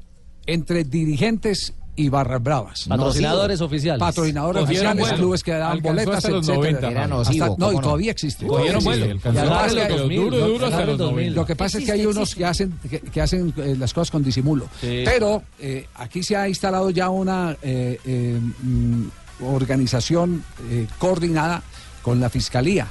entre 0.47 0.85
dirigentes 0.85 1.75
y 1.95 2.09
barras 2.09 2.43
bravas. 2.43 2.87
Patrocinadores 2.89 3.61
oficiales. 3.61 4.01
Patrocinadores 4.01 4.63
Cogieron 4.63 4.93
oficiales, 4.93 5.19
clubes 5.19 5.43
que 5.43 5.51
daban 5.53 5.73
Alcanzó 5.73 5.93
boletas, 5.95 6.17
hasta 6.17 6.29
los 6.31 6.49
etcétera. 6.49 6.57
90, 6.73 6.89
Era 6.91 7.01
Pablo. 7.03 7.17
nocivo, 7.19 7.45
Hasta- 7.45 7.57
no, 7.57 7.67
¿cómo 7.67 7.73
y 7.73 7.75
no? 7.77 7.81
todavía 7.83 8.11
existe. 8.13 8.47
Cogieron 8.47 8.85
vuelo, 8.85 9.07
Lo 9.07 9.13
que 9.13 9.19
pasa 9.21 9.67
es 9.67 9.73
que- 9.75 9.89
los 9.91 9.99
2000, 10.01 10.21
duro, 10.31 10.37
duro 10.49 10.67
hasta 10.67 10.81
Lo 10.81 10.87
los 10.87 10.99
2000. 10.99 11.45
que 11.47 11.57
pasa 11.57 11.79
es 11.79 11.85
que 11.85 11.93
hay 11.93 12.07
unos 12.07 12.35
que 12.35 12.45
hacen 12.47 12.79
que, 12.89 13.01
que 13.01 13.21
hacen 13.21 13.53
eh, 13.59 13.77
las 13.79 13.93
cosas 13.93 14.11
con 14.11 14.23
disimulo. 14.25 14.67
Sí. 14.81 15.03
Pero 15.05 15.43
eh, 15.61 15.87
aquí 15.97 16.23
se 16.23 16.35
ha 16.37 16.49
instalado 16.49 16.89
ya 16.91 17.11
una 17.11 17.57
eh, 17.63 17.99
eh, 18.07 18.41
mm, 18.63 19.05
organización 19.45 20.45
eh, 20.71 20.87
coordinada 20.99 21.63
con 22.03 22.21
la 22.21 22.29
fiscalía 22.31 22.87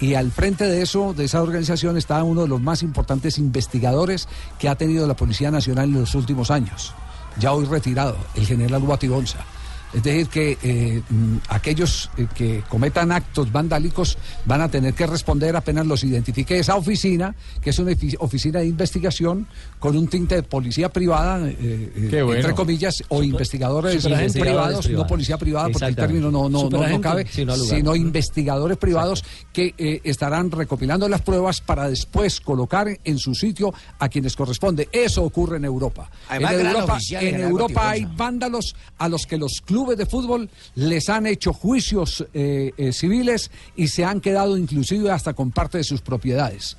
Y 0.00 0.14
al 0.14 0.30
frente 0.30 0.64
de 0.64 0.80
eso, 0.82 1.12
de 1.12 1.24
esa 1.24 1.42
organización, 1.42 1.96
está 1.96 2.22
uno 2.22 2.42
de 2.42 2.48
los 2.48 2.60
más 2.60 2.82
importantes 2.84 3.36
investigadores 3.36 4.28
que 4.58 4.68
ha 4.68 4.76
tenido 4.76 5.06
la 5.08 5.16
Policía 5.16 5.50
Nacional 5.50 5.86
en 5.88 6.00
los 6.00 6.14
últimos 6.14 6.52
años, 6.52 6.94
ya 7.38 7.52
hoy 7.52 7.64
retirado, 7.64 8.16
el 8.34 8.46
general 8.46 8.82
Guatibonza. 8.82 9.44
Es 9.92 10.02
decir, 10.02 10.28
que 10.28 10.58
eh, 10.62 11.02
mm, 11.08 11.36
aquellos 11.48 12.10
eh, 12.18 12.26
que 12.34 12.62
cometan 12.68 13.10
actos 13.10 13.50
vandálicos 13.50 14.18
van 14.44 14.60
a 14.60 14.68
tener 14.68 14.94
que 14.94 15.06
responder 15.06 15.56
apenas 15.56 15.86
los 15.86 16.04
identifique 16.04 16.58
esa 16.58 16.76
oficina, 16.76 17.34
que 17.62 17.70
es 17.70 17.78
una 17.78 17.92
oficina 18.18 18.60
de 18.60 18.66
investigación 18.66 19.46
con 19.78 19.96
un 19.96 20.08
tinte 20.08 20.34
de 20.34 20.42
policía 20.42 20.88
privada, 20.90 21.48
eh, 21.48 21.92
eh, 21.94 22.22
bueno. 22.22 22.34
entre 22.34 22.54
comillas, 22.54 23.02
o 23.08 23.22
investigadores 23.22 24.04
privados, 24.04 24.32
privados. 24.32 24.90
no 24.90 25.06
policía 25.06 25.38
privada, 25.38 25.68
porque 25.70 25.86
el 25.86 25.96
término 25.96 26.30
no, 26.30 26.48
no, 26.48 26.68
no, 26.68 26.86
no 26.86 27.00
cabe, 27.00 27.26
lugar. 27.36 27.56
sino 27.56 27.96
investigadores 27.96 28.76
privados 28.76 29.24
que 29.52 29.74
eh, 29.78 30.00
estarán 30.04 30.50
recopilando 30.50 31.08
las 31.08 31.22
pruebas 31.22 31.60
para 31.60 31.88
después 31.88 32.40
colocar 32.40 32.88
en 33.04 33.18
su 33.18 33.34
sitio 33.34 33.72
a 33.98 34.08
quienes 34.08 34.36
corresponde. 34.36 34.88
Eso 34.92 35.22
ocurre 35.22 35.56
en 35.56 35.64
Europa. 35.64 36.10
Además, 36.28 36.52
en 36.52 36.66
Europa, 36.66 36.98
en 37.12 37.40
Europa 37.40 37.90
hay 37.90 38.04
vándalos 38.16 38.74
a 38.98 39.08
los 39.08 39.26
que 39.26 39.38
los 39.38 39.60
clubes 39.64 39.77
de 39.86 40.06
fútbol 40.06 40.50
les 40.74 41.08
han 41.08 41.26
hecho 41.26 41.52
juicios 41.52 42.26
eh, 42.34 42.72
eh, 42.76 42.92
civiles 42.92 43.50
y 43.76 43.88
se 43.88 44.04
han 44.04 44.20
quedado 44.20 44.56
inclusive 44.56 45.10
hasta 45.10 45.34
con 45.34 45.50
parte 45.50 45.78
de 45.78 45.84
sus 45.84 46.00
propiedades. 46.00 46.76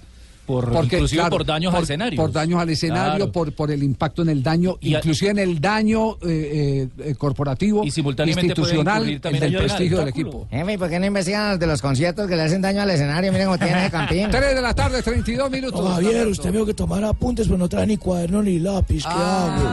Por- 0.49 0.83
inclusive 0.83 1.29
por 1.29 1.45
daños 1.45 1.73
al 1.75 1.83
escenario. 1.83 2.17
Por 2.19 2.31
daños 2.31 2.59
al 2.59 2.69
escenario, 2.71 3.15
Claro. 3.17 3.31
por, 3.31 3.53
por 3.53 3.69
el 3.71 3.83
impacto 3.83 4.23
en 4.23 4.29
el 4.29 4.41
daño, 4.41 4.77
Y 4.81 4.95
a- 4.95 4.97
inclusive 4.97 5.29
en 5.31 5.37
el 5.39 5.61
daño 5.61 6.17
eh, 6.27 6.87
eh, 6.99 7.15
corporativo, 7.15 7.83
Y 7.83 7.87
institucional, 7.87 9.07
el 9.07 9.21
del 9.21 9.35
en 9.35 9.43
el 9.43 9.55
prestigio 9.57 9.99
del 9.99 10.07
equipo. 10.07 10.47
Jefe, 10.49 10.73
¿y 10.73 10.77
por 10.77 10.89
qué 10.89 10.99
no 10.99 11.05
investigan 11.05 11.51
los 11.51 11.59
de 11.59 11.67
los 11.67 11.81
conciertos 11.81 12.27
que 12.27 12.35
le 12.35 12.41
hacen 12.41 12.61
daño 12.61 12.81
al 12.81 12.89
escenario? 12.89 13.31
Miren 13.31 13.47
cómo 13.47 13.57
tienen 13.59 13.77
ese 13.77 13.91
campín. 13.91 14.27
3 14.31 14.55
de 14.55 14.61
la 14.61 14.73
tarde, 14.73 15.03
32 15.03 15.51
minutos. 15.51 15.87
Javier, 15.87 16.27
usted 16.27 16.45
me 16.45 16.53
dijo 16.53 16.65
que 16.65 16.73
tomara 16.73 17.09
apuntes, 17.09 17.45
pero 17.47 17.57
no 17.59 17.69
trae 17.69 17.85
ni 17.85 17.97
cuaderno 17.97 18.41
ni 18.41 18.57
lápiz. 18.59 19.03
¿Qué 19.03 19.09
hago? 19.09 19.69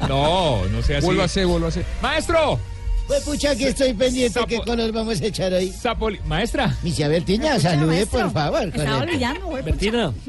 No, 0.08 0.66
no 0.68 0.82
sea 0.82 0.98
así. 0.98 1.06
Vuelva 1.06 1.24
a 1.24 1.28
ser, 1.28 1.46
vuelva 1.46 1.68
a 1.68 1.70
ser. 1.70 1.84
¡Maestro! 2.02 2.58
Pues 3.10 3.24
pucha, 3.24 3.50
aquí 3.50 3.64
estoy 3.64 3.92
pendiente. 3.92 4.38
¿Qué 4.46 4.60
color 4.60 4.92
vamos 4.92 5.20
a 5.20 5.26
echar 5.26 5.52
ahí? 5.52 5.74
Maestra. 6.26 6.76
Misia 6.84 7.08
Bertiña, 7.08 7.58
salude, 7.58 8.06
por 8.06 8.32
favor. 8.32 8.62
Estaba 8.72 8.98
olvidando, 8.98 9.46
güey. 9.46 9.64
Bertina. 9.64 10.12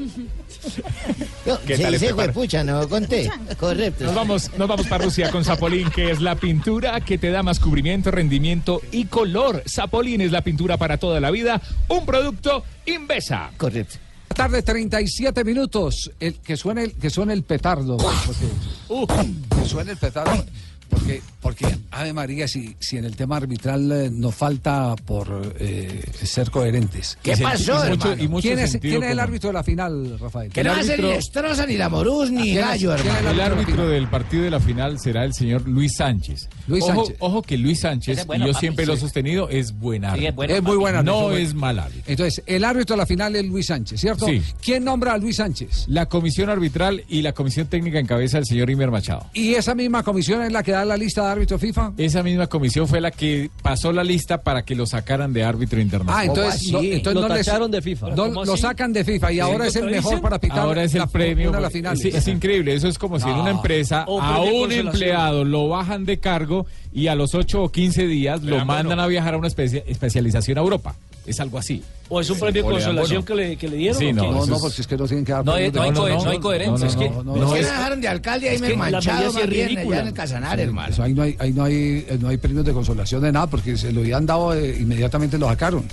No, 1.46 1.58
¿Qué 1.66 1.76
se 1.76 1.82
tal 1.82 1.92
dice 1.92 2.06
este 2.06 2.14
par- 2.16 2.32
pucha, 2.32 2.62
no 2.62 2.88
conté. 2.88 3.28
Correcto. 3.58 4.04
Nos 4.04 4.14
vamos, 4.14 4.50
nos 4.56 4.68
vamos 4.68 4.86
para 4.86 5.04
Rusia 5.04 5.30
con 5.30 5.44
Zapolín, 5.44 5.90
que 5.90 6.10
es 6.12 6.20
la 6.20 6.34
pintura 6.36 7.00
que 7.00 7.18
te 7.18 7.30
da 7.30 7.42
más 7.42 7.58
cubrimiento, 7.58 8.10
rendimiento 8.12 8.80
y 8.92 9.06
color. 9.06 9.62
Zapolín 9.68 10.20
es 10.20 10.30
la 10.30 10.42
pintura 10.42 10.76
para 10.76 10.98
toda 10.98 11.20
la 11.20 11.30
vida, 11.32 11.60
un 11.88 12.04
producto 12.06 12.64
Invesa. 12.86 13.50
Correcto. 13.56 13.96
tarde 14.36 14.62
37 14.62 15.42
minutos 15.44 16.10
el, 16.20 16.34
que 16.34 16.56
suene 16.56 16.84
el 16.84 16.92
que 16.94 17.10
suene 17.10 17.32
el 17.32 17.42
petardo 17.42 17.96
porque, 17.96 19.28
que 19.62 19.68
suene 19.68 19.92
el 19.92 19.96
petardo 19.98 20.44
porque 20.88 21.22
porque 21.42 21.66
Ave 21.90 22.12
María 22.14 22.48
si, 22.48 22.74
si 22.78 22.96
en 22.96 23.04
el 23.04 23.14
tema 23.16 23.36
arbitral 23.36 23.92
eh, 23.92 24.10
nos 24.10 24.34
falta 24.34 24.94
por 25.04 25.54
eh, 25.58 26.02
ser 26.22 26.50
coherentes 26.50 27.18
¿Qué 27.22 27.36
pasó, 27.36 27.74
¿Quién 27.82 27.92
hermano? 27.92 28.12
es- 28.22 28.30
mucho 28.30 28.48
¿quién, 28.48 28.58
es, 28.60 28.78
quién 28.80 29.02
es 29.02 29.10
el 29.10 29.18
árbitro 29.20 29.48
de 29.50 29.54
la 29.54 29.62
final 29.64 30.18
Rafael 30.18 30.50
Que 30.52 30.62
no 30.64 30.70
va 30.70 30.78
a 30.78 30.82
ser 30.84 31.02
ni 31.02 31.10
Estroza, 31.10 31.66
ni 31.66 31.76
la 31.76 31.88
Morús, 31.88 32.30
ni 32.30 32.44
¿Quién 32.44 32.58
es- 32.58 32.64
Gallo, 32.64 32.94
hermano. 32.94 33.30
El 33.30 33.40
árbitro 33.40 33.88
del 33.88 34.08
partido 34.08 34.44
de 34.44 34.50
la 34.50 34.60
final 34.60 34.98
será 35.00 35.24
el 35.24 35.34
señor 35.34 35.68
Luis 35.68 35.96
Sánchez. 35.96 36.48
Luis 36.68 36.84
ojo, 36.84 36.94
Sánchez. 37.04 37.16
ojo 37.18 37.42
que 37.42 37.58
Luis 37.58 37.80
Sánchez, 37.80 38.12
Ese 38.12 38.20
es 38.22 38.26
bueno, 38.26 38.44
y 38.44 38.46
yo 38.48 38.52
papi, 38.54 38.60
siempre 38.66 38.86
lo 38.86 38.94
he 38.94 38.96
sostenido, 38.98 39.48
es 39.48 39.72
buen 39.78 40.04
árbitro. 40.04 40.44
es, 40.44 40.62
muy 40.62 40.76
buena 40.76 41.02
No 41.02 41.32
es 41.32 41.54
mal 41.54 41.78
árbitro. 41.80 42.02
entonces 42.06 42.42
el 42.46 42.64
árbitro 42.64 42.94
de 42.94 42.98
la 42.98 43.06
final 43.06 43.34
es 43.36 43.44
Luis 43.44 43.66
Sánchez 43.66 44.00
¿cierto? 44.00 44.26
Sí. 44.26 44.40
¿quién 44.62 44.84
nombra 44.84 45.14
a 45.14 45.18
Luis 45.18 45.36
Sánchez? 45.36 45.86
La 45.88 46.06
comisión 46.06 46.48
arbitral 46.50 47.02
y 47.08 47.22
la 47.22 47.32
comisión 47.32 47.66
técnica 47.66 47.98
en 47.98 48.06
cabeza 48.06 48.36
del 48.38 48.46
señor 48.46 48.70
Imer 48.70 48.90
Machado. 48.92 49.26
¿y 49.34 49.54
esa 49.54 49.74
misma 49.74 50.02
comisión 50.04 50.42
es 50.42 50.52
la 50.52 50.62
que 50.62 50.70
da 50.72 50.84
la 50.84 50.96
lista 50.96 51.26
de 51.26 51.31
árbitros 51.32 51.60
FIFA? 51.60 51.92
Esa 51.96 52.22
misma 52.22 52.46
comisión 52.46 52.86
fue 52.88 53.00
la 53.00 53.10
que 53.10 53.50
pasó 53.62 53.92
la 53.92 54.04
lista 54.04 54.42
para 54.42 54.62
que 54.62 54.74
lo 54.74 54.86
sacaran 54.86 55.32
de 55.32 55.42
árbitro 55.44 55.80
internacional. 55.80 56.20
Ah, 56.20 56.24
entonces, 56.24 56.72
no, 56.72 56.80
entonces 56.80 57.14
no 57.22 57.28
les- 57.34 58.16
no- 58.16 58.44
lo 58.44 58.56
sacan 58.56 58.92
de 58.92 59.04
FIFA 59.04 59.32
y 59.32 59.40
ahora 59.40 59.66
es 59.66 59.76
el 59.76 59.86
mejor 59.90 60.20
para 60.20 60.38
pitar 60.38 60.60
Ahora 60.60 60.84
es 60.84 60.94
el 60.94 61.00
la- 61.00 61.06
premio. 61.06 61.50
una 61.50 61.60
de 61.60 61.70
finales. 61.70 62.00
Sí, 62.00 62.08
es 62.12 62.28
increíble. 62.28 62.74
Eso 62.74 62.88
es 62.88 62.98
como 62.98 63.18
si 63.18 63.28
en 63.28 63.34
una 63.36 63.50
empresa 63.50 64.04
O 64.06 64.20
a 64.20 64.40
un 64.42 64.70
empleado 64.72 65.44
lo 65.44 65.68
bajan 65.68 66.04
de 66.04 66.18
cargo 66.18 66.66
y 66.92 67.06
a 67.08 67.14
los 67.14 67.34
8 67.34 67.62
o 67.62 67.70
15 67.72 68.06
días 68.06 68.42
lo 68.42 68.56
mandan 68.64 68.86
bueno. 68.86 69.02
a 69.02 69.06
viajar 69.06 69.34
a 69.34 69.38
una 69.38 69.48
especia- 69.48 69.82
especialización 69.86 70.58
a 70.58 70.60
Europa. 70.60 70.94
Es 71.24 71.38
algo 71.38 71.56
así. 71.58 71.82
¿O 72.08 72.20
es 72.20 72.28
un 72.30 72.38
premio 72.38 72.64
de 72.64 72.68
consolación 72.70 73.24
que 73.24 73.34
le, 73.34 73.56
que 73.56 73.68
le 73.68 73.76
dieron? 73.76 73.98
Sí, 73.98 74.06
o 74.06 74.12
no, 74.12 74.22
No, 74.32 74.46
no, 74.46 74.56
es- 74.56 74.60
porque 74.60 74.80
es 74.82 74.86
que 74.86 74.96
no 74.96 75.06
tienen 75.06 75.24
que 75.24 75.32
dar 75.32 75.44
No 75.44 75.52
hay- 75.52 75.70
no 75.70 75.82
hay 76.30 76.38
coherencia, 76.40 76.88
es 76.88 76.96
que- 76.96 77.08
no, 77.08 77.14
¿Por 77.22 77.24
no, 77.26 77.52
qué 77.52 77.60
es- 77.60 77.66
no 77.66 77.72
dejaron 77.72 78.00
de 78.00 78.08
alcalde 78.08 78.48
ahí 78.50 78.58
me 78.58 78.74
manchado 78.76 79.32
más 79.32 79.48
bien 79.48 79.78
allá 79.78 80.00
en 80.00 80.06
el 80.08 80.12
Casanar, 80.12 80.58
hermano? 80.60 80.92
Eso 80.92 81.02
ahí 81.04 81.14
no 81.14 81.22
hay, 81.22 81.36
ahí 81.38 81.52
no 81.52 81.64
hay, 81.64 82.04
eh, 82.08 82.18
no 82.20 82.28
hay 82.28 82.36
premios 82.38 82.64
de 82.66 82.72
consolación 82.72 83.22
de 83.22 83.30
nada 83.32 83.46
porque 83.46 83.76
se 83.76 83.92
lo 83.92 84.00
habían 84.00 84.26
dado 84.26 84.52
eh, 84.54 84.76
inmediatamente 84.80 85.38
lo 85.38 85.46
sacaron. 85.48 85.84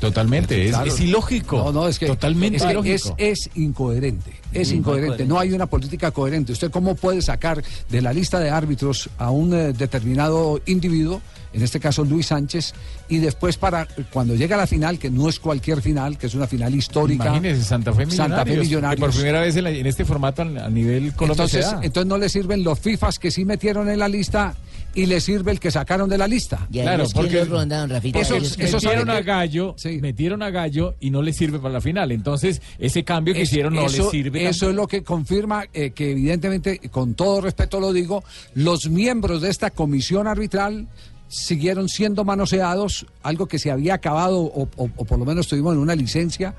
Totalmente, 0.00 0.64
es, 0.66 0.70
Claro. 0.70 0.86
es 0.92 1.00
ilógico. 1.00 1.56
No, 1.56 1.72
no, 1.72 1.88
es 1.88 1.98
que 1.98 2.06
Totalmente 2.06 2.58
es, 2.58 2.62
que 2.62 2.70
ilógico. 2.70 3.14
es, 3.18 3.46
es 3.48 3.50
incoherente. 3.56 4.30
Es 4.52 4.68
Mm, 4.68 4.72
no 4.74 4.78
incoherente. 4.78 5.24
No 5.26 5.40
hay 5.40 5.52
una 5.52 5.66
política 5.66 6.12
coherente. 6.12 6.52
¿Usted 6.52 6.70
cómo 6.70 6.94
puede 6.94 7.20
sacar 7.20 7.64
de 7.90 8.00
la 8.00 8.12
lista 8.12 8.38
de 8.38 8.48
árbitros 8.50 9.10
a 9.18 9.30
un 9.30 9.52
eh, 9.54 9.72
determinado 9.72 10.60
individuo, 10.66 11.20
en 11.58 11.64
este 11.64 11.78
caso 11.80 12.04
Luis 12.04 12.26
Sánchez, 12.26 12.72
y 13.08 13.18
después 13.18 13.56
para 13.58 13.86
cuando 14.12 14.34
llega 14.34 14.56
a 14.56 14.58
la 14.60 14.66
final, 14.66 14.98
que 14.98 15.10
no 15.10 15.28
es 15.28 15.38
cualquier 15.38 15.82
final, 15.82 16.16
que 16.16 16.26
es 16.28 16.34
una 16.34 16.46
final 16.46 16.74
histórica? 16.74 17.26
Imagínese, 17.26 17.62
Santa 17.64 17.92
Fe 17.92 18.06
Millonarios. 18.06 18.36
Santa 18.36 18.44
Fe 18.46 18.54
que 18.54 18.60
Millonarios. 18.60 19.00
por 19.06 19.14
primera 19.14 19.40
vez 19.40 19.56
en, 19.56 19.64
la- 19.64 19.70
en 19.70 19.86
este 19.86 20.04
formato 20.04 20.42
a 20.42 20.44
nivel 20.70 21.12
Colombia 21.14 21.44
Entonces, 21.44 21.66
entonces 21.82 22.06
no 22.08 22.16
le 22.16 22.28
sirven 22.28 22.64
los 22.64 22.78
FIFAs 22.80 23.18
que 23.18 23.30
sí 23.30 23.44
metieron 23.44 23.88
en 23.90 23.98
la 23.98 24.08
lista 24.08 24.54
y 24.94 25.06
le 25.06 25.20
sirve 25.20 25.52
el 25.52 25.60
que 25.60 25.70
sacaron 25.70 26.08
de 26.08 26.18
la 26.18 26.26
lista. 26.26 26.66
Claro, 26.72 27.04
porque 27.14 27.40
Eso- 27.40 28.36
eso, 28.36 28.56
eso 28.58 28.76
metieron 28.78 29.10
a 29.10 29.18
que- 29.18 29.22
Gallo, 29.22 29.76
metieron 30.00 30.42
a 30.42 30.50
Gallo 30.50 30.94
y 30.98 31.10
no 31.10 31.22
le 31.22 31.32
sirve 31.32 31.58
para 31.58 31.74
la 31.74 31.80
final. 31.80 32.10
Entonces, 32.10 32.60
ese 32.78 33.04
cambio 33.04 33.34
que 33.34 33.42
Es- 33.42 33.50
hicieron 33.52 33.74
no 33.74 33.86
eso, 33.86 34.04
le 34.06 34.10
sirve. 34.10 34.48
Eso 34.48 34.70
es 34.70 34.74
lo 34.74 34.86
que 34.88 35.02
confirma 35.02 35.64
eh, 35.72 35.90
que 35.90 36.12
evidentemente, 36.12 36.78
con 36.90 37.14
todo 37.14 37.40
respeto 37.42 37.78
lo 37.80 37.92
digo, 37.92 38.24
los 38.54 38.88
miembros 38.88 39.42
de 39.42 39.50
esta 39.50 39.70
comisión 39.70 40.26
arbitral 40.26 40.88
siguieron 41.28 41.88
siendo 41.88 42.24
manoseados, 42.24 43.06
algo 43.22 43.46
que 43.46 43.58
se 43.58 43.70
había 43.70 43.94
acabado 43.94 44.38
o, 44.40 44.68
o- 44.76 44.90
o 44.96 45.04
por 45.04 45.18
lo 45.18 45.24
menos 45.24 45.46
tuvimos 45.46 45.74
en 45.74 45.80
una 45.80 45.94
licencia, 45.94 46.54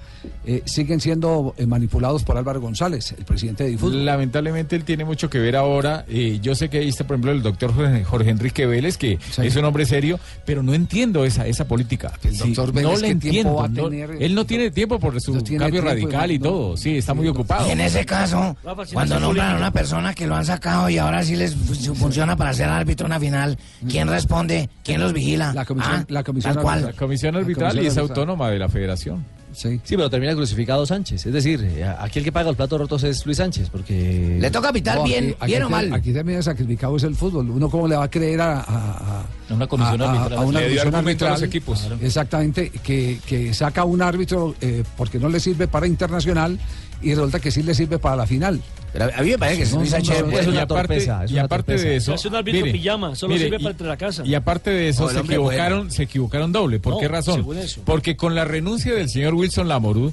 eh, 0.45 0.61
siguen 0.65 1.01
siendo 1.01 1.55
eh, 1.57 1.65
manipulados 1.65 2.23
por 2.23 2.37
Álvaro 2.37 2.61
González, 2.61 3.15
el 3.17 3.25
presidente 3.25 3.63
de 3.63 3.71
Difútbol. 3.71 4.05
Lamentablemente 4.05 4.75
él 4.75 4.83
tiene 4.83 5.05
mucho 5.05 5.29
que 5.29 5.39
ver 5.39 5.55
ahora. 5.55 6.05
Eh, 6.07 6.39
yo 6.41 6.53
sé 6.55 6.69
que 6.69 6.77
ahí 6.79 6.89
está, 6.89 7.05
por 7.07 7.15
ejemplo, 7.15 7.31
el 7.31 7.41
doctor 7.41 7.73
Jorge, 7.73 8.03
Jorge 8.03 8.29
Enrique 8.29 8.65
Vélez, 8.65 8.97
que 8.97 9.17
es 9.37 9.55
un 9.55 9.65
hombre 9.65 9.85
serio, 9.85 10.19
pero 10.45 10.61
no 10.61 10.73
entiendo 10.73 11.25
esa, 11.25 11.47
esa 11.47 11.67
política. 11.67 12.11
El 12.23 12.37
doctor 12.37 12.71
Vélez, 12.71 12.89
no 12.91 12.95
¿qué 12.95 13.01
le 13.01 13.07
entiendo. 13.09 13.55
va 13.55 13.65
a 13.65 13.67
no- 13.69 13.87
él 13.89 14.35
no 14.35 14.45
tiene 14.45 14.69
tiempo 14.71 14.99
por 14.99 15.19
su 15.19 15.41
tiene 15.41 15.63
cambio 15.63 15.81
radical 15.81 16.31
y 16.31 16.37
no. 16.39 16.43
todo. 16.49 16.77
Sí, 16.77 16.97
está 16.97 17.13
muy 17.13 17.27
ocupado. 17.27 17.67
Y 17.67 17.71
en 17.71 17.81
ese 17.81 18.05
caso, 18.05 18.55
si 18.85 18.93
cuando 18.93 19.15
no 19.15 19.27
nombran 19.27 19.53
a 19.55 19.57
una 19.57 19.71
persona 19.71 20.13
que 20.13 20.27
lo 20.27 20.35
han 20.35 20.45
sacado 20.45 20.89
y 20.89 20.97
ahora 20.97 21.23
sí 21.23 21.35
les 21.35 21.55
fu- 21.55 21.95
funciona 21.95 22.35
para 22.35 22.53
ser 22.53 22.67
árbitro 22.69 23.05
en 23.07 23.11
una 23.13 23.19
final, 23.19 23.57
¿quién 23.89 24.07
responde? 24.07 24.58
¿Quién 24.83 24.99
los 25.01 25.13
vigila? 25.13 25.53
La 25.53 25.63
comisión, 25.65 25.93
Ah, 26.01 26.05
la 26.09 26.23
comisión 26.23 26.53
tal 26.55 26.63
cual. 26.63 26.81
La 26.85 26.93
comisión 26.93 27.35
arbitral 27.35 27.81
y 27.81 27.85
es 27.87 27.97
autónoma 27.97 28.49
de 28.49 28.59
la 28.59 28.67
federación. 28.69 29.23
Sí. 29.51 29.79
pero 29.89 30.11
termina 30.11 30.35
crucificado 30.35 30.85
Sánchez. 30.85 31.25
Es 31.25 31.33
decir, 31.33 31.59
eh, 31.63 31.83
aquí 31.83 32.19
el 32.19 32.25
que 32.25 32.31
paga 32.31 32.49
los 32.49 32.55
platos 32.55 32.79
rotos 32.79 33.03
es 33.03 33.25
Luis 33.25 33.37
Sánchez, 33.39 33.69
porque... 33.71 34.37
Le 34.39 34.51
toca 34.51 34.71
pitar 34.71 34.97
No, 34.97 35.03
bien, 35.05 35.29
aquí- 35.29 35.35
aquí 35.39 35.51
bien 35.53 35.63
o 35.63 35.65
te- 35.67 35.71
mal. 35.71 35.93
Aquí 35.93 36.13
también 36.13 36.43
sacrificado 36.43 36.95
es 36.97 37.03
el 37.03 37.15
fútbol. 37.15 37.49
Uno 37.49 37.67
cómo 37.67 37.87
le 37.87 37.95
va 37.95 38.03
a 38.03 38.09
creer 38.11 38.39
a, 38.41 38.59
a- 38.59 39.21
a- 39.21 39.25
Una 39.53 39.65
comisión 39.65 40.01
a- 40.03 40.05
a- 40.05 40.09
arbitral. 40.11 40.37
a 40.39 40.41
una 40.43 40.59
comisión 40.61 40.87
argumento 40.95 41.25
a 41.25 41.29
los 41.29 41.41
arbitral, 41.41 41.43
equipos. 41.49 41.79
Claro. 41.81 41.97
Exactamente, 41.99 42.69
que, 42.83 43.19
que 43.25 43.51
saca 43.55 43.85
un 43.85 44.03
árbitro 44.03 44.53
eh, 44.61 44.83
porque 44.95 45.17
no 45.17 45.29
le 45.29 45.39
sirve 45.39 45.67
para 45.67 45.87
internacional 45.87 46.59
y 47.01 47.09
resulta 47.15 47.39
que 47.39 47.51
sí 47.51 47.63
le 47.63 47.73
sirve 47.73 47.99
para 47.99 48.15
la 48.15 48.25
final. 48.27 48.61
Pero 48.91 49.05
a 49.15 49.21
mí 49.21 49.29
me 49.29 49.37
parece 49.37 49.63
que 49.63 49.69
No, 49.69 49.77
Luis 49.79 49.91
no, 49.91 49.97
Sánchez 49.97 50.25
no, 50.25 50.39
es 50.39 50.45
y 50.45 50.49
una 50.49 50.61
aparte, 50.63 50.87
torpeza, 50.95 51.23
es 51.25 51.31
y 51.31 51.37
aparte 51.37 51.71
torpeza. 51.73 51.87
de 51.89 51.95
eso, 51.97 52.13
Es 52.15 52.25
un 52.25 52.35
árbitro 52.35 52.61
mire, 52.61 52.71
pijama, 52.71 53.15
solo 53.15 53.33
mire, 53.33 53.45
sirve 53.45 53.57
y- 53.57 53.63
para 53.63 53.71
entre 53.71 53.87
la 53.87 53.97
casa. 53.97 54.23
Y 54.25 54.33
aparte 54.35 54.69
de 54.71 54.89
eso, 54.89 55.09
se 55.09 55.19
equivocaron, 55.19 55.79
bueno. 55.79 55.91
se 55.93 56.03
equivocaron 56.03 56.51
doble. 56.51 56.79
¿Por 56.79 56.93
No, 56.93 56.99
qué 56.99 57.07
razón? 57.07 57.45
Porque 57.85 58.15
con 58.17 58.33
la 58.35 58.45
renuncia 58.45 58.93
del 58.93 59.09
señor 59.09 59.35
Wilson 59.35 59.67
Lamorú 59.67 60.11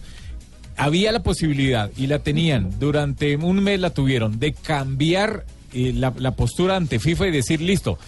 había 0.77 1.11
la 1.13 1.23
posibilidad 1.23 1.91
y 1.97 2.07
la 2.07 2.19
tenían 2.19 2.79
durante 2.79 3.37
un 3.37 3.63
mes 3.63 3.81
la 3.81 3.91
tuvieron 3.91 4.39
de 4.39 4.53
cambiar 4.53 5.45
eh, 5.73 5.93
la, 5.95 6.13
la 6.19 6.33
postura 6.33 6.77
ante 6.77 6.99
FIFA 6.99 7.29
y 7.29 7.31
decir 7.31 7.61
listo. 7.63 7.99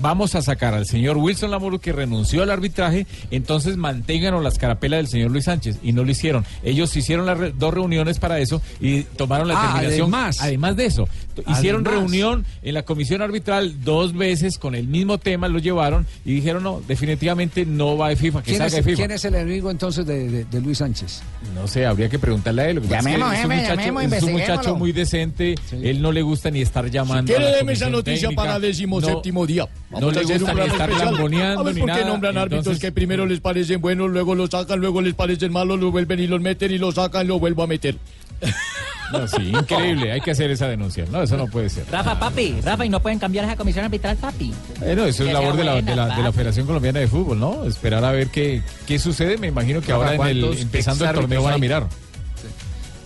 Vamos 0.00 0.34
a 0.34 0.42
sacar 0.42 0.74
al 0.74 0.84
señor 0.86 1.16
Wilson 1.16 1.50
Lamorú 1.50 1.78
que 1.78 1.90
renunció 1.92 2.42
al 2.42 2.50
arbitraje, 2.50 3.06
entonces 3.30 3.76
manténganos 3.78 4.42
las 4.42 4.58
carapelas 4.58 4.98
del 4.98 5.08
señor 5.08 5.30
Luis 5.30 5.46
Sánchez 5.46 5.78
y 5.82 5.92
no 5.92 6.04
lo 6.04 6.10
hicieron. 6.10 6.44
Ellos 6.62 6.94
hicieron 6.96 7.24
las 7.26 7.38
re- 7.38 7.52
dos 7.56 7.72
reuniones 7.72 8.18
para 8.18 8.38
eso 8.38 8.60
y 8.80 9.02
tomaron 9.04 9.48
la 9.48 9.54
Ah, 9.54 9.62
determinación. 9.80 10.02
además. 10.14 10.42
además 10.42 10.76
de 10.76 10.86
eso, 10.86 11.08
Hicieron 11.42 11.86
Además. 11.86 12.02
reunión 12.10 12.46
en 12.62 12.74
la 12.74 12.82
comisión 12.84 13.22
arbitral 13.22 13.82
dos 13.84 14.14
veces 14.14 14.58
con 14.58 14.74
el 14.74 14.86
mismo 14.88 15.18
tema, 15.18 15.48
lo 15.48 15.58
llevaron 15.58 16.06
y 16.24 16.34
dijeron 16.34 16.62
no, 16.62 16.82
definitivamente 16.86 17.64
no 17.66 17.96
va 17.96 18.08
de 18.10 18.16
FIFA, 18.16 18.42
que 18.42 18.52
¿Quién 18.52 18.62
es, 18.62 18.72
salga 18.72 18.76
de 18.76 18.82
FIFA. 18.90 18.96
quién 18.96 19.10
es 19.12 19.24
el 19.24 19.34
enemigo 19.34 19.70
entonces 19.70 20.06
de, 20.06 20.28
de- 20.30 20.44
de 20.44 20.60
Luis 20.60 20.78
Sánchez? 20.78 21.22
No 21.54 21.66
sé, 21.68 21.86
habría 21.86 22.08
que 22.08 22.18
preguntarle 22.18 22.62
a 22.62 22.70
él. 22.70 22.82
Llamemos, 22.88 23.32
es 23.34 23.44
un 23.44 23.50
muchacho, 23.50 23.74
llamemos, 23.76 24.12
es 24.12 24.22
un 24.22 24.32
muchacho 24.32 24.76
muy 24.76 24.92
decente, 24.92 25.54
él 25.72 26.02
no 26.02 26.12
le 26.12 26.22
gusta 26.22 26.50
ni 26.50 26.60
estar 26.60 26.90
llamando. 26.90 27.32
quiere, 27.32 27.50
la 27.50 27.56
deme 27.58 27.72
esa 27.72 27.88
noticia 27.90 28.28
técnica. 28.28 28.42
para 28.42 28.58
décimo 28.60 29.00
No, 29.00 29.06
séptimo 29.06 29.46
día. 29.46 29.66
no 29.90 30.10
le 30.10 30.22
gusta 30.22 30.54
ni 30.54 30.60
estar 30.62 30.90
lamboneando 30.90 31.60
A 31.60 31.64
ver 31.64 31.74
ni 31.74 31.80
por 31.80 31.90
qué 31.90 31.96
nada, 31.98 32.06
nombran 32.08 32.38
árbitros 32.38 32.78
que 32.78 32.92
primero 32.92 33.26
les 33.26 33.40
parecen 33.40 33.80
buenos, 33.80 34.10
luego 34.10 34.34
los 34.34 34.50
sacan, 34.50 34.80
luego 34.80 35.00
les 35.02 35.14
parecen 35.14 35.52
malos, 35.52 35.78
lo 35.80 35.90
vuelven 35.90 36.20
y 36.20 36.26
los 36.26 36.40
meten 36.40 36.72
y 36.72 36.78
los 36.78 36.94
sacan, 36.96 37.26
lo 37.26 37.38
vuelvo 37.38 37.62
a 37.62 37.66
meter. 37.66 37.96
No, 39.12 39.26
sí, 39.28 39.48
increíble, 39.50 40.12
hay 40.12 40.20
que 40.20 40.30
hacer 40.32 40.50
esa 40.50 40.68
denuncia. 40.68 41.04
No, 41.10 41.22
eso 41.22 41.36
no 41.36 41.46
puede 41.46 41.68
ser. 41.68 41.84
Rafa, 41.90 42.18
papi, 42.18 42.60
Rafa, 42.62 42.84
y 42.84 42.88
no 42.88 43.00
pueden 43.00 43.18
cambiar 43.18 43.44
esa 43.44 43.56
comisión 43.56 43.84
arbitral, 43.84 44.16
papi. 44.16 44.52
Eh, 44.82 44.94
no, 44.96 45.04
eso 45.04 45.24
es 45.24 45.32
labor 45.32 45.56
de 45.56 45.64
la, 45.64 45.72
buena, 45.72 45.90
de, 45.90 45.96
la, 45.96 46.16
de 46.16 46.22
la. 46.22 46.32
Federación 46.32 46.66
Colombiana 46.66 47.00
de 47.00 47.08
Fútbol, 47.08 47.38
¿no? 47.38 47.64
Esperar 47.64 48.04
a 48.04 48.10
ver 48.10 48.28
qué, 48.28 48.62
qué 48.86 48.98
sucede. 48.98 49.38
Me 49.38 49.46
imagino 49.46 49.80
que 49.80 49.92
ahora 49.92 50.14
en 50.14 50.22
el, 50.22 50.40
¿cuántos 50.40 50.60
empezando 50.60 51.04
el 51.04 51.14
torneo 51.14 51.42
van 51.42 51.54
a 51.54 51.58
mirar. 51.58 51.88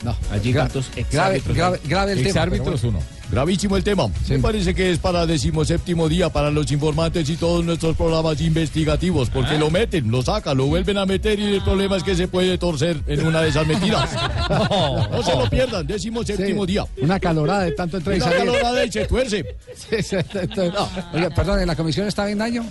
No. 0.03 0.17
Allí 0.33 0.53
cuántos 0.53 0.89
grave, 0.89 1.03
exárbitros 1.03 1.57
grave, 1.57 1.81
grave 1.85 2.13
el 2.13 2.19
tema. 2.19 2.29
Exárbitros 2.31 2.83
bueno. 2.83 3.01
Gravísimo 3.31 3.77
el 3.77 3.85
tema. 3.85 4.09
Me 4.29 4.39
parece 4.41 4.75
que 4.75 4.91
es 4.91 4.99
para 4.99 5.25
decimoséptimo 5.27 6.09
día 6.09 6.31
para 6.31 6.51
los 6.51 6.71
informantes 6.73 7.29
y 7.31 7.37
todos 7.37 7.65
nuestros 7.65 7.97
programas 7.97 8.41
investigativos, 8.41 9.31
porque 9.31 9.57
lo 9.57 9.71
meten, 9.71 10.11
lo 10.11 10.23
sacan, 10.23 10.57
lo 10.57 10.67
vuelven 10.67 10.99
a 10.99 11.07
meter 11.07 11.39
y 11.39 11.55
el 11.55 11.63
problema 11.63 11.97
es 11.97 12.03
que 12.03 12.17
se 12.17 12.27
puede 12.29 12.59
torcer 12.59 13.01
en 13.07 13.25
una 13.27 13.41
de 13.43 13.49
esas 13.51 13.67
mentiras. 13.67 14.11
No, 15.11 15.23
se 15.23 15.37
lo 15.37 15.49
pierdan, 15.49 15.87
décimo 15.87 16.23
séptimo 16.25 16.65
Sí, 16.67 16.73
día. 16.73 16.85
Una 17.01 17.19
calorada 17.21 17.63
de 17.63 17.73
tanto 17.73 17.97
entrar 17.99 18.17
y 18.17 18.21
Una 18.21 18.31
calorada 18.31 18.85
y 18.85 18.91
se 18.93 19.07
tuerce. 19.07 19.45
Sí, 19.77 20.03
sí, 20.03 20.17
no. 20.35 21.31
Perdón, 21.35 21.61
¿en 21.61 21.67
la 21.67 21.77
comisión 21.77 22.07
está 22.07 22.25
Bendaño? 22.25 22.65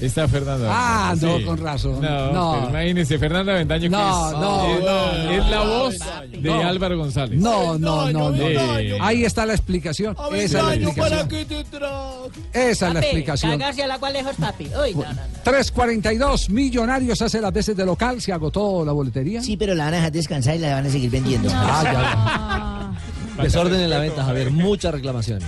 Está 0.00 0.26
Fernando. 0.28 0.66
Ah, 0.68 1.14
no, 1.20 1.38
Sí. 1.38 1.44
con 1.44 1.58
razón. 1.58 2.00
No, 2.00 2.32
No. 2.32 2.68
imagínese, 2.70 3.18
Fernando 3.18 3.52
Avendaño, 3.52 3.82
que 3.82 3.88
No, 3.90 4.26
es, 4.30 4.32
no, 4.32 4.74
es, 4.74 4.80
no, 4.84 5.30
es 5.30 5.44
no, 5.44 5.50
la 5.50 5.56
no, 5.64 5.66
voz 5.66 5.94
de. 6.42 6.52
Álvaro 6.52 6.98
González. 6.98 7.38
No, 7.40 7.78
no, 7.78 8.10
no, 8.10 8.30
no. 8.30 8.36
Sí. 8.36 8.92
Ahí 9.00 9.24
está 9.24 9.46
la 9.46 9.54
explicación. 9.54 9.99
Esa 10.08 10.42
es 10.44 10.52
la 10.52 10.60
¿para 10.62 10.74
explicación. 10.74 11.28
qué 11.28 11.44
te 11.44 11.64
traje? 11.64 12.70
Esa 12.70 12.88
es 12.88 12.94
la 12.94 13.00
explicación. 13.00 13.50
Cagarse 13.58 13.82
al 13.82 13.90
agua 13.90 14.10
lejos, 14.10 14.36
papi. 14.36 14.64
Uy, 14.66 14.94
no, 14.94 15.02
no, 15.02 15.12
no. 15.12 15.20
342 15.44 16.50
millonarios 16.50 17.20
hace 17.22 17.40
las 17.40 17.52
veces 17.52 17.76
de 17.76 17.84
local. 17.86 18.20
¿Se 18.20 18.32
agotó 18.32 18.84
la 18.84 18.92
boletería? 18.92 19.42
Sí, 19.42 19.56
pero 19.56 19.74
la 19.74 19.84
van 19.84 19.94
a 19.94 19.96
dejar 19.98 20.12
descansar 20.12 20.56
y 20.56 20.58
la 20.58 20.74
van 20.74 20.86
a 20.86 20.90
seguir 20.90 21.10
vendiendo. 21.10 21.48
Ah, 21.52 22.92
Desorden 23.42 23.80
en 23.80 23.88
la 23.88 23.98
venta, 23.98 24.22
Javier. 24.22 24.50
Muchas 24.50 24.92
reclamaciones. 24.92 25.44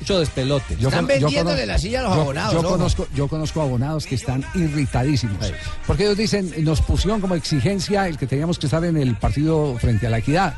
Mucho 0.00 0.18
despelote. 0.18 0.76
Yo 0.80 0.90
con- 0.90 1.06
yo 1.08 1.44
la 1.66 1.78
silla 1.78 2.00
a 2.00 2.02
los 2.02 2.14
yo- 2.16 2.20
abonados. 2.22 2.52
Yo, 2.54 2.58
ojo. 2.60 2.68
conozco, 2.70 3.06
yo 3.14 3.28
conozco 3.28 3.62
abonados 3.62 4.04
que 4.06 4.16
están 4.16 4.44
irritadísimos. 4.54 5.36
Porque 5.86 6.04
ellos 6.04 6.16
dicen, 6.16 6.52
nos 6.64 6.80
pusieron 6.80 7.20
como 7.20 7.36
exigencia 7.36 8.08
el 8.08 8.18
que 8.18 8.26
teníamos 8.26 8.58
que 8.58 8.66
estar 8.66 8.84
en 8.84 8.96
el 8.96 9.14
partido 9.16 9.76
frente 9.78 10.08
a 10.08 10.10
la 10.10 10.18
equidad. 10.18 10.54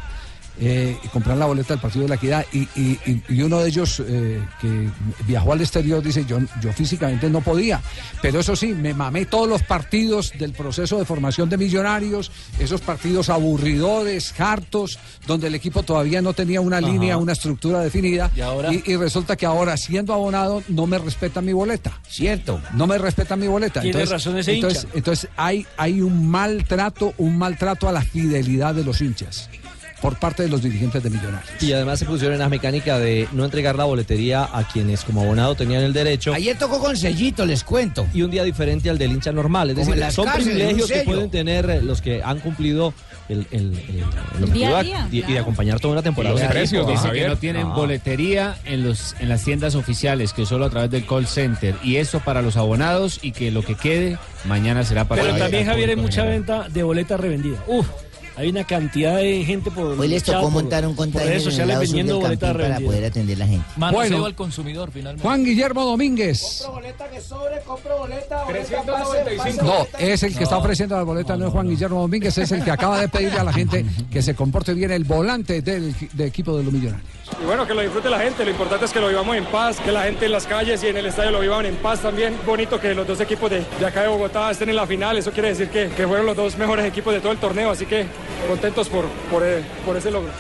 Eh, 0.61 0.97
comprar 1.13 1.37
la 1.37 1.47
boleta 1.47 1.75
del 1.75 1.81
partido 1.81 2.03
de 2.05 2.09
la 2.09 2.15
equidad 2.17 2.45
y, 2.53 2.61
y- 2.75 3.23
y- 3.29 3.43
uno 3.43 3.61
de 3.61 3.69
ellos 3.69 4.03
eh, 4.07 4.41
que 4.61 4.89
viajó 5.27 5.53
al 5.53 5.61
exterior 5.61 6.03
dice 6.03 6.25
yo, 6.27 6.39
yo 6.61 6.73
físicamente 6.73 7.31
no 7.31 7.41
podía 7.41 7.81
pero 8.21 8.41
eso 8.41 8.57
sí 8.57 8.69
me 8.75 8.93
mamé 8.95 9.27
todos 9.27 9.49
los 9.49 9.63
partidos 9.63 10.33
del 10.39 10.53
proceso 10.53 10.99
de 10.99 11.05
formación 11.05 11.49
de 11.49 11.57
millonarios 11.59 12.31
esos 12.59 12.81
partidos 12.81 13.29
aburridores 13.29 14.35
hartos 14.41 14.99
donde 15.27 15.47
el 15.47 15.55
equipo 15.55 15.83
todavía 15.83 16.21
no 16.23 16.33
tenía 16.33 16.61
una 16.61 16.79
Ajá. 16.79 16.87
línea 16.89 17.17
una 17.17 17.33
estructura 17.33 17.81
definida 17.81 18.31
¿Y 18.35 18.41
ahora? 18.41 18.73
y, 18.73 18.83
y 18.87 18.97
resulta 18.97 19.37
que 19.37 19.47
ahora 19.47 19.77
siendo 19.77 20.13
abonado 20.13 20.63
no 20.69 20.87
me 20.87 20.99
respetan 20.99 21.45
mi 21.45 21.53
boleta. 21.53 22.01
Cierto. 22.09 22.61
No 22.75 22.87
me 22.87 22.99
respetan 22.99 23.39
mi 23.41 23.47
boleta. 23.47 23.81
Tiene 23.81 24.01
entonces, 24.01 24.11
razón 24.11 24.39
ese 24.39 24.55
entonces, 24.55 24.85
hincha. 24.85 24.97
entonces 24.97 25.31
hay, 25.37 25.67
hay 25.77 26.01
un 26.01 26.29
maltrato, 26.31 27.15
un 27.19 27.39
maltrato 27.39 27.89
a 27.89 27.93
la 27.93 28.03
fidelidad 28.03 28.75
de 28.75 28.85
los 28.85 29.01
hinchas 29.01 29.49
por 30.01 30.17
parte 30.19 30.43
de 30.45 30.49
los 30.49 30.63
dirigentes 30.63 31.03
de 31.03 31.11
Millonarios. 31.11 31.51
Y 31.63 31.73
además 31.73 31.99
se 31.99 32.05
pusieron 32.05 32.35
en 32.35 32.41
la 32.41 32.49
mecánica 32.49 32.99
de 32.99 33.29
no 33.33 33.45
entregar 33.45 33.77
la 33.77 33.85
boletería 33.85 34.45
a 34.53 34.67
quienes 34.69 35.03
como 35.05 35.23
abonado 35.23 35.55
tenían 35.55 35.83
el 35.83 35.93
derecho. 35.93 36.33
Ayer 36.35 36.57
tocó 36.57 36.79
con 36.79 36.97
sellito, 36.97 37.45
les 37.45 37.65
cuento. 37.65 38.07
Y 38.15 38.23
un 38.23 38.31
día 38.31 38.45
diferente 38.45 38.91
al 38.91 38.99
del 38.99 39.11
hincha 39.13 39.33
normal. 39.33 39.71
Es 39.71 39.77
Como 39.77 39.95
decir, 39.95 40.13
son 40.13 40.27
cárceles, 40.27 40.55
privilegios 40.55 40.91
que 40.91 41.03
pueden 41.03 41.31
tener 41.31 41.69
eh, 41.71 41.83
los 41.83 42.01
que 42.01 42.23
han 42.23 42.39
cumplido 42.41 42.95
el, 43.29 43.47
el, 43.51 43.73
el- 43.75 44.05
el 44.45 44.53
día 44.53 44.79
a 44.79 44.83
día, 44.83 45.09
y, 45.11 45.17
y 45.17 45.21
de 45.21 45.27
claro. 45.27 45.43
acompañar 45.43 45.81
toda 45.81 45.93
una 45.93 46.03
temporada. 46.03 46.35
Los 46.35 46.45
precios, 46.51 46.87
Dice 46.87 47.03
que 47.03 47.09
Javier. 47.09 47.29
no 47.31 47.37
tienen 47.37 47.69
No. 47.69 47.75
boletería 47.75 48.57
en 48.65 48.85
los 48.85 49.15
en 49.21 49.29
las 49.29 49.43
tiendas 49.45 49.75
oficiales, 49.75 50.33
que 50.33 50.47
solo 50.47 50.65
a 50.67 50.71
través 50.71 50.91
del 50.91 51.05
call 51.07 51.27
center. 51.27 51.75
Y 51.83 51.97
eso 51.97 52.21
para 52.21 52.41
los 52.41 52.57
abonados 52.57 53.19
y 53.21 53.33
que 53.33 53.51
lo 53.51 53.63
que 53.63 53.75
quede 53.75 54.17
mañana 54.45 54.85
será 54.85 55.07
para 55.07 55.23
Pero 55.23 55.35
el 55.35 55.41
también, 55.41 55.67
Javier, 55.67 55.91
hay 55.91 55.97
mucha 55.97 56.23
general. 56.23 56.39
venta 56.39 56.69
de 56.69 56.83
boleta 56.83 57.17
revendida. 57.17 57.59
Uf, 57.67 57.87
hay 58.39 58.51
una 58.51 58.63
cantidad 58.63 59.17
de 59.17 59.45
gente 59.45 59.69
por 59.69 59.99
Hoy 59.99 60.07
les 60.07 60.23
tocó 60.23 60.49
montar 60.49 60.87
un 60.87 60.95
container 60.95 61.29
redes 61.29 61.55
en 61.55 61.61
el 61.61 61.69
lado 61.69 61.81
sur 61.81 61.87
vendiendo 61.89 62.13
del 62.15 62.23
boletas 62.23 62.49
campín 62.53 62.69
para 62.69 62.81
poder 62.81 63.05
atender 63.07 63.39
la 63.39 63.47
gente. 63.49 63.67
Manoseo 63.77 64.11
Bueno. 64.11 64.27
al 64.27 64.35
consumidor, 64.37 64.91
finalmente. 64.93 65.23
Juan 65.27 65.45
Guillermo 65.45 65.85
Domínguez. 65.85 66.65
boleta 66.71 67.11
que 67.11 67.21
sobre, 67.21 67.61
compro 67.63 67.99
boleta, 67.99 68.45
boleta, 68.45 68.83
395. 68.85 69.65
No, 69.65 69.87
es 69.99 70.23
el 70.23 70.37
que 70.37 70.45
está 70.45 70.57
ofreciendo 70.57 70.97
la 70.97 71.03
boleta, 71.03 71.37
no, 71.37 71.47
es 71.49 71.53
Juan 71.53 71.69
Guillermo 71.69 72.01
Domínguez, 72.01 72.39
es 72.39 72.53
el 72.53 72.63
que 72.63 72.71
acaba 72.71 73.01
de 73.01 73.09
pedirle 73.09 73.41
a 73.41 73.45
la 73.45 73.53
gente 73.53 73.85
que 74.11 74.23
se 74.23 74.37
comporte 74.37 74.73
bien 74.73 74.93
el 74.93 75.03
volante 75.03 75.61
del, 75.61 75.93
del 76.13 76.29
equipo 76.29 76.57
de 76.57 76.63
los 76.63 76.73
millonarios. 76.73 77.18
Y 77.41 77.45
bueno, 77.45 77.67
que 77.67 77.75
lo 77.75 77.83
disfrute 77.83 78.11
la 78.11 78.19
gente, 78.19 78.45
lo 78.45 78.51
importante 78.51 78.85
es 78.85 78.93
que 78.93 79.01
lo 79.01 79.09
vivamos 79.09 79.37
en 79.37 79.45
paz, 79.45 79.79
que 79.81 79.93
la 79.93 80.03
gente 80.03 80.27
en 80.27 80.33
las 80.33 80.47
calles 80.47 80.83
y 80.83 80.89
en 80.89 80.97
el 80.97 81.07
estadio 81.07 81.31
lo 81.31 81.41
vivan 81.41 81.67
en 81.67 81.77
paz 81.77 82.01
también. 82.01 82.37
Bonito 82.45 82.81
que 82.81 82.95
los 82.95 83.07
dos 83.07 83.21
equipos 83.21 83.51
de, 83.51 83.65
de 83.79 83.87
acá 83.87 84.03
de 84.03 84.09
Bogotá 84.09 84.51
estén 84.51 84.69
en 84.71 84.77
la 84.77 84.87
final, 84.87 85.17
eso 85.19 85.31
quiere 85.31 85.51
decir 85.51 85.69
que, 85.69 85.89
que 85.89 86.07
fueron 86.07 86.27
los 86.27 86.37
dos 86.37 86.57
mejores 86.57 86.85
equipos 86.85 87.15
de 87.15 87.21
todo 87.21 87.31
el 87.33 87.39
torneo, 87.39 87.71
así 87.71 87.87
que 87.87 88.07
contentos 88.49 88.89
por, 88.89 89.05
por, 89.31 89.45
eh, 89.45 89.63
por 89.87 89.97
ese 89.97 90.11
logro. 90.11 90.31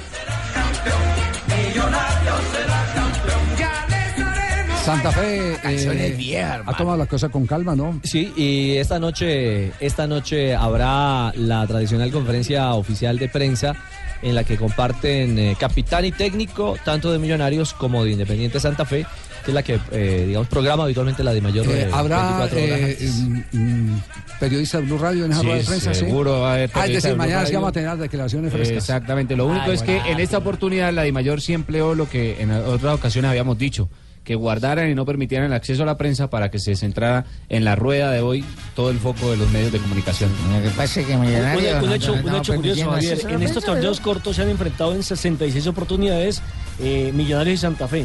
Santa 4.84 5.12
Fe 5.12 5.58
eh, 5.64 6.42
ha 6.64 6.74
tomado 6.74 6.96
la 6.96 7.04
cosa 7.04 7.28
con 7.28 7.46
calma, 7.46 7.76
¿no? 7.76 8.00
Sí, 8.02 8.32
y 8.34 8.76
esta 8.78 8.98
noche, 8.98 9.70
esta 9.80 10.06
noche 10.06 10.54
habrá 10.56 11.30
la 11.36 11.66
tradicional 11.66 12.10
conferencia 12.10 12.72
oficial 12.72 13.18
de 13.18 13.28
prensa 13.28 13.76
en 14.22 14.34
la 14.34 14.44
que 14.44 14.56
comparten 14.56 15.38
eh, 15.38 15.56
capitán 15.58 16.04
y 16.04 16.12
técnico 16.12 16.76
tanto 16.84 17.12
de 17.12 17.18
Millonarios 17.18 17.72
como 17.74 18.04
de 18.04 18.10
Independiente 18.12 18.58
Santa 18.60 18.84
Fe, 18.84 19.06
que 19.44 19.50
es 19.50 19.54
la 19.54 19.62
que, 19.62 19.78
eh, 19.92 20.24
digamos, 20.26 20.48
programa 20.48 20.84
habitualmente 20.84 21.22
la 21.24 21.32
de 21.32 21.40
mayor 21.40 21.66
Eh, 21.66 21.82
eh, 21.82 21.90
habrá 21.92 22.38
24 22.38 22.58
horas 22.64 22.80
eh, 22.80 23.98
periodista 24.40 24.78
de 24.78 24.84
Blue 24.86 24.98
Radio 24.98 25.24
en 25.24 25.32
esa 25.32 25.40
Sí, 25.40 25.46
rueda 25.46 25.58
de 25.60 25.64
prensa, 25.64 25.94
¿sí? 25.94 26.00
seguro 26.00 26.40
va 26.40 26.50
a 26.50 26.54
haber 26.54 26.70
Ah, 26.74 26.86
es 26.86 26.92
decir, 26.94 27.10
de 27.10 27.16
mañana 27.16 27.40
sí 27.40 27.44
Radio. 27.46 27.58
vamos 27.60 27.68
a 27.68 27.72
tener 27.72 27.96
declaraciones 27.96 28.52
frescas. 28.52 28.76
Exactamente. 28.76 29.36
Lo 29.36 29.46
único 29.46 29.66
Ay, 29.66 29.74
es 29.74 29.82
que 29.82 29.96
en 29.98 30.20
esta 30.20 30.38
oportunidad 30.38 30.92
la 30.92 31.02
DIMAYOR 31.02 31.40
sí 31.40 31.52
empleó 31.54 31.94
lo 31.94 32.08
que 32.08 32.40
en 32.40 32.50
otras 32.50 32.94
ocasiones 32.94 33.30
habíamos 33.30 33.58
dicho, 33.58 33.88
que 34.28 34.34
guardaran 34.34 34.90
y 34.90 34.94
no 34.94 35.06
permitieran 35.06 35.46
el 35.46 35.54
acceso 35.54 35.84
a 35.84 35.86
la 35.86 35.96
prensa 35.96 36.28
para 36.28 36.50
que 36.50 36.58
se 36.58 36.76
centrara 36.76 37.24
en 37.48 37.64
la 37.64 37.76
rueda 37.76 38.10
de 38.12 38.20
hoy 38.20 38.44
todo 38.76 38.90
el 38.90 38.98
foco 38.98 39.30
de 39.30 39.38
los 39.38 39.50
medios 39.52 39.72
de 39.72 39.78
comunicación. 39.78 40.30
Lo 40.54 40.62
que 40.62 40.68
pasa 40.76 41.00
es 41.00 41.06
que 41.06 41.14
Un, 41.14 41.22
Millonarios... 41.22 41.82
un 41.82 41.88
no- 41.88 41.94
hecho, 41.94 42.12
un 42.52 42.56
curioso, 42.58 42.90
Javier. 42.90 43.18
En 43.26 43.42
estos 43.42 43.64
torneos 43.64 44.00
cortos 44.00 44.36
se 44.36 44.42
han 44.42 44.50
enfrentado 44.50 44.94
en 44.94 45.02
66 45.02 45.66
oportunidades 45.68 46.42
eh, 46.78 47.10
Millonarios 47.14 47.54
y 47.54 47.56
Santa 47.62 47.88
Fe. 47.88 48.04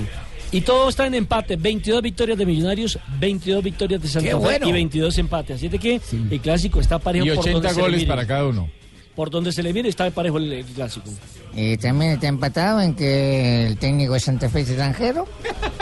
Y 0.54 0.62
todo 0.62 0.88
está 0.88 1.06
en 1.08 1.16
empate. 1.16 1.58
22 1.58 2.02
victorias 2.02 2.38
de 2.38 2.46
Millonarios, 2.46 2.98
22 3.20 3.62
victorias 3.62 4.02
de 4.02 4.08
Santa 4.08 4.30
¡Qué 4.30 4.34
Fe 4.36 4.40
bueno! 4.42 4.70
y 4.70 4.72
22 4.72 5.18
empates. 5.18 5.58
Así 5.58 5.68
de 5.68 5.78
que 5.78 6.00
el 6.32 6.40
clásico 6.40 6.80
está 6.80 7.00
parejo 7.00 7.26
Y 7.26 7.30
por 7.32 7.40
80 7.40 7.54
donde 7.54 7.70
se 7.70 7.76
le 7.76 7.82
goles 7.82 8.06
para 8.06 8.26
cada 8.26 8.46
uno. 8.48 8.70
Por 9.16 9.30
donde 9.30 9.52
se 9.52 9.62
le 9.62 9.72
viene 9.74 9.90
está 9.90 10.10
parejo 10.10 10.38
el, 10.38 10.52
el 10.52 10.66
clásico. 10.66 11.10
Eh, 11.56 11.78
también 11.78 12.14
está 12.14 12.28
empatado 12.28 12.82
en 12.82 12.96
que 12.96 13.68
el 13.68 13.78
técnico 13.78 14.14
de 14.14 14.20
Santa 14.20 14.50
Fe 14.50 14.62
es 14.62 14.70
extranjero. 14.70 15.28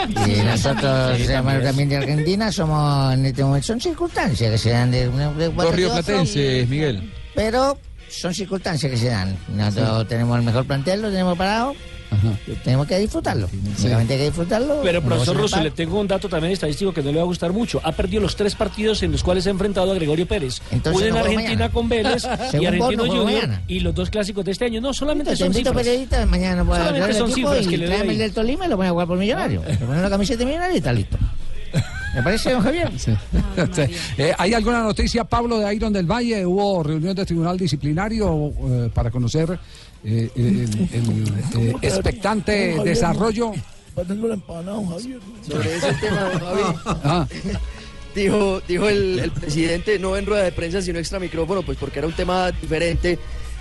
Y 0.08 0.42
nosotros, 0.42 1.16
Sí, 1.16 1.24
hermanos 1.24 1.62
también. 1.62 1.64
también 1.64 1.88
de 1.88 1.96
Argentina, 1.96 2.52
somos 2.52 3.14
en 3.14 3.24
este 3.24 3.42
momento, 3.42 3.66
son 3.68 3.80
circunstancias 3.80 4.50
que 4.50 4.58
se 4.58 4.70
dan 4.70 4.90
de, 4.90 5.08
de, 5.08 5.34
de 5.34 5.48
Dos 5.48 5.74
rioplatenses, 5.74 6.68
Miguel. 6.68 7.10
Pero 7.34 7.78
son 8.10 8.34
circunstancias 8.34 8.92
que 8.92 8.98
se 8.98 9.08
dan. 9.08 9.34
Nosotros 9.48 10.06
tenemos 10.08 10.38
el 10.38 10.44
mejor 10.44 10.66
plantel, 10.66 11.00
lo 11.00 11.10
tenemos 11.10 11.38
parado. 11.38 11.74
Tenemos 12.64 12.86
que 12.86 12.98
disfrutarlo. 12.98 13.48
Hay 13.98 14.06
que 14.06 14.18
disfrutarlo. 14.18 14.80
Pero, 14.82 15.02
profesor 15.02 15.36
Russo, 15.36 15.60
le 15.62 15.70
tengo 15.70 16.00
un 16.00 16.08
dato 16.08 16.28
también 16.28 16.52
estadístico 16.52 16.92
que 16.92 17.02
no 17.02 17.10
le 17.10 17.16
va 17.18 17.22
a 17.22 17.26
gustar 17.26 17.52
mucho. 17.52 17.80
Ha 17.84 17.92
perdido 17.92 18.22
los 18.22 18.36
tres 18.36 18.54
partidos 18.54 19.02
en 19.02 19.12
los 19.12 19.22
cuales 19.22 19.44
se 19.44 19.50
ha 19.50 19.52
enfrentado 19.52 19.90
a 19.92 19.94
Gregorio 19.94 20.26
Pérez. 20.26 20.60
Entonces 20.70 21.02
Uno 21.02 21.08
en 21.08 21.14
no 21.14 21.20
Argentina 21.30 21.68
con 21.70 21.88
Vélez 21.88 22.22
Según 22.50 22.62
y 22.62 22.66
Argentino 22.66 23.06
Junior. 23.06 23.24
mañana. 23.24 23.62
Y 23.68 23.80
los 23.80 23.94
dos 23.94 24.10
clásicos 24.10 24.44
de 24.44 24.52
este 24.52 24.64
año. 24.66 24.80
No, 24.80 24.92
solamente 24.92 25.30
Te 25.32 25.36
son 25.36 25.52
cifras. 25.54 25.74
periodista, 25.74 26.26
mañana 26.26 26.62
voy 26.62 26.76
a 26.78 26.84
Solamente 26.86 27.14
son 27.18 27.30
equipo 27.30 27.48
cifras 27.50 27.66
que 27.68 27.78
le 27.78 27.86
doy. 27.86 28.08
el 28.08 28.18
del 28.18 28.32
Tolima 28.32 28.66
y 28.66 28.68
lo 28.68 28.76
voy 28.76 28.86
a 28.86 28.90
jugar 28.90 29.06
por 29.08 29.18
millonario. 29.18 29.62
Le 29.66 29.76
ponen 29.76 29.98
una 30.00 30.10
camiseta 30.10 30.38
de 30.40 30.46
millonario 30.46 30.74
y 30.74 30.78
está 30.78 30.92
listo. 30.92 31.18
¿Me 32.14 32.22
parece, 32.22 32.52
don 32.52 32.60
Javier? 32.62 32.90
Sí. 32.98 33.12
Eh, 34.18 34.32
¿Hay 34.36 34.52
alguna 34.54 34.82
noticia, 34.82 35.24
Pablo, 35.24 35.58
de 35.58 35.74
Iron 35.74 35.92
del 35.92 36.04
Valle? 36.10 36.44
¿Hubo 36.44 36.82
reunión 36.82 37.14
de 37.14 37.24
tribunal 37.24 37.56
disciplinario 37.56 38.52
eh, 38.68 38.90
para 38.92 39.10
conocer 39.10 39.58
eh, 40.04 40.30
el, 40.36 40.44
el, 40.92 41.28
eh, 41.68 41.76
expectante 41.82 42.76
desarrollo? 42.84 43.52
Sobre 45.46 45.76
ese 45.76 45.92
tema, 45.94 46.20
don 46.30 46.40
Javi, 46.40 46.62
Ah, 47.04 47.26
dijo, 48.14 48.60
dijo 48.66 48.88
el, 48.88 49.18
el 49.18 49.30
presidente, 49.30 49.98
no 49.98 50.16
en 50.16 50.26
rueda 50.26 50.44
de 50.44 50.52
prensa, 50.52 50.80
sino 50.82 50.98
extra 50.98 51.18
micrófono, 51.18 51.62
pues 51.62 51.78
porque 51.78 51.98
era 51.98 52.08
un 52.08 52.14
tema 52.14 52.50
diferente, 52.52 53.18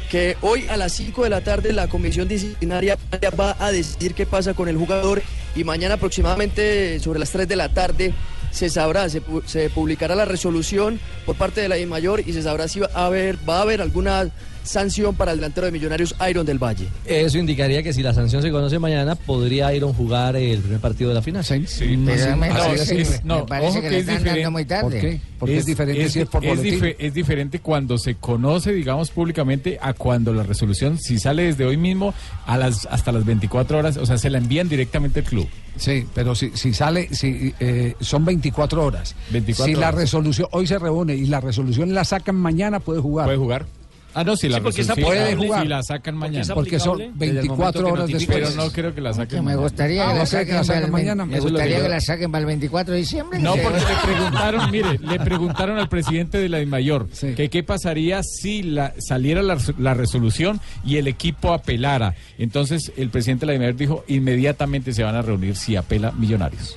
que 0.10 0.36
hoy 0.42 0.68
a 0.68 0.78
las 0.78 0.94
5 0.94 1.24
de 1.24 1.30
la 1.30 1.42
tarde 1.42 1.72
la 1.74 1.88
comisión 1.88 2.28
disciplinaria 2.28 2.98
va 3.40 3.56
a 3.60 3.72
decidir 3.72 4.14
qué 4.14 4.26
pasa 4.26 4.54
con 4.54 4.68
el 4.68 4.78
jugador 4.78 5.22
y 5.56 5.64
mañana 5.64 5.96
aproximadamente 5.96 7.00
sobre 7.00 7.20
las 7.20 7.30
3 7.32 7.48
de 7.48 7.56
la 7.56 7.74
tarde 7.74 8.14
se 8.52 8.70
sabrá, 8.70 9.08
se, 9.10 9.22
pu- 9.24 9.44
se 9.46 9.70
publicará 9.70 10.14
la 10.16 10.26
resolución 10.26 11.00
por 11.26 11.36
parte 11.38 11.62
de 11.62 11.70
la 11.70 11.78
mayor 11.88 12.22
y 12.26 12.34
se 12.34 12.42
sabrá 12.42 12.68
si 12.68 12.82
va 12.82 12.90
a 12.94 13.06
haber, 13.06 13.38
va 13.48 13.60
a 13.60 13.62
haber 13.62 13.82
alguna 13.82 14.30
sanción 14.64 15.16
para 15.16 15.32
el 15.32 15.38
delantero 15.38 15.66
de 15.66 15.72
Millonarios 15.72 16.16
Iron 16.30 16.46
del 16.46 16.58
Valle. 16.60 16.88
Eso 17.06 17.38
indicaría 17.38 17.84
que 17.84 17.94
si 17.94 18.02
la 18.04 18.14
sanción 18.14 18.42
se 18.42 18.52
conoce 18.52 18.80
mañana, 18.80 19.16
podría 19.16 19.74
Iron 19.74 19.94
jugar 19.94 20.36
el 20.36 20.60
primer 20.60 20.80
partido 20.80 21.10
de 21.10 21.16
la 21.16 21.22
final. 21.22 21.44
Sí, 21.44 21.66
Pero 22.06 22.38
me, 22.38 22.50
No, 22.50 22.56
parece, 22.56 23.02
es- 23.02 23.10
que- 23.20 23.26
no, 23.26 23.40
me 23.40 23.46
parece 23.46 23.68
ojo 23.70 23.76
que 23.76 23.82
que 23.82 23.90
le 23.92 24.00
es 24.00 24.08
están 24.08 24.24
dando 24.26 24.52
muy 24.52 24.66
tarde. 24.66 24.82
¿Por 24.82 24.92
qué? 25.00 25.22
Porque 25.40 25.58
es, 25.58 25.66
diferente 25.66 26.10
si 26.10 26.20
es 26.20 26.28
por 26.30 26.44
dife- 26.44 26.96
es 27.00 27.14
diferente 27.14 27.60
cuando 27.60 27.98
se 27.98 28.16
conoce, 28.16 28.72
digamos, 28.74 29.10
públicamente 29.10 29.80
a 29.82 29.94
cuando 29.94 30.34
la 30.34 30.44
resolución, 30.44 31.00
si 31.00 31.18
sale 31.18 31.44
desde 31.46 31.66
hoy 31.66 31.78
mismo 31.78 32.14
a 32.46 32.58
las 32.58 32.86
hasta 32.92 33.12
las 33.12 33.26
24 33.26 33.80
horas, 33.80 33.98
o 33.98 34.06
sea, 34.06 34.18
se 34.18 34.30
la 34.30 34.38
envían 34.38 34.70
directamente 34.70 35.22
al 35.22 35.26
club. 35.26 35.48
Sí, 35.78 36.06
pero 36.14 36.36
si, 36.36 36.52
si 36.54 36.74
sale, 36.74 37.08
si 37.14 37.54
eh, 37.60 37.96
son 38.02 38.24
24 38.26 38.84
horas. 38.86 39.16
24 39.32 39.74
si 39.74 39.80
la 39.80 39.92
resolución, 39.92 40.48
hoy 40.52 40.68
se 40.68 40.78
reúne 40.78 41.16
y 41.16 41.26
la 41.26 41.40
resolución 41.40 41.94
la 41.94 42.04
sacan 42.04 42.36
mañana, 42.36 42.80
puede 42.80 43.00
jugar. 43.02 43.26
Puede 43.26 43.38
jugar. 43.38 43.66
Ah, 44.14 44.24
no, 44.24 44.36
si 44.36 44.50
la 44.50 44.58
Sí, 44.58 44.62
porque 44.64 44.82
es 44.82 44.88
resolución- 44.88 45.12
aplicable. 45.18 45.42
si 45.42 45.48
jugar. 45.48 45.68
la 45.68 45.84
sacan 45.84 46.16
mañana. 46.18 46.54
Porque 46.54 46.80
son 46.80 46.98
Desde 46.98 47.10
el 47.12 47.16
momento 47.20 47.42
24 47.56 47.84
que 47.86 47.92
horas 47.92 48.00
notifica, 48.10 48.34
después. 48.36 48.54
Pero 48.56 48.66
no 48.66 48.72
creo 48.74 48.96
que 48.96 49.02
la 49.02 49.14
saquen. 49.14 49.40
Que 49.40 49.42
me 49.46 49.56
gustaría 49.56 50.04
Ah, 50.10 50.14
que, 50.14 50.54
la 50.54 50.64
saquen 50.64 50.92
mañana. 50.92 51.26
Me 51.26 51.40
gustaría 51.40 51.82
que 51.82 51.90
la 51.90 52.00
saquen 52.02 52.32
para 52.32 52.40
el 52.42 52.46
24 52.48 52.94
de 52.94 53.00
diciembre. 53.00 53.40
No, 53.40 53.54
Sí. 53.54 53.60
porque 53.64 53.80
le 53.80 53.86
preguntaron, 54.14 54.72
mire, 54.72 55.00
le 55.00 55.20
preguntaron 55.20 55.78
al 55.78 55.90
presidente 55.90 56.38
de 56.40 56.50
la 56.50 56.58
DIMAYOR 56.60 57.08
que 57.36 57.50
qué 57.50 57.64
pasaría 57.64 58.22
si 58.24 58.64
la, 58.64 58.94
saliera 59.00 59.42
la, 59.42 59.58
la 59.78 59.94
resolución 59.94 60.60
y 60.86 60.98
el 60.98 61.08
equipo 61.08 61.54
apelara. 61.54 62.16
Entonces 62.38 62.92
el 62.98 63.10
presidente 63.10 63.46
de 63.46 63.48
la 63.48 63.54
DIMAYOR 63.54 63.76
dijo, 63.78 64.04
inmediatamente 64.08 64.94
se 64.94 65.04
van 65.04 65.16
a 65.16 65.22
reunir 65.22 65.56
si 65.56 65.76
apela 65.76 66.12
Millonarios 66.12 66.76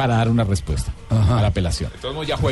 para 0.00 0.16
dar 0.16 0.30
una 0.30 0.44
respuesta 0.44 0.94
a 1.10 1.42
la 1.42 1.48
apelación. 1.48 1.90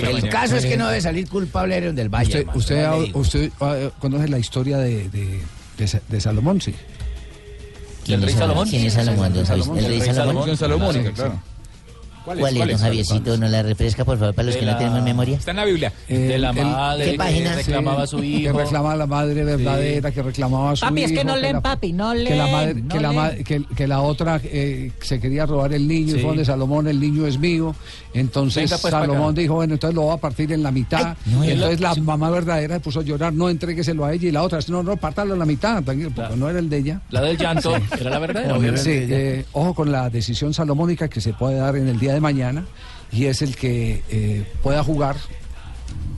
El 0.03 0.28
caso 0.28 0.57
es 0.57 0.66
que 0.66 0.76
no 0.76 0.86
debe 0.88 1.01
salir 1.01 1.26
culpable 1.28 1.80
del 1.92 2.09
Valle. 2.11 2.26
Usted, 2.26 2.40
hermano, 2.40 2.59
usted, 2.59 2.76
ya 2.76 2.90
ha- 2.92 2.96
le 2.99 3.05
digo. 3.07 3.20
usted 3.20 3.51
ah, 3.61 3.76
conoce 3.99 4.28
la 4.28 4.38
historia 4.38 4.76
de, 4.76 5.09
de, 5.09 5.40
de 5.78 5.88
Sa- 5.88 6.03
de 6.07 6.20
Salomón, 6.20 6.61
sí. 6.61 6.74
¿Quién 8.05 8.22
es 8.24 8.34
Salomón? 8.34 8.68
¿Quién 8.68 8.86
es 8.86 8.92
Salomón, 8.92 9.32
Javi? 9.46 9.61
¿El 9.78 9.84
rey 9.86 10.01
Salomón? 10.14 10.49
Claro. 11.14 11.42
¿Cuál 12.24 12.38
es, 12.40 12.68
don 12.68 12.78
Javiercito? 12.78 13.36
¿No 13.38 13.48
la 13.48 13.62
refresca, 13.62 14.04
por 14.04 14.18
favor, 14.18 14.34
para 14.34 14.46
los 14.46 14.54
De 14.54 14.60
que 14.60 14.66
no 14.66 14.72
la- 14.72 14.78
tenemos 14.78 15.02
memoria? 15.02 15.36
Está 15.38 15.50
en 15.52 15.56
la 15.56 15.64
Biblia. 15.64 15.92
Eh, 16.08 16.18
de 16.18 16.38
la 16.38 16.52
madre 16.52 17.04
¿Qué 17.04 17.10
que 17.12 17.16
página? 17.18 17.54
reclamaba 17.54 18.02
a 18.02 18.06
su 18.06 18.18
Que 18.20 18.26
hijo. 18.26 18.58
reclamaba 18.58 18.92
a 18.92 18.96
la 18.96 19.06
madre 19.06 19.44
verdadera, 19.44 20.10
que 20.10 20.22
reclamaba 20.22 20.70
a 20.72 20.76
su 20.76 20.84
Papi, 20.86 21.02
es 21.04 21.10
hijo. 21.10 21.20
que 21.20 21.24
no 21.24 21.36
leen, 21.36 21.52
la, 21.54 21.60
papi, 21.62 21.92
no 21.92 22.12
que 22.12 22.36
la, 22.36 22.46
madre- 22.48 22.74
leen, 22.74 22.88
no 22.88 22.94
que, 22.94 23.00
la 23.00 23.12
ma- 23.12 23.28
leen. 23.30 23.44
que, 23.44 23.62
que 23.76 23.86
la 23.86 24.00
otra 24.00 24.40
eh, 24.44 24.92
se 25.00 25.20
quería 25.20 25.46
robar 25.46 25.72
el 25.72 25.86
niño 25.88 26.16
y 26.16 26.18
fue 26.20 26.28
donde 26.30 26.44
Salomón, 26.44 26.86
el 26.88 27.00
niño 27.00 27.26
es 27.26 27.38
mío. 27.38 27.74
Entonces 28.14 28.64
Venga, 28.70 28.78
pues, 28.80 28.90
Salomón 28.90 29.34
dijo, 29.34 29.54
bueno, 29.54 29.74
entonces 29.74 29.94
lo 29.94 30.06
va 30.06 30.14
a 30.14 30.18
partir 30.18 30.52
en 30.52 30.62
la 30.62 30.70
mitad. 30.70 31.16
no, 31.26 31.44
entonces 31.44 31.80
la 31.80 31.94
mamá 31.96 32.30
verdadera 32.30 32.74
se 32.76 32.80
puso 32.80 33.00
a 33.00 33.02
llorar, 33.02 33.32
no 33.32 33.48
entrégueselo 33.48 34.04
a 34.04 34.12
ella 34.12 34.28
y 34.28 34.32
la 34.32 34.42
otra, 34.42 34.58
no, 34.68 34.82
no, 34.82 34.96
pártalo 34.96 35.34
en 35.34 35.38
la 35.38 35.46
mitad, 35.46 35.82
porque 35.82 36.08
no 36.36 36.48
era 36.48 36.58
el 36.58 36.68
de 36.68 36.76
ella. 36.78 37.00
La 37.10 37.20
del 37.22 37.36
llanto 37.36 37.74
era 37.98 38.10
la 38.10 38.18
verdadera. 38.18 38.76
Sí, 38.76 38.90
eh, 38.92 39.44
ojo 39.52 39.74
con 39.74 39.92
la 39.92 40.10
decisión 40.10 40.52
salomónica 40.54 41.08
que 41.08 41.20
se 41.20 41.32
puede 41.32 41.56
dar 41.56 41.76
en 41.76 41.88
el 41.88 41.98
día 41.98 42.14
de 42.14 42.17
mañana 42.20 42.64
y 43.12 43.26
es 43.26 43.42
el 43.42 43.56
que 43.56 44.02
eh, 44.10 44.46
pueda 44.62 44.82
jugar 44.84 45.16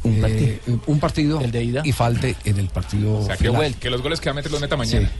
un 0.02 0.20
partido, 0.20 0.56
un 0.86 0.98
partido 0.98 1.42
y 1.84 1.92
falte 1.92 2.34
en 2.44 2.58
el 2.58 2.68
partido. 2.68 3.18
O 3.18 3.26
sea, 3.26 3.36
que, 3.36 3.48
final. 3.50 3.74
que 3.74 3.90
los 3.90 4.02
goles 4.02 4.18
que 4.20 4.30
va 4.30 4.32
a 4.32 4.34
meter 4.34 4.50
los 4.50 4.60
meta 4.60 4.76
mañana. 4.76 5.10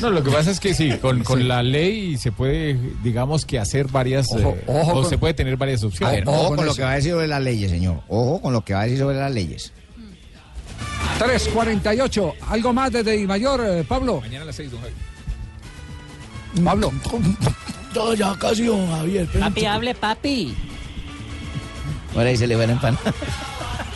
No, 0.00 0.10
lo 0.10 0.22
que 0.22 0.30
pasa 0.30 0.50
es 0.50 0.60
que 0.60 0.74
sí, 0.74 0.92
con, 1.00 1.24
con 1.24 1.48
la 1.48 1.62
ley 1.62 2.18
se 2.18 2.32
puede, 2.32 2.78
digamos 3.02 3.46
que 3.46 3.58
hacer 3.58 3.88
varias, 3.88 4.26
Ojo, 4.30 4.50
eh, 4.50 4.64
ojo 4.66 4.90
o 4.90 4.94
con- 5.02 5.08
se 5.10 5.16
puede 5.18 5.32
tener 5.34 5.56
varias 5.56 5.82
opciones. 5.84 6.22
Ojo, 6.26 6.54
con 6.54 6.66
lo 6.66 6.74
que 6.74 6.82
va 6.82 6.92
a 6.92 6.96
decir 6.96 7.12
sobre 7.12 7.28
las 7.28 7.42
leyes, 7.42 7.70
señor. 7.70 8.02
Ojo 8.08 8.42
con 8.42 8.52
lo 8.52 8.62
que 8.64 8.74
va 8.74 8.80
a 8.80 8.84
decir 8.84 8.98
sobre 8.98 9.16
las 9.16 9.32
leyes. 9.32 9.72
3.48. 11.18 12.34
¿Algo 12.48 12.72
más 12.74 12.92
desde 12.92 13.26
Mayor, 13.26 13.62
eh, 13.66 13.84
Pablo? 13.88 14.20
Mañana 14.20 14.42
a 14.42 14.46
las 14.46 14.56
6, 14.56 14.70
don 14.70 14.80
Javi. 14.82 14.92
Pablo. 16.62 16.92
No, 17.96 18.12
ya 18.14 18.34
casi, 18.38 18.64
don 18.66 18.86
Javier. 18.90 19.26
Papi, 19.40 19.64
hable, 19.64 19.94
papi. 19.94 20.54
Ahora 22.14 22.28
ahí 22.28 22.36
se 22.36 22.46
le 22.46 22.54
va 22.56 22.62
a 22.62 22.66
empanar. 22.66 23.00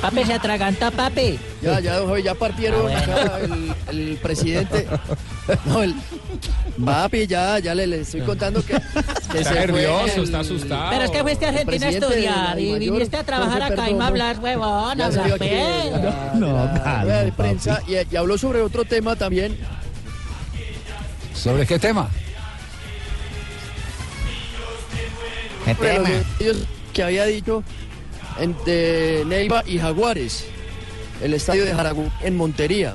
Papi, 0.01 0.25
se 0.25 0.33
atraganta, 0.33 0.91
papi. 0.91 1.39
Ya, 1.61 1.79
ya, 1.81 1.97
don 1.99 2.19
ya 2.23 2.35
partieron 2.35 2.81
Ah, 2.91 3.03
bueno. 3.07 3.23
acá 3.23 3.39
el, 3.91 3.99
el 4.11 4.17
presidente. 4.17 4.87
No, 5.67 5.83
el 5.83 5.95
papi, 6.83 7.27
ya, 7.27 7.59
ya 7.59 7.75
le, 7.75 7.87
le 7.87 8.01
estoy 8.01 8.23
contando 8.23 8.65
que, 8.65 8.73
que 9.33 9.39
Está 9.39 9.43
se 9.43 9.45
fue 9.45 9.55
nervioso, 9.67 10.17
el- 10.17 10.25
está 10.25 10.41
asustado. 10.41 10.91
Pero 10.91 11.05
es 11.05 11.11
que 11.11 11.23
fuiste 11.23 11.45
a 11.45 11.49
Argentina 11.51 11.87
a 11.87 11.91
la 11.91 11.97
estudiar 11.99 12.59
y 12.61 12.79
viniste 12.79 13.17
a 13.19 13.25
trabajar 13.25 13.63
acá 13.65 13.91
y 13.91 13.95
me 13.95 14.05
hablas, 14.05 14.39
huevón, 14.39 14.97
pues. 14.97 15.15
la- 15.17 16.33
No, 16.37 16.55
la 16.55 17.05
de 17.05 17.25
papi. 17.27 17.31
prensa 17.33 17.83
y, 17.87 17.97
y 18.11 18.17
habló 18.17 18.39
sobre 18.39 18.63
otro 18.63 18.85
tema 18.87 19.15
también. 19.17 19.59
¿Sobre 21.35 21.67
qué 21.67 21.79
tema? 21.79 22.09
Sobre 25.77 25.95
los 25.95 26.09
medios 26.39 26.57
que 26.93 27.03
había 27.03 27.25
dicho 27.27 27.62
entre 28.39 29.25
Neiva 29.25 29.62
y 29.66 29.79
Jaguares, 29.79 30.45
el 31.23 31.35
estadio 31.35 31.64
de 31.64 31.75
Jaragú 31.75 32.11
en 32.23 32.37
Montería. 32.37 32.95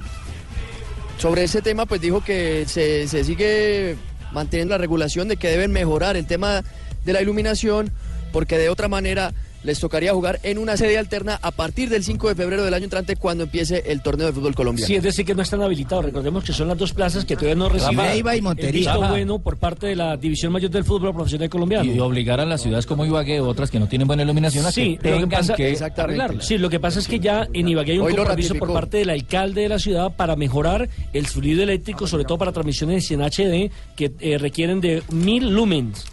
Sobre 1.17 1.43
ese 1.43 1.61
tema, 1.61 1.85
pues 1.85 2.01
dijo 2.01 2.21
que 2.21 2.65
se, 2.67 3.07
se 3.07 3.23
sigue 3.23 3.95
manteniendo 4.31 4.73
la 4.73 4.77
regulación 4.79 5.27
de 5.27 5.37
que 5.37 5.49
deben 5.49 5.71
mejorar 5.71 6.17
el 6.17 6.27
tema 6.27 6.63
de 7.05 7.13
la 7.13 7.21
iluminación, 7.21 7.91
porque 8.33 8.57
de 8.57 8.69
otra 8.69 8.87
manera 8.87 9.33
les 9.65 9.79
tocaría 9.79 10.13
jugar 10.13 10.39
en 10.43 10.57
una 10.57 10.77
sede 10.77 10.97
alterna 10.97 11.39
a 11.41 11.51
partir 11.51 11.89
del 11.89 12.03
5 12.03 12.29
de 12.29 12.35
febrero 12.35 12.63
del 12.63 12.73
año 12.73 12.85
entrante 12.85 13.15
cuando 13.15 13.43
empiece 13.45 13.83
el 13.87 14.01
torneo 14.01 14.27
de 14.27 14.33
fútbol 14.33 14.55
colombiano. 14.55 14.87
Sí, 14.87 14.95
es 14.95 15.03
decir, 15.03 15.25
que 15.25 15.35
no 15.35 15.41
están 15.41 15.61
habilitados. 15.61 16.05
Recordemos 16.05 16.43
que 16.43 16.53
son 16.53 16.67
las 16.67 16.77
dos 16.77 16.93
plazas 16.93 17.25
que 17.25 17.35
todavía 17.35 17.55
no 17.55 17.69
reciben 17.69 18.05
y 18.15 18.19
el 18.35 18.41
Montería. 18.41 18.71
visto 18.71 19.01
Rafa. 19.01 19.09
bueno 19.09 19.39
por 19.39 19.57
parte 19.57 19.87
de 19.87 19.95
la 19.95 20.15
División 20.17 20.51
Mayor 20.53 20.69
del 20.69 20.83
Fútbol 20.83 21.13
Profesional 21.13 21.49
Colombiano. 21.49 21.91
Y 21.91 21.99
obligar 21.99 22.39
a 22.39 22.45
las 22.45 22.61
ciudades 22.61 22.85
como 22.85 23.05
Ibagué, 23.05 23.39
otras 23.41 23.71
que 23.71 23.79
no 23.79 23.87
tienen 23.87 24.07
buena 24.07 24.23
iluminación, 24.23 24.65
a 24.65 24.71
Sí, 24.71 24.97
que 25.01 25.09
lo 25.09 25.17
que 25.17 25.23
tengan 25.23 25.29
pasa, 25.29 25.55
que 25.55 25.71
Exactamente. 25.71 26.21
arreglarla. 26.21 26.43
Sí, 26.43 26.57
lo 26.57 26.69
que 26.69 26.79
pasa 26.79 26.99
es 26.99 27.07
que 27.07 27.19
ya 27.19 27.47
en 27.53 27.67
Ibagué 27.67 27.93
hay 27.93 27.99
un 27.99 28.05
Hoy 28.07 28.15
compromiso 28.15 28.55
por 28.55 28.71
parte 28.73 28.97
del 28.97 29.09
alcalde 29.09 29.61
de 29.61 29.69
la 29.69 29.79
ciudad 29.79 30.15
para 30.15 30.35
mejorar 30.35 30.89
el 31.13 31.25
fluido 31.27 31.63
eléctrico, 31.63 32.07
sobre 32.07 32.25
todo 32.25 32.37
para 32.37 32.51
transmisiones 32.51 33.09
en 33.11 33.21
HD 33.21 33.71
que 33.95 34.11
eh, 34.19 34.37
requieren 34.37 34.81
de 34.81 35.01
mil 35.11 35.49
lumens. 35.49 36.05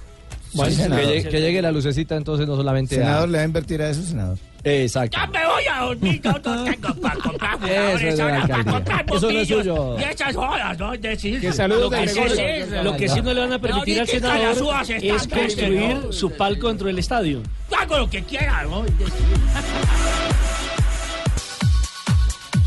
Bueno, 0.54 0.70
que, 0.76 0.82
senador. 0.82 1.04
llegue, 1.06 1.28
que 1.28 1.40
llegue 1.40 1.62
la 1.62 1.72
lucecita 1.72 2.16
entonces 2.16 2.46
no 2.46 2.56
solamente 2.56 2.96
a- 2.96 2.98
Senador, 2.98 3.28
¿le 3.28 3.38
va 3.38 3.42
a 3.42 3.46
invertir 3.46 3.80
a 3.82 3.88
eso, 3.90 4.02
senador? 4.02 4.38
Exacto. 4.64 5.18
me 5.32 5.44
voy 5.44 5.64
a 5.72 5.80
dormir, 5.82 6.20
yo 6.22 6.30
no 6.32 6.40
tengo 6.40 6.94
para 7.00 7.16
comprar 7.16 7.58
Eso 7.68 8.06
es 8.06 8.16
de 8.16 8.24
la 8.24 8.36
alcaldía. 8.42 9.04
Eso 9.16 9.32
no 9.32 9.38
es 9.40 9.48
suyo. 9.48 9.98
Y 9.98 10.02
esas 10.04 10.36
horas, 10.36 10.78
¿no? 10.78 10.92
Decir, 10.92 11.40
Que 11.40 11.52
saludos 11.52 11.82
Lo 11.82 11.90
que, 11.90 12.08
sí, 12.08 12.20
Gregorio. 12.20 12.82
lo 12.84 12.96
que 12.96 13.08
sí 13.08 13.22
no 13.22 13.34
le 13.34 13.40
van 13.40 13.52
a 13.54 13.58
permitir 13.58 14.00
al 14.00 14.06
senador 14.06 14.84
es 14.88 15.26
construir 15.28 15.98
su 16.10 16.30
palco 16.30 16.68
dentro 16.68 16.86
del 16.86 16.98
estadio. 17.00 17.42
Hago 17.76 17.98
lo 17.98 18.08
que 18.10 18.22
quiera, 18.22 18.62
¿no? 18.64 18.84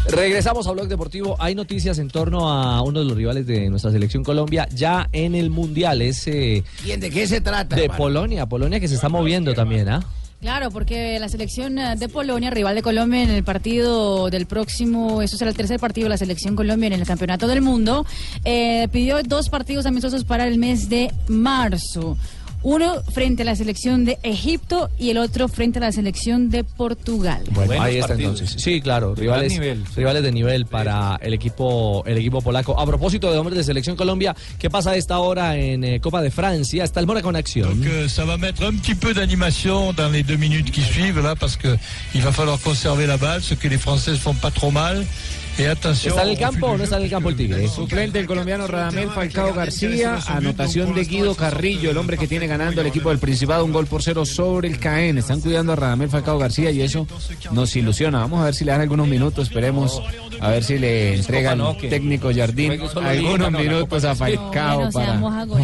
Regresamos 0.08 0.68
a 0.68 0.72
Blog 0.72 0.88
Deportivo. 0.88 1.36
Hay 1.39 1.56
noticias 1.56 1.97
en 1.97 2.10
torno 2.10 2.49
a 2.49 2.82
uno 2.82 2.99
de 2.99 3.06
los 3.06 3.18
rivales 3.18 3.47
de 3.47 3.70
nuestra 3.70 3.91
selección 3.91 4.24
Colombia 4.24 4.68
ya 4.72 5.10
en 5.12 5.36
el 5.36 5.49
Mundial. 5.49 6.01
Es 6.01 6.28
eh, 6.28 6.64
¿Quién, 6.84 6.99
¿De 6.99 7.10
qué 7.10 7.28
se 7.28 7.41
trata? 7.41 7.76
de 7.76 7.84
hermano? 7.84 7.97
Polonia. 7.97 8.45
Polonia 8.45 8.80
que 8.80 8.88
se 8.88 8.95
está 8.95 9.10
moviendo 9.10 9.53
también, 9.53 9.89
¿ah? 9.89 10.06
Claro, 10.41 10.70
porque 10.70 11.18
la 11.18 11.28
selección 11.28 11.80
eh, 11.80 11.95
de 11.95 12.08
Polonia, 12.08 12.51
rival 12.51 12.76
de 12.76 12.84
Colombia 12.84 13.24
en 13.24 13.32
el 13.32 13.43
partido 13.43 14.30
del 14.30 14.45
próximo, 14.45 15.24
eso 15.24 15.38
será 15.38 15.49
el 15.49 15.58
tercer 15.58 15.80
partido 15.80 16.06
de 16.06 16.10
la 16.10 16.18
selección 16.18 16.56
Colombia 16.56 16.88
en 16.88 16.93
el 16.93 17.06
Campeonato 17.08 17.47
del 17.47 17.62
Mundo, 17.62 18.06
eh, 18.43 18.88
pidió 18.91 19.24
dos 19.24 19.49
partidos 19.49 19.88
amistosos 19.88 20.24
para 20.24 20.45
el 20.47 20.60
mes 20.60 20.88
de 20.88 21.12
marzo. 21.28 22.16
Uno 22.68 23.03
frente 23.13 23.43
a 23.43 23.45
la 23.45 23.55
selección 23.55 24.05
de 24.05 24.18
Egipto 24.24 24.89
y 24.97 25.11
el 25.11 25.20
otro 25.20 25.47
frente 25.47 25.78
a 25.78 25.82
la 25.82 25.91
selección 25.91 26.49
de 26.49 26.63
Portugal. 26.63 27.43
Bueno, 27.51 27.68
Buenos 27.68 27.86
ahí 27.86 27.95
está 27.97 28.07
partidos. 28.07 28.41
entonces. 28.41 28.59
Sí, 28.63 28.82
claro, 28.82 29.13
rivales, 29.13 29.53
nivel. 29.53 29.84
rivales 29.95 30.24
de 30.24 30.32
nivel 30.32 30.66
para 30.66 31.20
el 31.22 31.36
equipo, 31.36 32.03
el 32.07 32.18
equipo 32.18 32.41
polaco. 32.41 32.80
A 32.80 32.84
propósito 32.88 33.32
de 33.32 33.38
hombres 33.38 33.55
de 33.55 33.63
selección 33.63 33.95
Colombia, 33.95 34.36
¿qué 34.57 34.72
pasa 34.72 34.89
a 34.91 34.95
esta 34.95 35.20
hora 35.20 35.55
en 35.57 35.84
eh, 35.84 35.99
Copa 35.99 36.24
de 36.24 36.32
Francia? 36.32 36.84
Está 36.84 36.99
el 37.01 37.05
Mónaco 37.05 37.30
en 37.30 37.36
acción. 37.36 37.70
Donc 37.70 37.86
euh, 37.86 38.09
ça 38.09 38.26
va 38.26 38.36
mettre 38.38 38.63
un 38.66 38.76
petit 38.76 38.95
peu 38.95 39.13
d'animation 39.13 39.93
dans 39.93 40.09
les 40.11 40.24
deux 40.24 40.38
minutes 40.38 40.72
qui 40.72 40.82
suivent 40.82 41.22
là 41.22 41.36
parce 41.36 41.57
que 41.57 41.78
il 42.16 42.22
va 42.24 42.32
falloir 42.32 42.59
conserver 42.59 43.05
la 43.05 43.18
balle, 43.18 43.43
ce 43.43 43.53
que 43.53 43.68
les 43.68 43.78
Françaises 43.78 44.18
font 44.18 44.34
pas 44.34 44.49
trop 44.49 44.72
mal. 44.72 45.05
¿Está 45.58 46.24
en 46.24 46.30
el 46.30 46.38
campo 46.38 46.68
o 46.68 46.78
no 46.78 46.84
está 46.84 46.97
en 46.97 47.03
el 47.03 47.10
campo 47.10 47.30
el 47.30 47.38
Tigre? 47.38 47.68
Suplente 47.70 48.20
el 48.20 48.28
colombiano 48.28 48.68
Radamel 48.68 49.10
Falcao 49.10 49.53
García, 49.53 50.20
anotación 50.28 50.93
de 50.93 51.06
Guido 51.06 51.34
Carrillo, 51.34 51.91
el 51.91 51.97
hombre 51.97 52.18
que 52.18 52.28
tiene 52.28 52.45
ganando 52.45 52.82
el 52.82 52.88
equipo 52.88 53.08
del 53.10 53.20
Principado 53.20 53.64
un 53.64 53.72
gol 53.72 53.88
por 53.88 54.03
cero 54.03 54.26
sobre 54.26 54.68
el 54.68 54.80
Caen. 54.80 55.18
Están 55.18 55.39
cuidando 55.39 55.72
a 55.72 55.78
Radamel 55.78 56.10
Falcao 56.10 56.38
García 56.38 56.72
y 56.72 56.82
eso 56.82 57.08
nos 57.51 57.74
ilusiona. 57.76 58.20
Vamos 58.20 58.41
a 58.41 58.45
ver 58.45 58.53
si 58.53 58.66
le 58.66 58.72
dan 58.74 58.82
algunos 58.82 59.08
minutos, 59.08 59.47
esperemos 59.47 60.01
a 60.41 60.49
ver 60.49 60.64
si 60.66 60.78
le 60.78 61.16
entregan 61.16 61.62
técnico 61.78 62.32
Jardín 62.36 62.74
algunos 63.01 63.51
minutos 63.51 64.03
a 64.03 64.10
Copa 64.10 64.16
Falcao 64.16 64.91
para 64.91 65.22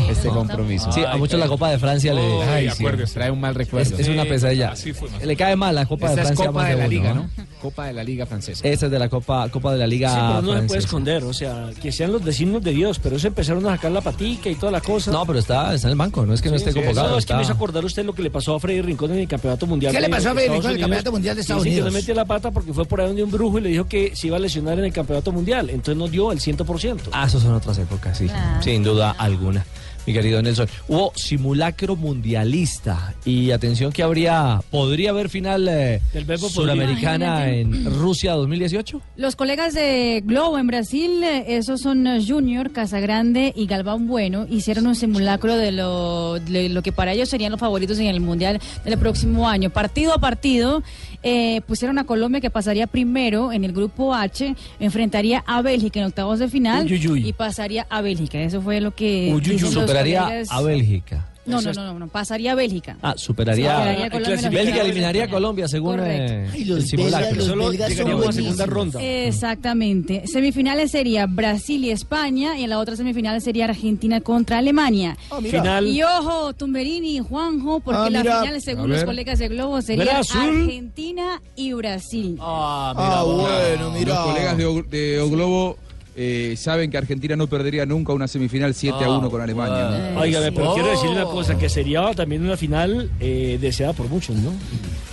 este 0.10 0.30
compromiso. 0.30 0.90
Sí, 0.94 1.04
a 1.04 1.18
muchos 1.18 1.38
la 1.38 1.48
Copa 1.48 1.70
de 1.70 1.80
Francia 1.80 2.14
le 2.14 2.44
Ay, 2.44 2.70
sí, 2.70 2.78
acuérdese, 2.80 3.14
trae 3.16 3.30
un 3.32 3.42
mal 3.42 3.52
es, 3.52 3.58
recuerdo. 3.58 3.98
es 3.98 4.08
una 4.08 4.24
pesadilla. 4.24 4.74
Le 5.22 5.36
cae 5.36 5.58
mal 5.58 5.76
la 5.76 5.86
Copa 5.86 6.08
Esta 6.08 6.16
de 6.16 6.22
es 6.22 6.28
Francia. 6.28 6.46
Copa 6.48 6.62
más 6.62 6.70
de 6.70 6.76
la 6.78 6.88
Liga, 6.88 7.14
¿no? 7.14 7.30
Copa 7.62 7.88
de 7.88 7.94
la 7.94 8.04
Liga 8.04 8.26
francesa. 8.26 8.66
Esta 8.68 8.86
es 8.86 8.92
de 8.92 8.98
la 9.00 9.10
Copa, 9.10 9.50
Copa 9.50 9.74
de 9.74 9.81
la 9.82 9.88
Liga 9.88 10.10
Sí, 10.10 10.16
pero 10.16 10.28
no 10.28 10.40
se 10.40 10.44
puede 10.46 10.56
francesa. 10.60 10.78
esconder, 10.80 11.24
o 11.26 11.34
sea, 11.34 11.70
que 11.82 11.92
sean 11.92 12.12
los 12.12 12.24
designios 12.24 12.64
de 12.64 12.72
Dios, 12.72 13.00
pero 13.00 13.18
eso 13.18 13.28
empezaron 13.28 13.66
a 13.68 13.72
sacar 13.76 13.92
la 13.92 14.02
patica 14.02 14.50
y 14.50 14.56
toda 14.56 14.72
la 14.72 14.80
cosa. 14.82 15.12
No, 15.12 15.26
pero 15.26 15.40
está, 15.40 15.74
está 15.74 15.88
en 15.88 15.92
el 15.92 15.98
banco, 15.98 16.26
no 16.26 16.34
es 16.34 16.42
que 16.42 16.50
no 16.50 16.56
esté 16.56 16.74
convocado. 16.74 17.10
No, 17.12 17.18
es 17.18 17.26
que 17.26 17.34
me 17.34 17.42
hizo 17.42 17.52
acordar 17.54 17.84
usted 17.84 18.06
lo 18.06 18.14
que 18.14 18.22
le 18.24 18.32
pasó 18.32 18.56
a 18.56 18.60
Freddy 18.60 18.82
Rincón 18.82 19.12
en 19.12 19.20
el 19.20 19.28
Campeonato 19.28 19.68
Mundial. 19.68 19.92
¿Qué 19.92 20.00
de 20.00 20.08
le 20.08 20.10
pasó 20.10 20.30
a 20.30 20.34
Freddy 20.34 20.48
Rincón 20.50 20.66
en 20.66 20.70
el 20.70 20.72
Unidos. 20.76 20.82
Campeonato 20.82 21.12
Mundial 21.12 21.36
de 21.36 21.42
Estados 21.42 21.64
Dicen 21.64 21.76
que 21.76 21.82
Unidos? 21.82 21.94
no 21.94 22.00
metió 22.00 22.16
la 22.16 22.26
pata 22.26 22.52
porque 22.52 22.74
fue 22.74 22.86
por 22.86 23.02
ahí 23.02 23.08
donde 23.08 23.24
un 23.24 23.32
brujo 23.32 23.58
y 23.58 23.62
le 23.62 23.70
dijo 23.70 23.86
que 23.88 24.16
se 24.16 24.28
iba 24.28 24.38
a 24.38 24.40
lesionar 24.40 24.80
en 24.80 24.86
el 24.86 24.94
Campeonato 24.94 25.32
Mundial, 25.32 25.70
entonces 25.70 25.98
no 25.98 26.08
dio 26.08 26.32
el 26.32 26.40
100%. 26.40 27.00
Ah, 27.12 27.26
esos 27.26 27.42
son 27.42 27.54
otras 27.54 27.78
épocas, 27.78 28.18
sí. 28.18 28.26
Claro. 28.28 28.62
Sin 28.64 28.84
duda 28.84 29.12
alguna. 29.18 29.66
Mi 30.08 30.14
querido 30.14 30.42
Nelson, 30.42 30.68
hubo 30.88 31.14
simulacro 31.16 31.96
mundialista 31.96 33.14
y 33.24 33.52
atención 33.52 33.92
que 33.92 34.02
habría, 34.02 34.60
podría 34.72 35.12
haber 35.12 35.30
final 35.30 35.68
eh, 35.68 36.02
Del 36.12 36.26
verbo 36.26 36.50
suramericana 36.50 37.36
podría. 37.38 37.60
en 37.60 37.86
Rusia 38.00 38.34
2018. 38.34 39.00
Los 39.18 39.36
colegas 39.36 39.76
de 39.76 40.24
Globo 40.26 40.58
en 40.58 40.66
Brasil, 40.66 41.24
eh, 41.24 41.58
esos 41.58 41.82
son 41.82 42.08
eh, 42.08 42.20
Junior, 42.26 42.72
Casagrande 42.72 43.54
y 43.56 43.68
Galván 43.68 44.08
Bueno, 44.08 44.48
hicieron 44.50 44.88
un 44.88 44.96
simulacro 44.96 45.56
de 45.56 45.72
lo, 45.72 46.40
de 46.40 46.70
lo 46.70 46.82
que 46.82 46.92
para 46.92 47.14
ellos 47.14 47.30
serían 47.30 47.52
los 47.52 47.60
favoritos 47.60 48.00
en 48.00 48.08
el 48.08 48.22
Mundial 48.22 48.60
del 48.84 48.98
próximo 48.98 49.48
año. 49.48 49.70
Partido 49.70 50.14
a 50.14 50.18
partido, 50.18 50.82
eh, 51.24 51.62
pusieron 51.68 51.98
a 52.00 52.06
Colombia 52.06 52.42
que 52.42 52.50
pasaría 52.50 52.88
primero 52.88 53.52
en 53.52 53.64
el 53.64 53.74
grupo 53.74 54.14
H, 54.14 54.56
enfrentaría 54.80 55.44
a 55.46 55.62
Bélgica 55.62 56.00
en 56.00 56.08
octavos 56.08 56.40
de 56.40 56.48
final 56.48 56.86
Uy, 56.86 56.94
uy, 56.94 57.08
uy. 57.08 57.28
y 57.28 57.34
pasaría 57.34 57.86
a 57.90 58.02
Bélgica. 58.02 58.40
Eso 58.40 58.62
fue 58.62 58.82
lo 58.82 58.92
que... 58.92 59.34
Superaría 59.60 60.44
a 60.50 60.62
Bélgica. 60.62 61.31
No, 61.52 61.62
no, 61.62 61.74
no, 61.74 61.94
no, 61.94 62.00
no, 62.00 62.08
pasaría 62.08 62.54
a 62.54 62.56
Bélgica. 62.56 62.98
Ah, 63.02 63.14
superaría. 63.18 63.76
Superaría 63.76 64.06
a 64.06 64.10
Colombia 64.10 64.36
en 64.36 64.42
la 64.44 64.50
Bélgica 64.50 64.82
eliminaría 64.82 65.24
a 65.26 65.30
Colombia 65.30 65.68
según 65.68 65.98
Correcto. 65.98 66.34
eh, 66.34 66.50
Ay, 66.54 66.72
el 66.72 66.86
simulacro. 66.88 67.42
Solo 67.44 67.72
llegaríamos 67.72 68.28
a 68.28 68.32
segunda 68.32 68.66
ronda. 68.66 69.00
Exactamente. 69.02 70.28
Semifinales 70.28 70.92
sería 70.92 71.26
Brasil 71.26 71.84
y 71.86 71.90
España 71.92 72.58
y 72.58 72.64
en 72.64 72.70
la 72.70 72.80
otra 72.80 72.96
semifinal 72.96 73.42
sería 73.42 73.66
Argentina 73.66 74.22
contra 74.22 74.60
Alemania. 74.60 75.18
mira. 75.42 75.60
Final. 75.62 75.88
Y 75.88 76.04
ojo, 76.04 76.54
Tumberini 76.54 77.18
y 77.18 77.20
Juanjo, 77.20 77.80
porque 77.80 78.00
Ah, 78.02 78.10
la 78.10 78.20
mira. 78.22 78.42
final, 78.42 78.62
según 78.62 78.90
los 78.90 79.04
colegas 79.04 79.40
de 79.40 79.48
Globo, 79.50 79.82
sería. 79.82 80.20
Argentina 80.20 81.42
y 81.56 81.74
Brasil. 81.74 82.38
Ah, 82.40 83.24
bueno, 83.26 83.92
mira. 83.92 84.14
Los 84.16 84.26
colegas 84.26 84.58
de, 84.58 84.66
O- 84.66 84.84
de 84.84 85.20
O 85.20 85.30
Globo 85.30 85.78
eh, 86.24 86.56
saben 86.56 86.92
que 86.92 86.98
Argentina 87.00 87.36
no 87.36 87.48
perdería 87.48 87.84
nunca 87.86 88.14
una 88.14 88.28
semifinal 88.28 88.76
7 88.76 89.04
a 89.04 89.10
1 89.10 89.30
con 89.32 89.42
Alemania. 89.42 90.12
¿no? 90.14 90.20
Óigame, 90.22 90.52
pero 90.52 90.74
quiero 90.76 90.90
decirle 90.90 91.22
Oh. 91.22 91.26
una 91.26 91.32
cosa, 91.32 91.58
que 91.58 91.68
sería 91.68 92.14
también 92.14 92.44
una 92.46 92.56
final 92.58 93.10
eh, 93.20 93.58
deseada 93.60 93.94
por 93.94 94.08
muchos, 94.08 94.36
¿no? 94.36 94.52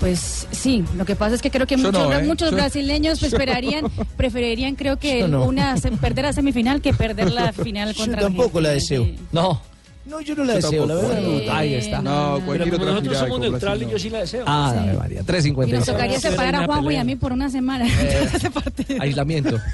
Pues 0.01 0.47
sí, 0.51 0.85
lo 0.97 1.05
que 1.07 1.17
pasa 1.17 1.35
es 1.37 1.41
que 1.43 1.51
creo 1.51 1.67
que 1.67 1.77
Yo 1.77 1.85
muchos, 1.91 2.09
no, 2.11 2.13
¿eh? 2.13 2.23
muchos 2.25 2.51
Yo- 2.51 2.57
brasileños 2.57 3.21
yo- 3.21 3.27
esperarían, 3.29 3.87
preferirían 4.19 4.75
creo 4.75 4.99
que 4.99 5.21
Yo 5.21 5.29
no. 5.29 5.45
una 5.47 5.77
se- 5.79 5.91
perder 5.93 6.27
la 6.27 6.33
semifinal 6.35 6.81
que 6.83 6.93
perder 6.93 7.33
la 7.33 7.53
final 7.65 7.95
Yo 7.95 8.01
contra 8.05 8.21
tampoco 8.23 8.61
la 8.61 8.69
deseo. 8.71 9.09
No. 9.33 9.61
No, 10.07 10.23
yo 10.23 10.35
no 10.35 10.45
la 10.45 10.55
Yo 10.59 10.61
deseo, 10.71 10.87
la 10.87 10.95
tampoco. 10.95 11.15
verdad. 11.37 11.57
Ahí 11.59 11.75
está. 11.75 12.01
No, 12.01 12.41
cualquier 12.47 12.71
Pero 12.71 12.77
otra 12.77 12.87
nosotros 12.95 13.03
final 13.03 13.29
somos 13.29 13.41
neutrales, 13.41 13.79
Brasil, 13.81 13.89
yo 13.93 13.99
sí 13.99 14.09
la 14.11 14.19
deseo. 14.21 14.45
Ah, 14.47 14.71
Sí. 14.73 14.79
Ave 14.89 14.97
María, 14.99 15.17
Y 15.17 15.21
nos 15.21 15.27
3.56. 15.27 15.85
tocaría 15.85 16.19
separar 16.21 16.55
a 16.55 16.65
Juanjo 16.65 16.91
y 16.91 16.97
a 16.97 17.05
mí 17.05 17.17
por 17.17 17.33
una 17.33 17.51
semana. 17.51 17.85
Aislamiento. 19.01 19.59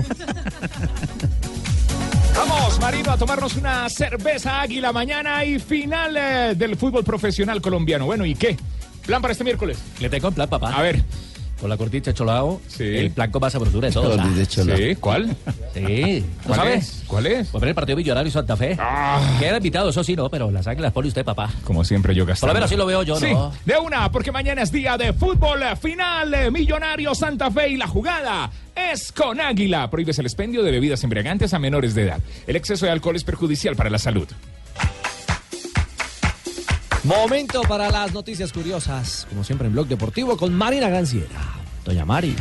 Vamos, 2.35 2.81
Marino, 2.81 3.13
a 3.13 3.17
tomarnos 3.17 3.57
una 3.57 3.89
cerveza 3.89 4.61
águila 4.61 4.93
mañana 4.93 5.45
y 5.45 5.59
final 5.59 6.17
eh, 6.17 6.55
del 6.57 6.77
fútbol 6.77 7.05
profesional 7.05 7.61
colombiano. 7.63 8.07
Bueno, 8.07 8.27
¿y 8.27 8.35
qué? 8.35 8.57
¿Plan 9.07 9.23
para 9.23 9.33
este 9.33 9.45
miércoles? 9.45 9.79
Le 10.01 10.11
tengo 10.11 10.29
un 10.29 10.35
plan, 10.35 10.49
papá. 10.49 10.71
A 10.75 10.83
ver. 10.83 11.03
Con 11.61 11.71
la 11.71 11.77
cortita 11.79 12.13
cholao, 12.13 12.61
el 12.79 13.11
plan 13.13 13.31
con 13.31 13.41
más 13.41 13.53
sabrosura 13.53 13.89
de 13.89 13.95
todo. 13.95 14.19
Sí, 14.77 14.97
¿cuál? 14.97 15.35
Sí. 15.73 16.25
¿No 16.43 16.47
¿Cuál 16.49 16.59
sabes? 16.61 16.85
es? 17.01 17.05
¿Cuál 17.07 17.27
es? 17.27 17.49
Pues 17.49 17.61
ver 17.61 17.69
el 17.71 17.75
partido 17.75 17.97
Millonario 17.97 18.29
y 18.29 18.33
Santa 18.33 18.57
Fe. 18.57 18.77
Queda 19.39 19.57
invitado, 19.57 19.89
eso 19.89 20.05
sí, 20.05 20.15
no, 20.15 20.29
pero 20.29 20.51
las 20.51 20.67
águilas 20.67 20.93
pone 20.93 21.09
usted, 21.09 21.25
papá. 21.25 21.51
Como 21.65 21.83
siempre 21.85 22.15
yo 22.15 22.25
Por 22.25 22.31
gastando. 22.31 22.53
lo 22.53 22.55
menos 22.55 22.71
así 22.71 22.77
lo 22.77 22.85
veo 22.87 23.03
yo, 23.03 23.17
Sí, 23.17 23.33
¿no? 23.33 23.53
de 23.65 23.77
una, 23.79 24.11
porque 24.13 24.31
mañana 24.31 24.63
es 24.63 24.73
día 24.73 24.99
de 24.99 25.13
fútbol 25.15 25.61
final, 25.81 26.35
eh, 26.35 26.51
Millonario 26.51 27.15
Santa 27.15 27.51
Fe 27.51 27.69
y 27.71 27.77
la 27.77 27.87
jugada 27.87 28.51
es 28.77 29.11
con 29.13 29.41
Águila. 29.41 29.89
Prohíbes 29.91 30.19
el 30.19 30.27
expendio 30.27 30.63
de 30.65 30.71
bebidas 30.71 31.03
embriagantes 31.05 31.55
a 31.55 31.59
menores 31.59 31.95
de 31.95 32.03
edad. 32.03 32.19
El 32.47 32.57
exceso 32.57 32.85
de 32.85 32.93
alcohol 32.93 33.17
es 33.17 33.25
perjudicial 33.25 33.75
para 33.77 33.89
la 33.91 33.99
salud. 33.99 34.29
Momento 37.05 37.61
para 37.69 37.91
las 37.91 38.15
noticias 38.15 38.51
curiosas, 38.51 39.27
como 39.29 39.45
siempre 39.45 39.67
en 39.67 39.75
Blog 39.75 39.87
Deportivo 39.89 40.39
con 40.39 40.55
Marina 40.55 40.89
Ganciera. 40.89 41.55
Doña 41.85 42.07
Mari. 42.07 42.35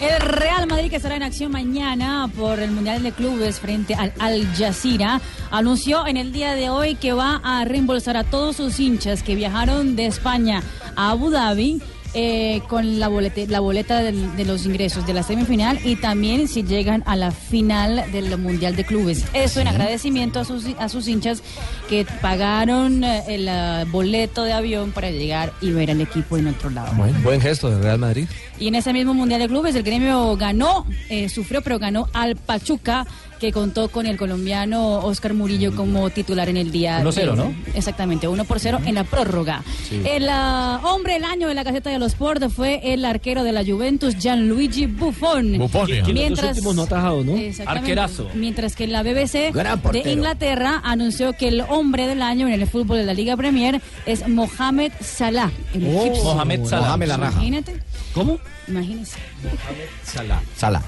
El 0.00 0.20
Real 0.20 0.66
Madrid, 0.66 0.90
que 0.90 0.96
estará 0.96 1.16
en 1.16 1.22
acción 1.22 1.50
mañana 1.50 2.30
por 2.36 2.60
el 2.60 2.72
Mundial 2.72 3.02
de 3.02 3.12
Clubes 3.12 3.58
frente 3.58 3.94
al 3.94 4.12
Al 4.18 4.46
Jazeera, 4.54 5.22
anunció 5.50 6.06
en 6.06 6.18
el 6.18 6.30
día 6.32 6.54
de 6.54 6.68
hoy 6.68 6.96
que 6.96 7.14
va 7.14 7.40
a 7.42 7.64
reembolsar 7.64 8.18
a 8.18 8.24
todos 8.24 8.56
sus 8.56 8.78
hinchas 8.78 9.22
que 9.22 9.34
viajaron 9.34 9.96
de 9.96 10.06
España 10.06 10.62
a 10.94 11.12
Abu 11.12 11.30
Dhabi. 11.30 11.80
Eh, 12.14 12.62
con 12.68 12.98
la 12.98 13.08
boleta, 13.08 13.40
la 13.48 13.60
boleta 13.60 14.02
de 14.02 14.44
los 14.44 14.66
ingresos 14.66 15.06
de 15.06 15.14
la 15.14 15.22
semifinal 15.22 15.78
y 15.84 15.96
también 15.96 16.48
si 16.48 16.62
llegan 16.62 17.02
a 17.06 17.16
la 17.16 17.30
final 17.30 18.04
del 18.12 18.36
Mundial 18.38 18.76
de 18.76 18.84
Clubes. 18.84 19.24
Eso 19.32 19.60
en 19.60 19.68
agradecimiento 19.68 20.40
a 20.40 20.44
sus, 20.44 20.66
a 20.78 20.88
sus 20.88 21.08
hinchas 21.08 21.42
que 21.88 22.06
pagaron 22.20 23.04
eh, 23.04 23.22
el 23.28 23.48
eh, 23.48 23.84
boleto 23.90 24.44
de 24.44 24.52
avión 24.52 24.92
para 24.92 25.10
llegar 25.10 25.52
y 25.60 25.70
ver 25.70 25.90
al 25.90 26.00
equipo 26.00 26.36
en 26.36 26.48
otro 26.48 26.70
lado. 26.70 26.94
Buen, 26.96 27.22
buen 27.22 27.40
gesto 27.40 27.70
del 27.70 27.82
Real 27.82 27.98
Madrid. 27.98 28.26
Y 28.58 28.68
en 28.68 28.74
ese 28.74 28.92
mismo 28.92 29.14
Mundial 29.14 29.40
de 29.40 29.48
Clubes 29.48 29.74
el 29.74 29.82
gremio 29.82 30.36
ganó, 30.36 30.86
eh, 31.08 31.28
sufrió, 31.28 31.62
pero 31.62 31.78
ganó 31.78 32.08
al 32.12 32.36
Pachuca, 32.36 33.06
que 33.42 33.50
contó 33.50 33.88
con 33.88 34.06
el 34.06 34.16
colombiano 34.16 35.00
Oscar 35.00 35.34
Murillo 35.34 35.74
como 35.74 36.08
titular 36.10 36.48
en 36.48 36.56
el 36.56 36.70
día. 36.70 37.00
1-0, 37.02 37.12
de- 37.32 37.36
¿no? 37.36 37.52
Exactamente, 37.74 38.28
1 38.28 38.44
por 38.44 38.60
0 38.60 38.78
en 38.86 38.94
la 38.94 39.02
prórroga. 39.02 39.64
Sí. 39.88 40.00
El 40.06 40.28
ah, 40.30 40.80
hombre 40.84 41.14
del 41.14 41.24
año 41.24 41.48
de 41.48 41.54
la 41.54 41.64
Gaceta 41.64 41.90
de 41.90 41.98
los 41.98 42.12
Sport 42.12 42.44
fue 42.50 42.80
el 42.94 43.04
arquero 43.04 43.42
de 43.42 43.50
la 43.50 43.64
Juventus, 43.64 44.16
Gianluigi 44.16 44.86
Buffon. 44.86 45.58
Buffon, 45.58 45.86
Que- 45.88 46.02
que 46.04 46.12
los 46.12 46.38
dos 46.38 46.50
últimos 46.50 46.76
no 46.76 46.82
ha 46.82 46.84
atajado, 46.84 47.24
¿no? 47.24 47.34
Arquerazo. 47.66 48.28
Mientras 48.34 48.76
que 48.76 48.86
la 48.86 49.02
BBC 49.02 49.50
de. 49.52 50.12
Inglaterra 50.12 50.80
anunció 50.84 51.32
que 51.32 51.48
el 51.48 51.62
hombre 51.62 52.06
del 52.06 52.22
año 52.22 52.46
en 52.46 52.54
el 52.54 52.68
fútbol 52.68 52.98
de 52.98 53.04
la 53.06 53.12
Liga 53.14 53.36
Premier 53.36 53.82
es 54.06 54.28
Mohamed 54.28 54.92
Salah. 55.00 55.50
El 55.74 55.84
Oh. 55.88 56.14
Mohamed 56.22 56.64
Salah. 56.64 56.86
Mohamed 56.86 57.08
la 57.08 57.16
raja. 57.16 57.32
Imagínate. 57.32 57.74
¿Cómo? 58.14 58.38
Imagínese. 58.68 59.16
Salah. 60.04 60.40
Sala. 60.56 60.80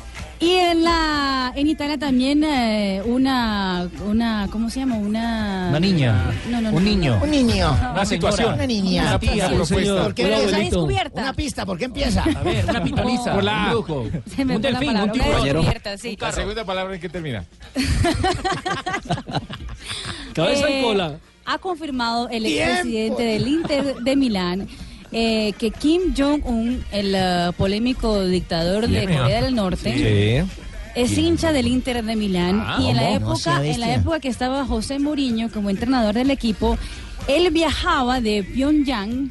Y 0.45 0.51
en 0.57 0.85
la 0.85 1.53
en 1.57 1.67
Italia 1.69 1.97
también 1.99 2.45
eh, 2.45 3.01
una 3.07 3.89
una 4.07 4.47
¿cómo 4.51 4.69
se 4.69 4.81
llama? 4.81 4.97
Una 4.97 5.69
Una 5.71 5.81
niña. 5.81 6.33
No, 6.51 6.61
no, 6.61 6.71
no, 6.71 6.77
Un 6.77 6.85
no. 6.85 6.91
niño. 6.91 7.21
Un 7.23 7.31
niño. 7.31 7.71
Una 7.93 8.05
situación. 8.05 8.55
Una 8.55 8.67
niña. 8.67 9.03
Una 9.03 9.19
tía 9.19 9.49
propuesta. 9.49 10.03
¿Por 10.03 10.15
qué 10.15 10.25
Una 10.27 10.37
empieza? 10.39 10.59
descubierta. 10.59 11.21
Una 11.23 11.33
pista, 11.33 11.65
¿por 11.67 11.79
qué 11.79 11.85
empieza? 11.87 12.23
A 12.25 12.43
ver, 12.43 12.65
una 12.69 12.83
pitoniza. 12.85 13.35
Un 13.39 13.71
brujo. 13.71 14.07
Se 14.37 14.45
me 14.45 14.57
un 14.57 14.63
la 14.63 14.69
delfín, 14.71 14.87
palabra, 14.89 15.13
un 15.13 15.19
tiburón. 15.19 15.45
descubierta, 15.45 15.99
sí. 15.99 16.17
La 16.21 16.33
segunda 16.33 16.65
palabra 16.65 16.95
en 16.95 17.01
que 17.01 17.09
termina. 17.09 17.45
Cabeza 20.35 20.69
Eh, 20.69 20.81
y 20.81 20.83
cola. 20.83 21.19
Ha 21.47 21.59
confirmado 21.59 22.29
el 22.31 22.47
expresidente 22.47 23.23
del 23.23 23.47
Inter 23.49 23.97
de 23.97 24.17
Milán 24.17 24.69
eh, 25.17 25.53
que 25.57 25.71
Kim 25.71 26.13
Jong-un, 26.17 26.85
el 26.91 27.15
eh, 27.15 27.53
polémico 27.57 28.25
dictador 28.25 28.89
de 28.89 29.03
Corea 29.03 29.43
del 29.43 29.55
Norte, 29.55 30.45
es 30.97 31.17
hincha 31.17 31.53
del 31.53 31.69
Inter 31.69 32.05
de 32.05 32.17
Milán. 32.17 32.61
Ah, 32.61 32.79
y 32.81 32.89
en 32.89 32.97
la 32.97 33.11
época 33.13 33.65
en 33.65 33.79
la 33.79 33.95
época 33.95 34.19
que 34.19 34.29
estaba 34.29 34.65
José 34.65 34.99
Mourinho 34.99 35.51
como 35.51 35.71
entrenador 35.71 36.15
del 36.15 36.33
equipo 36.33 36.77
Él 37.27 37.51
viajaba 37.51 38.21
de 38.21 38.43
Pyongyang 38.43 39.31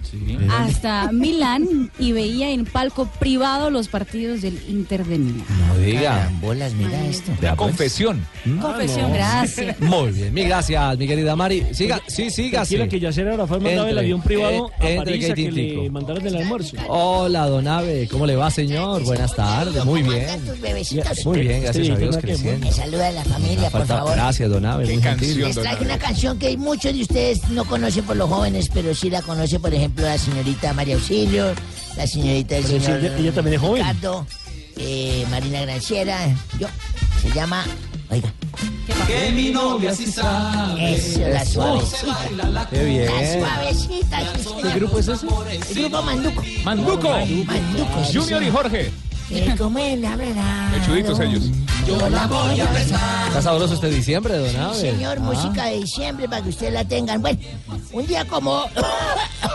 hasta 0.49 1.11
Milán 1.11 1.91
y 1.99 2.11
veía 2.11 2.49
en 2.49 2.65
palco 2.65 3.05
privado 3.19 3.69
los 3.69 3.87
partidos 3.87 4.41
del 4.41 4.59
Inter 4.67 5.05
de 5.05 5.19
Milán. 5.19 5.45
No 5.67 5.77
diga. 5.77 6.31
Mira 6.41 7.05
esto. 7.05 7.31
Pues. 7.39 7.53
Confesión. 7.53 8.25
Confesión, 8.59 9.13
gracias. 9.13 9.79
Muy 9.79 10.11
bien, 10.11 10.33
mil 10.33 10.47
gracias, 10.47 10.97
mi 10.97 11.07
querida 11.07 11.35
Mari. 11.35 11.65
Siga, 11.71 12.01
sí, 12.07 12.31
siga. 12.31 12.63
Tranquila 12.63 12.87
que 12.87 12.99
Yacer 12.99 13.27
Arafat 13.27 13.61
mandaba 13.61 13.89
el 13.89 13.97
Entre, 13.97 13.99
avión 13.99 14.21
privado 14.21 14.71
eh, 14.79 14.85
a 14.85 14.89
entre 14.89 15.05
París 15.05 15.25
a 15.25 15.27
que 15.27 15.43
Tintico. 15.43 15.83
le 15.83 15.89
mandaran 15.91 16.27
el 16.27 16.35
almuerzo. 16.35 16.77
Hola, 16.87 17.45
don 17.47 17.67
Ave, 17.67 18.07
¿cómo 18.09 18.25
le 18.25 18.35
va, 18.35 18.49
señor? 18.49 19.03
Buenas 19.03 19.35
tardes, 19.35 19.85
muy 19.85 20.01
¿Cómo 20.01 20.13
bien. 20.13 20.29
andan 20.29 20.49
tus 20.51 20.61
bebecitos? 20.61 21.25
Muy 21.25 21.41
bien, 21.41 21.61
gracias 21.61 21.89
a 21.89 21.95
Dios, 21.95 22.17
creciendo. 22.17 22.65
Me 22.65 22.71
saluda 22.71 23.11
la 23.11 23.23
familia, 23.23 23.69
por 23.69 23.85
favor. 23.85 24.13
Gracias, 24.13 24.49
don 24.49 24.65
Ave, 24.65 24.85
muy 24.85 25.01
gentil. 25.01 25.41
Les 25.41 25.55
traje 25.55 25.85
una 25.85 25.99
canción 25.99 26.39
que 26.39 26.57
muchos 26.57 26.91
de 26.93 27.01
ustedes 27.01 27.49
no 27.49 27.65
conocen 27.65 27.82
por 28.05 28.15
los 28.15 28.29
jóvenes, 28.29 28.69
pero 28.73 28.95
sí 28.95 29.09
la 29.09 29.21
conoce, 29.21 29.59
por 29.59 29.73
ejemplo, 29.73 30.05
la 30.05 30.17
señorita 30.17 30.73
María 30.73 30.95
Auxilio, 30.95 31.53
la 31.97 32.07
señorita 32.07 32.55
del 32.55 32.63
Pero 32.63 32.79
si 32.79 32.85
señor 32.85 32.99
ella- 33.03 33.17
ella 33.17 33.31
también 33.33 33.55
es 33.55 33.61
joven. 33.61 33.75
Ricardo, 33.85 34.25
eh, 34.77 35.25
Marina 35.29 35.61
Granciera, 35.61 36.17
yo. 36.59 36.67
Se 37.21 37.29
llama, 37.33 37.65
oiga. 38.09 38.31
Que 39.07 39.31
mi 39.31 39.49
novia 39.49 39.93
sí 39.93 40.05
sabe. 40.07 40.95
Eso, 40.95 41.19
la 41.27 41.45
suavecita. 41.45 42.67
Qué 42.71 42.83
bien. 42.85 43.05
La 43.05 43.47
suavecita. 43.49 44.19
¿Qué 44.33 44.43
señor. 44.43 44.75
grupo 44.75 44.99
es 44.99 45.07
ese? 45.09 45.25
El 45.69 45.75
grupo 45.81 46.01
Manduco. 46.03 46.43
Manduco. 46.63 47.09
Manduco. 47.09 48.03
Junior 48.13 48.23
y 48.41 48.45
señor. 48.45 48.51
Jorge. 48.53 48.91
Que 49.29 49.55
como 49.57 49.79
él 49.79 50.01
la 50.01 50.15
verdad. 50.15 50.69
Mechuditos 50.71 51.19
ellos. 51.19 51.43
Yo 51.87 52.09
la 52.09 52.27
voy 52.27 52.59
a 52.59 52.65
besar. 52.71 53.27
Está 53.27 53.41
sabroso 53.41 53.73
este 53.73 53.89
diciembre, 53.89 54.37
don 54.37 54.55
Ave. 54.55 54.75
Señor, 54.79 55.17
Ah. 55.19 55.21
música 55.21 55.65
de 55.65 55.79
diciembre 55.79 56.27
para 56.29 56.41
que 56.41 56.49
ustedes 56.49 56.73
la 56.73 56.85
tengan. 56.85 57.21
Bueno, 57.21 57.39
un 57.91 58.05
día 58.07 58.25
como 58.25 58.63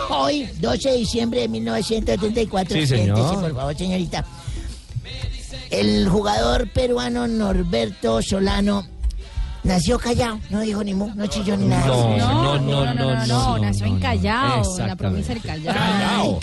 hoy, 0.09 0.47
12 0.59 0.91
de 0.91 0.97
diciembre 0.97 1.41
de 1.41 1.47
1974. 1.47 2.75
Sí, 2.75 2.85
señor. 2.87 3.17
siéntese, 3.17 3.41
por 3.41 3.55
favor, 3.55 3.75
señorita. 3.75 4.25
El 5.71 6.07
jugador 6.09 6.69
peruano 6.71 7.27
Norberto 7.27 8.21
Solano 8.21 8.85
nació 9.63 9.99
callado, 9.99 10.39
no 10.49 10.61
dijo 10.61 10.83
ni 10.83 10.93
mu, 10.93 11.13
no 11.15 11.27
chilló 11.27 11.57
ni 11.57 11.65
nada. 11.67 11.85
No, 11.87 12.17
No, 12.17 12.59
no, 12.59 12.59
no, 12.59 12.93
no, 12.93 13.15
no. 13.15 13.25
no, 13.25 13.57
nació 13.59 13.85
en 13.87 13.99
Callao, 13.99 14.79
en 14.79 14.87
la 14.87 14.95
provincia 14.95 15.33
del 15.33 15.43
Callao. 15.43 16.39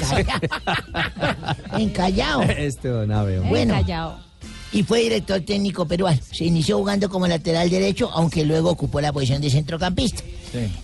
En 1.75 1.91
Callao. 1.91 2.43
Este 2.43 2.89
don 2.89 3.11
Ave, 3.13 3.37
hombre. 3.39 3.51
Bueno. 3.51 3.75
En 3.75 3.81
Callao. 3.83 4.26
Y 4.73 4.83
fue 4.83 5.01
director 5.01 5.41
técnico 5.41 5.87
peruano. 5.87 6.21
Se 6.33 6.45
inició 6.45 6.79
jugando 6.79 7.09
como 7.09 7.27
lateral 7.27 7.71
derecho, 7.71 8.11
aunque 8.13 8.45
luego 8.45 8.71
ocupó 8.71 9.01
la 9.01 9.13
posición 9.13 9.41
de 9.41 9.51
centrocampista. 9.51 10.23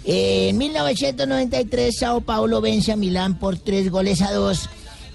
Eh, 0.05 0.49
en 0.51 0.59
1993, 0.59 1.97
Sao 1.97 2.21
Paulo 2.21 2.61
vence 2.61 2.93
a 2.93 2.97
Milán 2.97 3.39
por 3.39 3.59
tres 3.59 3.91
goles 3.91 4.23
a 4.23 4.33
dos 4.33 4.69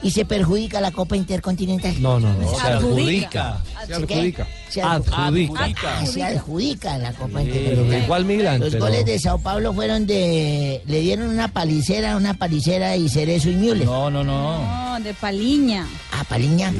y 0.04 0.12
se 0.12 0.26
perjudica 0.26 0.80
la 0.82 0.91
Copa 0.91 1.16
Intercontinental. 1.18 2.02
No, 2.02 2.20
no, 2.20 2.32
no. 2.34 2.50
Se 2.50 2.56
Se 2.62 2.68
adjudica. 2.68 3.62
¿Se 3.82 3.88
Se 3.88 3.93
adjudica. 3.93 4.48
Se 4.70 4.82
adju- 4.84 5.14
Adjudica. 5.14 5.72
Ah, 6.00 6.06
se 6.06 6.24
adjudica 6.24 6.98
la 6.98 7.14
Copa 7.14 7.41
Sí, 7.41 7.48
Intercontinental. 7.48 8.04
igual 8.04 8.26
Milán, 8.26 8.60
Los 8.60 8.70
pero- 8.74 8.86
goles 8.86 9.06
de 9.06 9.20
Sao 9.20 9.39
Paulo 9.39 9.74
fueron 9.74 10.06
de... 10.06 10.82
Le 10.86 11.00
dieron 11.02 11.30
una 11.30 11.48
palicera, 11.48 12.16
una 12.18 12.34
palicera 12.36 12.95
y 12.95 13.10
Cerezo 13.10 13.50
y 13.50 13.56
Müller. 13.56 13.86
No, 13.86 14.10
no, 14.10 14.24
no. 14.24 14.60
No, 14.98 15.00
de 15.04 15.14
Paliña. 15.14 15.88
Ah, 16.12 16.24
Paliña. 16.28 16.74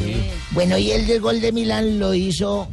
Bueno, 0.52 0.78
y 0.78 0.92
el 0.92 1.08
del 1.08 1.22
gol 1.22 1.40
de 1.42 1.52
Milán 1.52 2.00
lo 2.00 2.14
hizo 2.14 2.68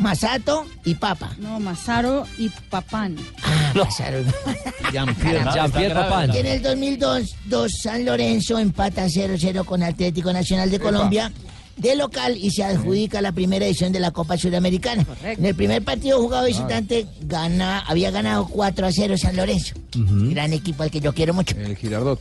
Masato 0.00 0.66
y 0.84 0.94
Papa. 0.94 1.34
No, 1.38 1.60
Mazaro 1.60 2.26
y 2.38 2.48
Papán. 2.48 3.16
Ah, 3.42 3.72
Masato. 3.76 4.16
Jean-Pierre 4.92 5.44
Jean-Pierre 5.54 5.94
Papin. 5.94 6.34
Y 6.34 6.38
en 6.38 6.46
el 6.46 6.62
2002, 6.62 7.36
dos 7.44 7.72
San 7.82 8.04
Lorenzo 8.06 8.58
empata 8.58 9.04
0-0 9.06 9.64
con 9.64 9.82
Atlético 9.82 10.32
Nacional 10.32 10.70
de 10.70 10.80
Colombia 10.80 11.30
de 11.76 11.96
local 11.96 12.36
y 12.36 12.50
se 12.50 12.62
adjudica 12.64 13.22
la 13.22 13.32
primera 13.32 13.64
edición 13.64 13.92
de 13.92 14.00
la 14.00 14.10
Copa 14.10 14.36
Sudamericana. 14.36 15.06
En 15.22 15.44
el 15.44 15.54
primer 15.54 15.82
partido 15.82 16.20
jugado 16.20 16.46
visitante 16.46 17.06
gana, 17.22 17.80
había 17.80 18.10
ganado 18.10 18.46
4 18.48 18.86
a 18.86 18.92
0 18.92 19.16
San 19.16 19.36
Lorenzo. 19.36 19.74
Gran 19.94 20.52
equipo 20.52 20.82
al 20.82 20.90
que 20.90 21.00
yo 21.00 21.14
quiero 21.14 21.32
mucho. 21.34 21.56
El 21.56 21.76
Girardot. 21.76 22.20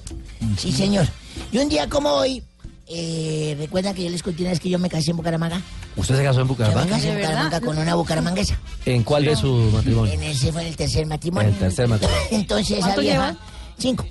Sí, 0.57 0.71
señor. 0.71 1.07
Y 1.51 1.57
un 1.57 1.67
día 1.69 1.87
como 1.89 2.09
hoy, 2.09 2.41
eh, 2.89 3.55
¿recuerdan 3.59 3.93
que 3.93 4.03
yo 4.03 4.09
les 4.09 4.23
conté 4.23 4.41
una 4.41 4.49
vez 4.51 4.59
que 4.59 4.69
yo 4.69 4.79
me 4.79 4.89
casé 4.89 5.11
en 5.11 5.17
Bucaramanga? 5.17 5.61
¿Usted 5.95 6.17
se 6.17 6.23
casó 6.23 6.41
en 6.41 6.47
Yo 6.47 6.53
me 6.53 6.57
Bucaramanga? 6.57 6.89
casé 6.95 7.09
en 7.11 7.15
Bucaramanga 7.19 7.61
con 7.61 7.77
una 7.77 7.95
bucaramanguesa. 7.95 8.59
¿En 8.85 9.03
cuál 9.03 9.25
de 9.25 9.35
su 9.35 9.53
matrimonio? 9.73 10.11
En 10.13 10.23
ese 10.23 10.51
fue 10.51 10.61
en 10.63 10.67
el 10.69 10.75
tercer 10.75 11.05
matrimonio. 11.05 11.49
El 11.49 11.55
tercer 11.55 11.87
matrimonio. 11.87 12.21
Entonces 12.31 12.71
esa 12.77 12.81
¿Cuánto 12.87 13.01
vieja, 13.01 13.27
lleva? 13.27 13.39
cinco. 13.77 14.05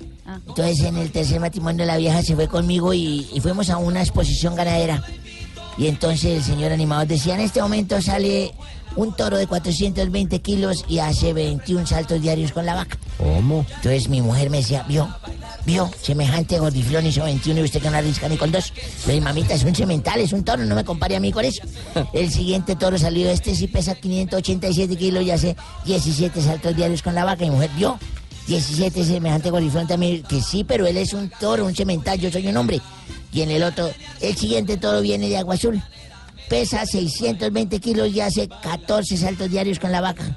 Entonces 0.47 0.79
en 0.81 0.97
el 0.97 1.11
tercer 1.11 1.39
matrimonio 1.39 1.85
la 1.85 1.97
vieja 1.97 2.21
se 2.23 2.35
fue 2.35 2.47
conmigo 2.47 2.93
y, 2.93 3.27
y 3.33 3.39
fuimos 3.41 3.69
a 3.69 3.77
una 3.77 4.01
exposición 4.01 4.55
ganadera. 4.55 5.03
Y 5.77 5.87
entonces 5.87 6.25
el 6.37 6.43
señor 6.43 6.71
animador 6.71 7.07
decía, 7.07 7.33
en 7.35 7.39
este 7.41 7.61
momento 7.61 8.01
sale 8.01 8.53
un 8.95 9.15
toro 9.15 9.37
de 9.37 9.47
420 9.47 10.39
kilos 10.41 10.83
y 10.89 10.99
hace 10.99 11.31
21 11.33 11.87
saltos 11.87 12.21
diarios 12.21 12.51
con 12.51 12.65
la 12.65 12.75
vaca. 12.75 12.97
¿Cómo? 13.17 13.65
Entonces 13.77 14.09
mi 14.09 14.21
mujer 14.21 14.49
me 14.49 14.57
decía, 14.57 14.83
vio, 14.89 15.07
vio, 15.69 15.91
semejante 16.01 16.57
gordiflón 16.57 17.05
hizo 17.05 17.23
21 17.23 17.59
y 17.59 17.63
usted 17.63 17.79
que 17.79 17.91
no 17.91 17.97
arrisca 17.97 18.27
ni 18.27 18.37
con 18.37 18.51
dos. 18.51 18.73
Le 19.05 19.13
dije, 19.13 19.23
mamita, 19.23 19.53
es 19.53 19.63
un 19.63 19.75
cemental, 19.75 20.19
es 20.19 20.33
un 20.33 20.43
toro, 20.43 20.65
no 20.65 20.73
me 20.73 20.83
compare 20.83 21.15
a 21.15 21.19
mí 21.19 21.31
con 21.31 21.45
eso. 21.45 21.61
El 22.13 22.31
siguiente 22.31 22.75
toro 22.75 22.97
salió, 22.97 23.29
este 23.29 23.53
sí 23.53 23.67
pesa 23.67 23.93
587 23.93 24.95
kilos 24.97 25.23
y 25.23 25.31
hace 25.31 25.55
17 25.85 26.41
saltos 26.41 26.75
diarios 26.75 27.03
con 27.03 27.13
la 27.13 27.23
vaca. 27.23 27.45
Y 27.45 27.49
mi 27.49 27.55
mujer, 27.55 27.69
vio, 27.77 27.99
17 28.47 29.05
semejante 29.05 29.51
gordiflón 29.51 29.85
también, 29.85 30.23
que 30.23 30.41
sí, 30.41 30.63
pero 30.63 30.87
él 30.87 30.97
es 30.97 31.13
un 31.13 31.29
toro, 31.39 31.65
un 31.65 31.75
cemental, 31.75 32.19
yo 32.19 32.31
soy 32.31 32.47
un 32.47 32.57
hombre. 32.57 32.81
Y 33.31 33.41
en 33.41 33.51
el 33.51 33.61
otro, 33.61 33.91
el 34.21 34.35
siguiente 34.35 34.77
toro 34.77 35.01
viene 35.01 35.29
de 35.29 35.37
agua 35.37 35.53
azul. 35.53 35.79
Pesa 36.49 36.83
620 36.83 37.79
kilos 37.79 38.09
y 38.09 38.21
hace 38.21 38.49
14 38.49 39.17
saltos 39.17 39.51
diarios 39.51 39.77
con 39.77 39.91
la 39.91 40.01
vaca. 40.01 40.35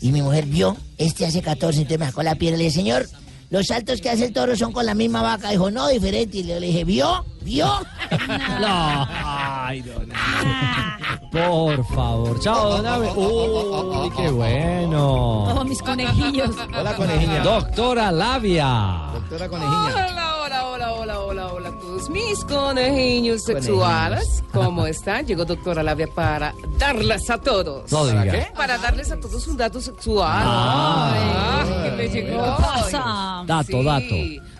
Y 0.00 0.12
mi 0.12 0.22
mujer 0.22 0.46
vio, 0.46 0.78
este 0.96 1.26
hace 1.26 1.42
14, 1.42 1.82
entonces 1.82 1.98
me 1.98 2.06
sacó 2.06 2.22
la 2.22 2.36
piedra 2.36 2.56
y 2.56 2.58
le 2.58 2.64
dije, 2.64 2.76
señor, 2.76 3.06
los 3.52 3.66
saltos 3.66 4.00
que 4.00 4.08
hace 4.08 4.24
el 4.24 4.32
toro 4.32 4.56
son 4.56 4.72
con 4.72 4.86
la 4.86 4.94
misma 4.94 5.20
vaca. 5.20 5.50
Dijo, 5.50 5.70
no, 5.70 5.86
diferente. 5.88 6.38
Y 6.38 6.42
le 6.42 6.58
dije, 6.58 6.84
¿vio? 6.84 7.24
¿Vio? 7.42 7.68
No. 8.60 9.06
Ay, 9.10 9.82
don 9.82 10.08
Por 11.30 11.84
favor. 11.94 12.40
Chao, 12.40 12.76
don 12.76 12.86
Ave. 12.86 13.10
Uy, 13.14 14.10
qué 14.16 14.30
bueno. 14.30 15.44
Todos 15.48 15.66
mis 15.66 15.82
conejillos. 15.82 16.56
Hola, 16.78 16.96
conejilla. 16.96 17.42
Doctora 17.42 18.10
Labia. 18.10 19.10
Doctora 19.12 19.46
Hola, 19.46 20.36
hola, 20.42 20.66
hola, 20.66 20.92
hola, 20.92 21.20
hola, 21.20 21.46
hola 21.48 21.68
a 21.68 21.71
todos 22.02 22.10
mis 22.10 22.44
conejillos 22.44 23.42
sexuales. 23.44 24.42
¿Cómo 24.52 24.86
están? 24.86 25.26
Llegó 25.26 25.44
doctora 25.44 25.82
Labia 25.82 26.06
para 26.08 26.54
darles 26.78 27.28
a 27.30 27.38
todos. 27.38 27.90
No 27.92 28.04
¿Para 28.06 28.22
diga. 28.22 28.32
qué? 28.32 28.52
Para 28.56 28.78
darles 28.78 29.10
a 29.12 29.20
todos 29.20 29.46
un 29.46 29.56
dato 29.56 29.80
sexual. 29.80 30.42
Ah. 30.44 31.62
Ay, 31.64 31.90
que 31.90 31.96
me 31.96 32.08
llegó. 32.08 32.42
¿Qué 32.56 32.62
pasa? 32.62 33.44
Dato, 33.46 33.78
Sí. 33.78 33.84
dato. 33.84 34.14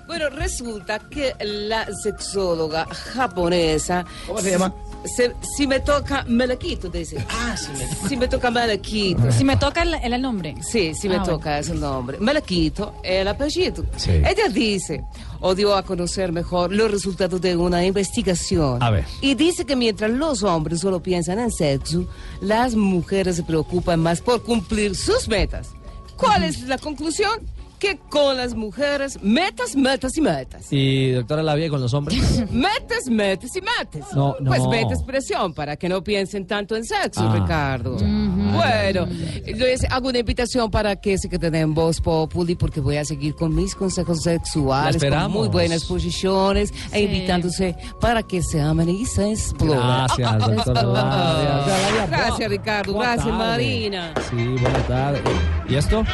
Bueno, 0.06 0.28
resulta 0.30 0.98
que 0.98 1.34
la 1.40 1.86
sexóloga 1.94 2.86
japonesa... 2.86 4.04
¿Cómo 4.26 4.40
se 4.40 4.50
llama? 4.50 4.72
Se- 5.04 5.34
si 5.56 5.66
me 5.66 5.80
toca, 5.80 6.24
me 6.28 6.46
la 6.46 6.56
quito, 6.56 6.88
dice. 6.88 7.16
Ah, 7.28 7.56
sí, 7.56 7.68
me... 7.76 8.08
Si 8.08 8.16
me 8.16 8.28
toca, 8.28 8.50
me 8.50 8.66
la 8.66 8.76
quito. 8.78 9.32
Si 9.32 9.44
me 9.44 9.56
toca 9.56 9.82
el, 9.82 9.94
el 9.94 10.22
nombre. 10.22 10.54
Sí, 10.62 10.94
si 10.94 11.08
me 11.08 11.16
Ah, 11.16 11.22
toca 11.24 11.58
ese 11.58 11.74
nombre. 11.74 12.18
Me 12.20 12.32
la 12.32 12.40
quito 12.40 12.94
el 13.02 13.26
apellido. 13.26 13.84
Sí. 13.96 14.10
Ella 14.12 14.48
dice, 14.50 15.02
o 15.40 15.54
dio 15.54 15.74
a 15.74 15.82
conocer 15.82 16.30
mejor 16.30 16.72
los 16.72 16.90
resultados 16.90 17.40
de 17.40 17.56
una 17.56 17.84
investigación. 17.84 18.82
A 18.82 18.90
ver. 18.90 19.04
Y 19.20 19.34
dice 19.34 19.64
que 19.64 19.74
mientras 19.76 20.10
los 20.10 20.42
hombres 20.44 20.80
solo 20.80 21.02
piensan 21.02 21.40
en 21.40 21.50
sexo, 21.50 22.06
las 22.40 22.74
mujeres 22.76 23.36
se 23.36 23.42
preocupan 23.42 23.98
más 24.00 24.20
por 24.20 24.42
cumplir 24.44 24.94
sus 24.94 25.26
metas. 25.28 25.70
¿Cuál 26.16 26.44
es 26.44 26.60
la 26.62 26.78
conclusión? 26.78 27.40
Que 27.82 27.98
con 28.10 28.36
las 28.36 28.54
mujeres, 28.54 29.18
metas, 29.24 29.74
metas 29.74 30.16
y 30.16 30.20
metas. 30.20 30.68
Y 30.70 31.10
doctora 31.10 31.42
Labia, 31.42 31.66
¿y 31.66 31.68
con 31.68 31.80
los 31.80 31.92
hombres? 31.94 32.16
Metes, 32.52 33.10
metes 33.10 33.56
y 33.56 33.60
metes. 33.60 34.04
No, 34.14 34.36
no. 34.38 34.50
Pues 34.52 34.64
metes 34.68 35.02
presión 35.02 35.52
para 35.52 35.76
que 35.76 35.88
no 35.88 36.00
piensen 36.04 36.46
tanto 36.46 36.76
en 36.76 36.84
sexo, 36.84 37.22
Ah, 37.28 37.36
Ricardo. 37.40 37.96
Bueno, 37.96 39.08
les 39.44 39.82
hago 39.90 40.10
una 40.10 40.18
invitación 40.20 40.70
para 40.70 40.94
que 40.94 41.18
se 41.18 41.28
queden 41.28 41.56
en 41.56 41.74
Voz 41.74 42.00
Populi 42.00 42.54
porque 42.54 42.78
voy 42.78 42.98
a 42.98 43.04
seguir 43.04 43.34
con 43.34 43.52
mis 43.52 43.74
consejos 43.74 44.22
sexuales, 44.22 44.98
con 44.98 45.04
esperamos. 45.06 45.36
muy 45.36 45.48
buenas 45.48 45.84
posiciones 45.84 46.72
e 46.92 47.02
invitándose 47.02 47.74
para 48.00 48.22
que 48.22 48.42
se 48.44 48.60
amen 48.60 48.90
y 48.90 49.06
se 49.06 49.32
exploren. 49.32 49.80
Gracias, 49.80 50.38
doctora 50.38 52.06
Gracias, 52.08 52.48
Ricardo. 52.48 52.94
Gracias, 52.94 53.24
tarde. 53.26 53.38
Marina. 53.38 54.14
Sí, 54.30 54.36
buenas 54.60 54.86
tardes. 54.86 55.22
¿Y 55.68 55.74
esto? 55.74 56.04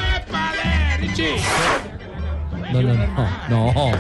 No, 2.73 2.83
no, 2.83 2.95
no. 2.95 3.29
No. 3.49 3.93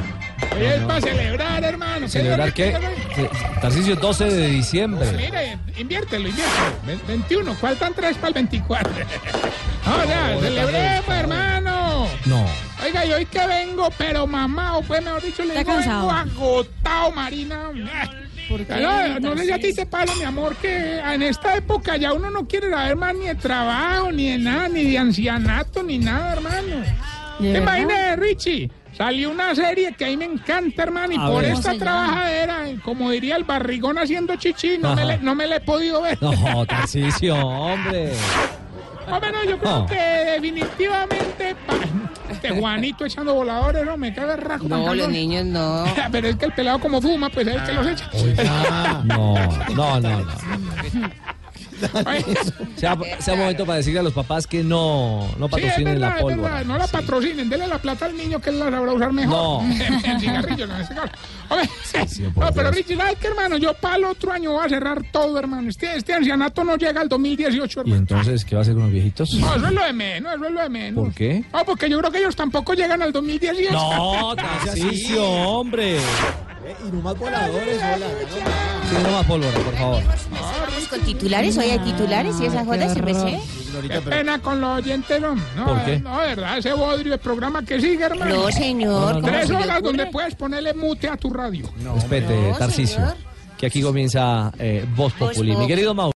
Hoy 0.54 0.64
es 0.64 0.80
para 0.82 1.00
celebrar, 1.00 1.64
hermano. 1.64 2.06
¿Qué 2.06 2.08
¿Celebrar 2.08 2.52
qué? 2.52 2.76
Tarcisio 3.60 3.96
12 3.96 4.24
de 4.24 4.46
diciembre. 4.48 5.10
Mire, 5.12 5.58
inviértelo, 5.76 6.28
inviértelo. 6.28 6.66
Ve- 6.86 6.98
21, 7.08 7.54
faltan 7.54 7.92
tres 7.94 8.16
para 8.16 8.28
el 8.28 8.34
24. 8.34 8.92
Ahora, 9.84 10.38
celebremos, 10.40 11.08
hermano. 11.08 12.06
No. 12.26 12.46
Oiga, 12.84 13.04
y 13.06 13.12
hoy 13.12 13.26
que 13.26 13.46
vengo, 13.46 13.88
pero 13.96 14.26
mamado, 14.26 14.82
pues 14.82 15.02
mejor 15.02 15.22
dicho, 15.22 15.44
le 15.44 15.54
digo, 15.58 15.76
vengo 15.76 16.10
agotado, 16.10 17.10
Marina. 17.12 17.58
¿Por 18.48 18.64
qué, 18.64 18.76
No, 18.80 19.20
no 19.20 19.36
si 19.42 19.50
a 19.52 19.58
ti 19.58 19.74
te 19.74 19.84
pasa, 19.86 20.14
mi 20.16 20.24
amor, 20.24 20.56
que 20.56 20.98
en 21.00 21.22
esta 21.22 21.54
época 21.56 21.96
ya 21.96 22.12
uno 22.12 22.30
no 22.30 22.46
quiere 22.48 22.70
saber 22.70 22.96
más 22.96 23.14
ni 23.14 23.26
de 23.26 23.34
trabajo, 23.34 24.10
ni 24.10 24.30
de 24.30 24.38
nada, 24.38 24.68
ni 24.68 24.84
de 24.84 24.98
ancianato, 24.98 25.82
ni 25.82 25.98
nada, 25.98 26.32
hermano. 26.32 26.76
¿De 27.38 27.52
¿Te 27.52 27.60
verdad? 27.60 27.78
imaginas, 27.78 28.18
Richie? 28.18 28.70
Salió 28.96 29.30
una 29.30 29.54
serie 29.54 29.92
que 29.96 30.06
a 30.06 30.08
mí 30.08 30.16
me 30.16 30.24
encanta, 30.24 30.82
hermano, 30.82 31.12
y 31.12 31.16
A 31.18 31.26
por 31.28 31.42
ver. 31.42 31.52
esta 31.52 31.74
trabajadera, 31.78 32.64
como 32.82 33.10
diría 33.10 33.36
el 33.36 33.44
barrigón 33.44 33.96
haciendo 33.98 34.34
chichi, 34.36 34.78
no 34.78 34.96
me, 34.96 35.04
le, 35.04 35.18
no 35.18 35.34
me 35.36 35.46
la 35.46 35.56
he 35.56 35.60
podido 35.60 36.02
ver. 36.02 36.18
No, 36.20 36.64
Tarcicio, 36.66 37.36
hombre. 37.36 38.12
Hombre, 39.10 39.32
no, 39.32 39.42
yo 39.44 39.58
creo 39.58 39.78
No. 39.78 39.86
que 39.86 39.94
definitivamente 40.32 41.56
pa- 41.66 41.76
este 42.38 42.58
Juanito 42.60 43.04
echando 43.04 43.34
voladores, 43.34 43.84
no 43.84 43.96
me 43.96 44.14
caga 44.14 44.34
el 44.34 44.40
rajo. 44.40 44.64
No, 44.64 44.70
pantalón. 44.76 44.98
los 44.98 45.08
niños 45.10 45.44
no. 45.46 45.84
Pero 46.12 46.28
es 46.28 46.36
que 46.36 46.46
el 46.46 46.52
pelado 46.52 46.78
como 46.80 47.00
fuma, 47.00 47.28
pues 47.30 47.46
es 47.46 47.56
el 47.56 47.64
que 47.64 47.72
los 47.72 47.86
echa. 47.86 48.10
No, 49.04 49.34
no, 49.74 50.00
no, 50.00 50.20
no. 50.20 50.34
Sea, 52.76 52.96
sea 53.18 53.34
momento 53.36 53.64
para 53.66 53.78
decirle 53.78 54.00
a 54.00 54.02
los 54.02 54.12
papás 54.12 54.46
que 54.46 54.62
no, 54.62 55.28
no 55.38 55.46
sí, 55.46 55.50
patrocinen 55.50 55.94
verdad, 56.00 56.16
la 56.16 56.20
pólvora. 56.20 56.64
no 56.64 56.78
la 56.78 56.86
patrocinen, 56.86 57.48
denle 57.48 57.66
la 57.66 57.78
plata 57.78 58.06
al 58.06 58.16
niño 58.16 58.40
que 58.40 58.50
él 58.50 58.58
la 58.58 58.70
sabrá 58.70 58.92
usar 58.92 59.12
mejor. 59.12 59.62
No. 59.62 59.62
en 60.04 60.20
cigarrillos, 60.20 60.68
no. 60.68 60.74
Hombre, 61.50 61.68
no, 62.36 62.52
pero 62.52 62.70
Richie, 62.70 62.96
¿sabes 62.96 63.16
qué, 63.18 63.28
hermano? 63.28 63.56
Yo 63.56 63.74
para 63.74 63.96
el 63.96 64.04
otro 64.04 64.32
año 64.32 64.52
voy 64.52 64.66
a 64.66 64.68
cerrar 64.68 65.02
todo, 65.10 65.38
hermano. 65.38 65.68
Este, 65.70 65.96
este 65.96 66.14
ancianato 66.14 66.64
no 66.64 66.76
llega 66.76 67.00
al 67.00 67.08
2018, 67.08 67.58
¿Y 67.58 67.80
hermano. 67.80 67.96
entonces 67.96 68.44
qué 68.44 68.54
va 68.54 68.60
a 68.60 68.62
hacer 68.62 68.74
con 68.74 68.84
los 68.84 68.92
viejitos? 68.92 69.34
No, 69.34 69.54
eso 69.54 69.66
es 69.66 69.72
lo 69.72 69.84
de 69.84 69.92
menos, 69.92 70.34
eso 70.34 70.44
es 70.44 70.52
lo 70.52 70.60
de 70.60 70.68
menos. 70.68 71.04
¿Por 71.04 71.14
qué? 71.14 71.44
No, 71.52 71.64
porque 71.64 71.88
yo 71.88 71.98
creo 71.98 72.10
que 72.12 72.18
ellos 72.18 72.36
tampoco 72.36 72.74
llegan 72.74 73.02
al 73.02 73.12
2018. 73.12 73.72
No, 73.72 74.36
Tarcicio, 74.36 75.24
hombre. 75.24 75.98
Y 76.86 76.92
no 76.92 77.00
más 77.02 77.18
voladores, 77.18 77.78
hola. 77.78 78.06
Sí, 78.88 78.96
no 79.02 79.10
más 79.10 79.26
pólvora, 79.26 79.58
por 79.58 79.74
favor. 79.74 80.02
Vamos 80.04 80.88
con 80.88 81.00
titulares, 81.00 81.56
hoy 81.56 81.70
hay 81.70 81.78
titulares 81.78 82.40
y 82.40 82.46
esa 82.46 82.64
joda 82.64 82.92
se 82.92 83.02
me 83.02 83.14
sé. 83.14 83.40
Qué 83.88 84.00
pena 84.00 84.38
con 84.40 84.60
los 84.60 84.78
oyentes, 84.78 85.20
no. 85.20 85.34
No, 85.34 85.66
¿Por 85.66 85.84
qué? 85.84 86.00
no, 86.00 86.20
de 86.20 86.26
verdad, 86.28 86.58
ese 86.58 86.72
bodrio 86.72 87.12
de 87.12 87.18
programa 87.18 87.62
que 87.64 87.80
sigue, 87.80 88.04
hermano. 88.04 88.34
No, 88.34 88.50
señor, 88.50 89.14
¿cómo 89.14 89.28
Tres 89.28 89.50
horas 89.50 89.82
donde 89.82 90.06
puedes 90.06 90.34
ponerle 90.34 90.74
mute 90.74 91.08
a 91.08 91.16
tu 91.16 91.30
radio. 91.30 91.68
Respete, 91.94 92.52
Tarcicio. 92.58 93.14
Que 93.56 93.66
aquí 93.66 93.82
comienza 93.82 94.52
eh, 94.58 94.86
Voz 94.94 95.12
Populi. 95.14 95.56
Mi 95.56 95.66
querido 95.66 95.92
Mauro. 95.92 96.06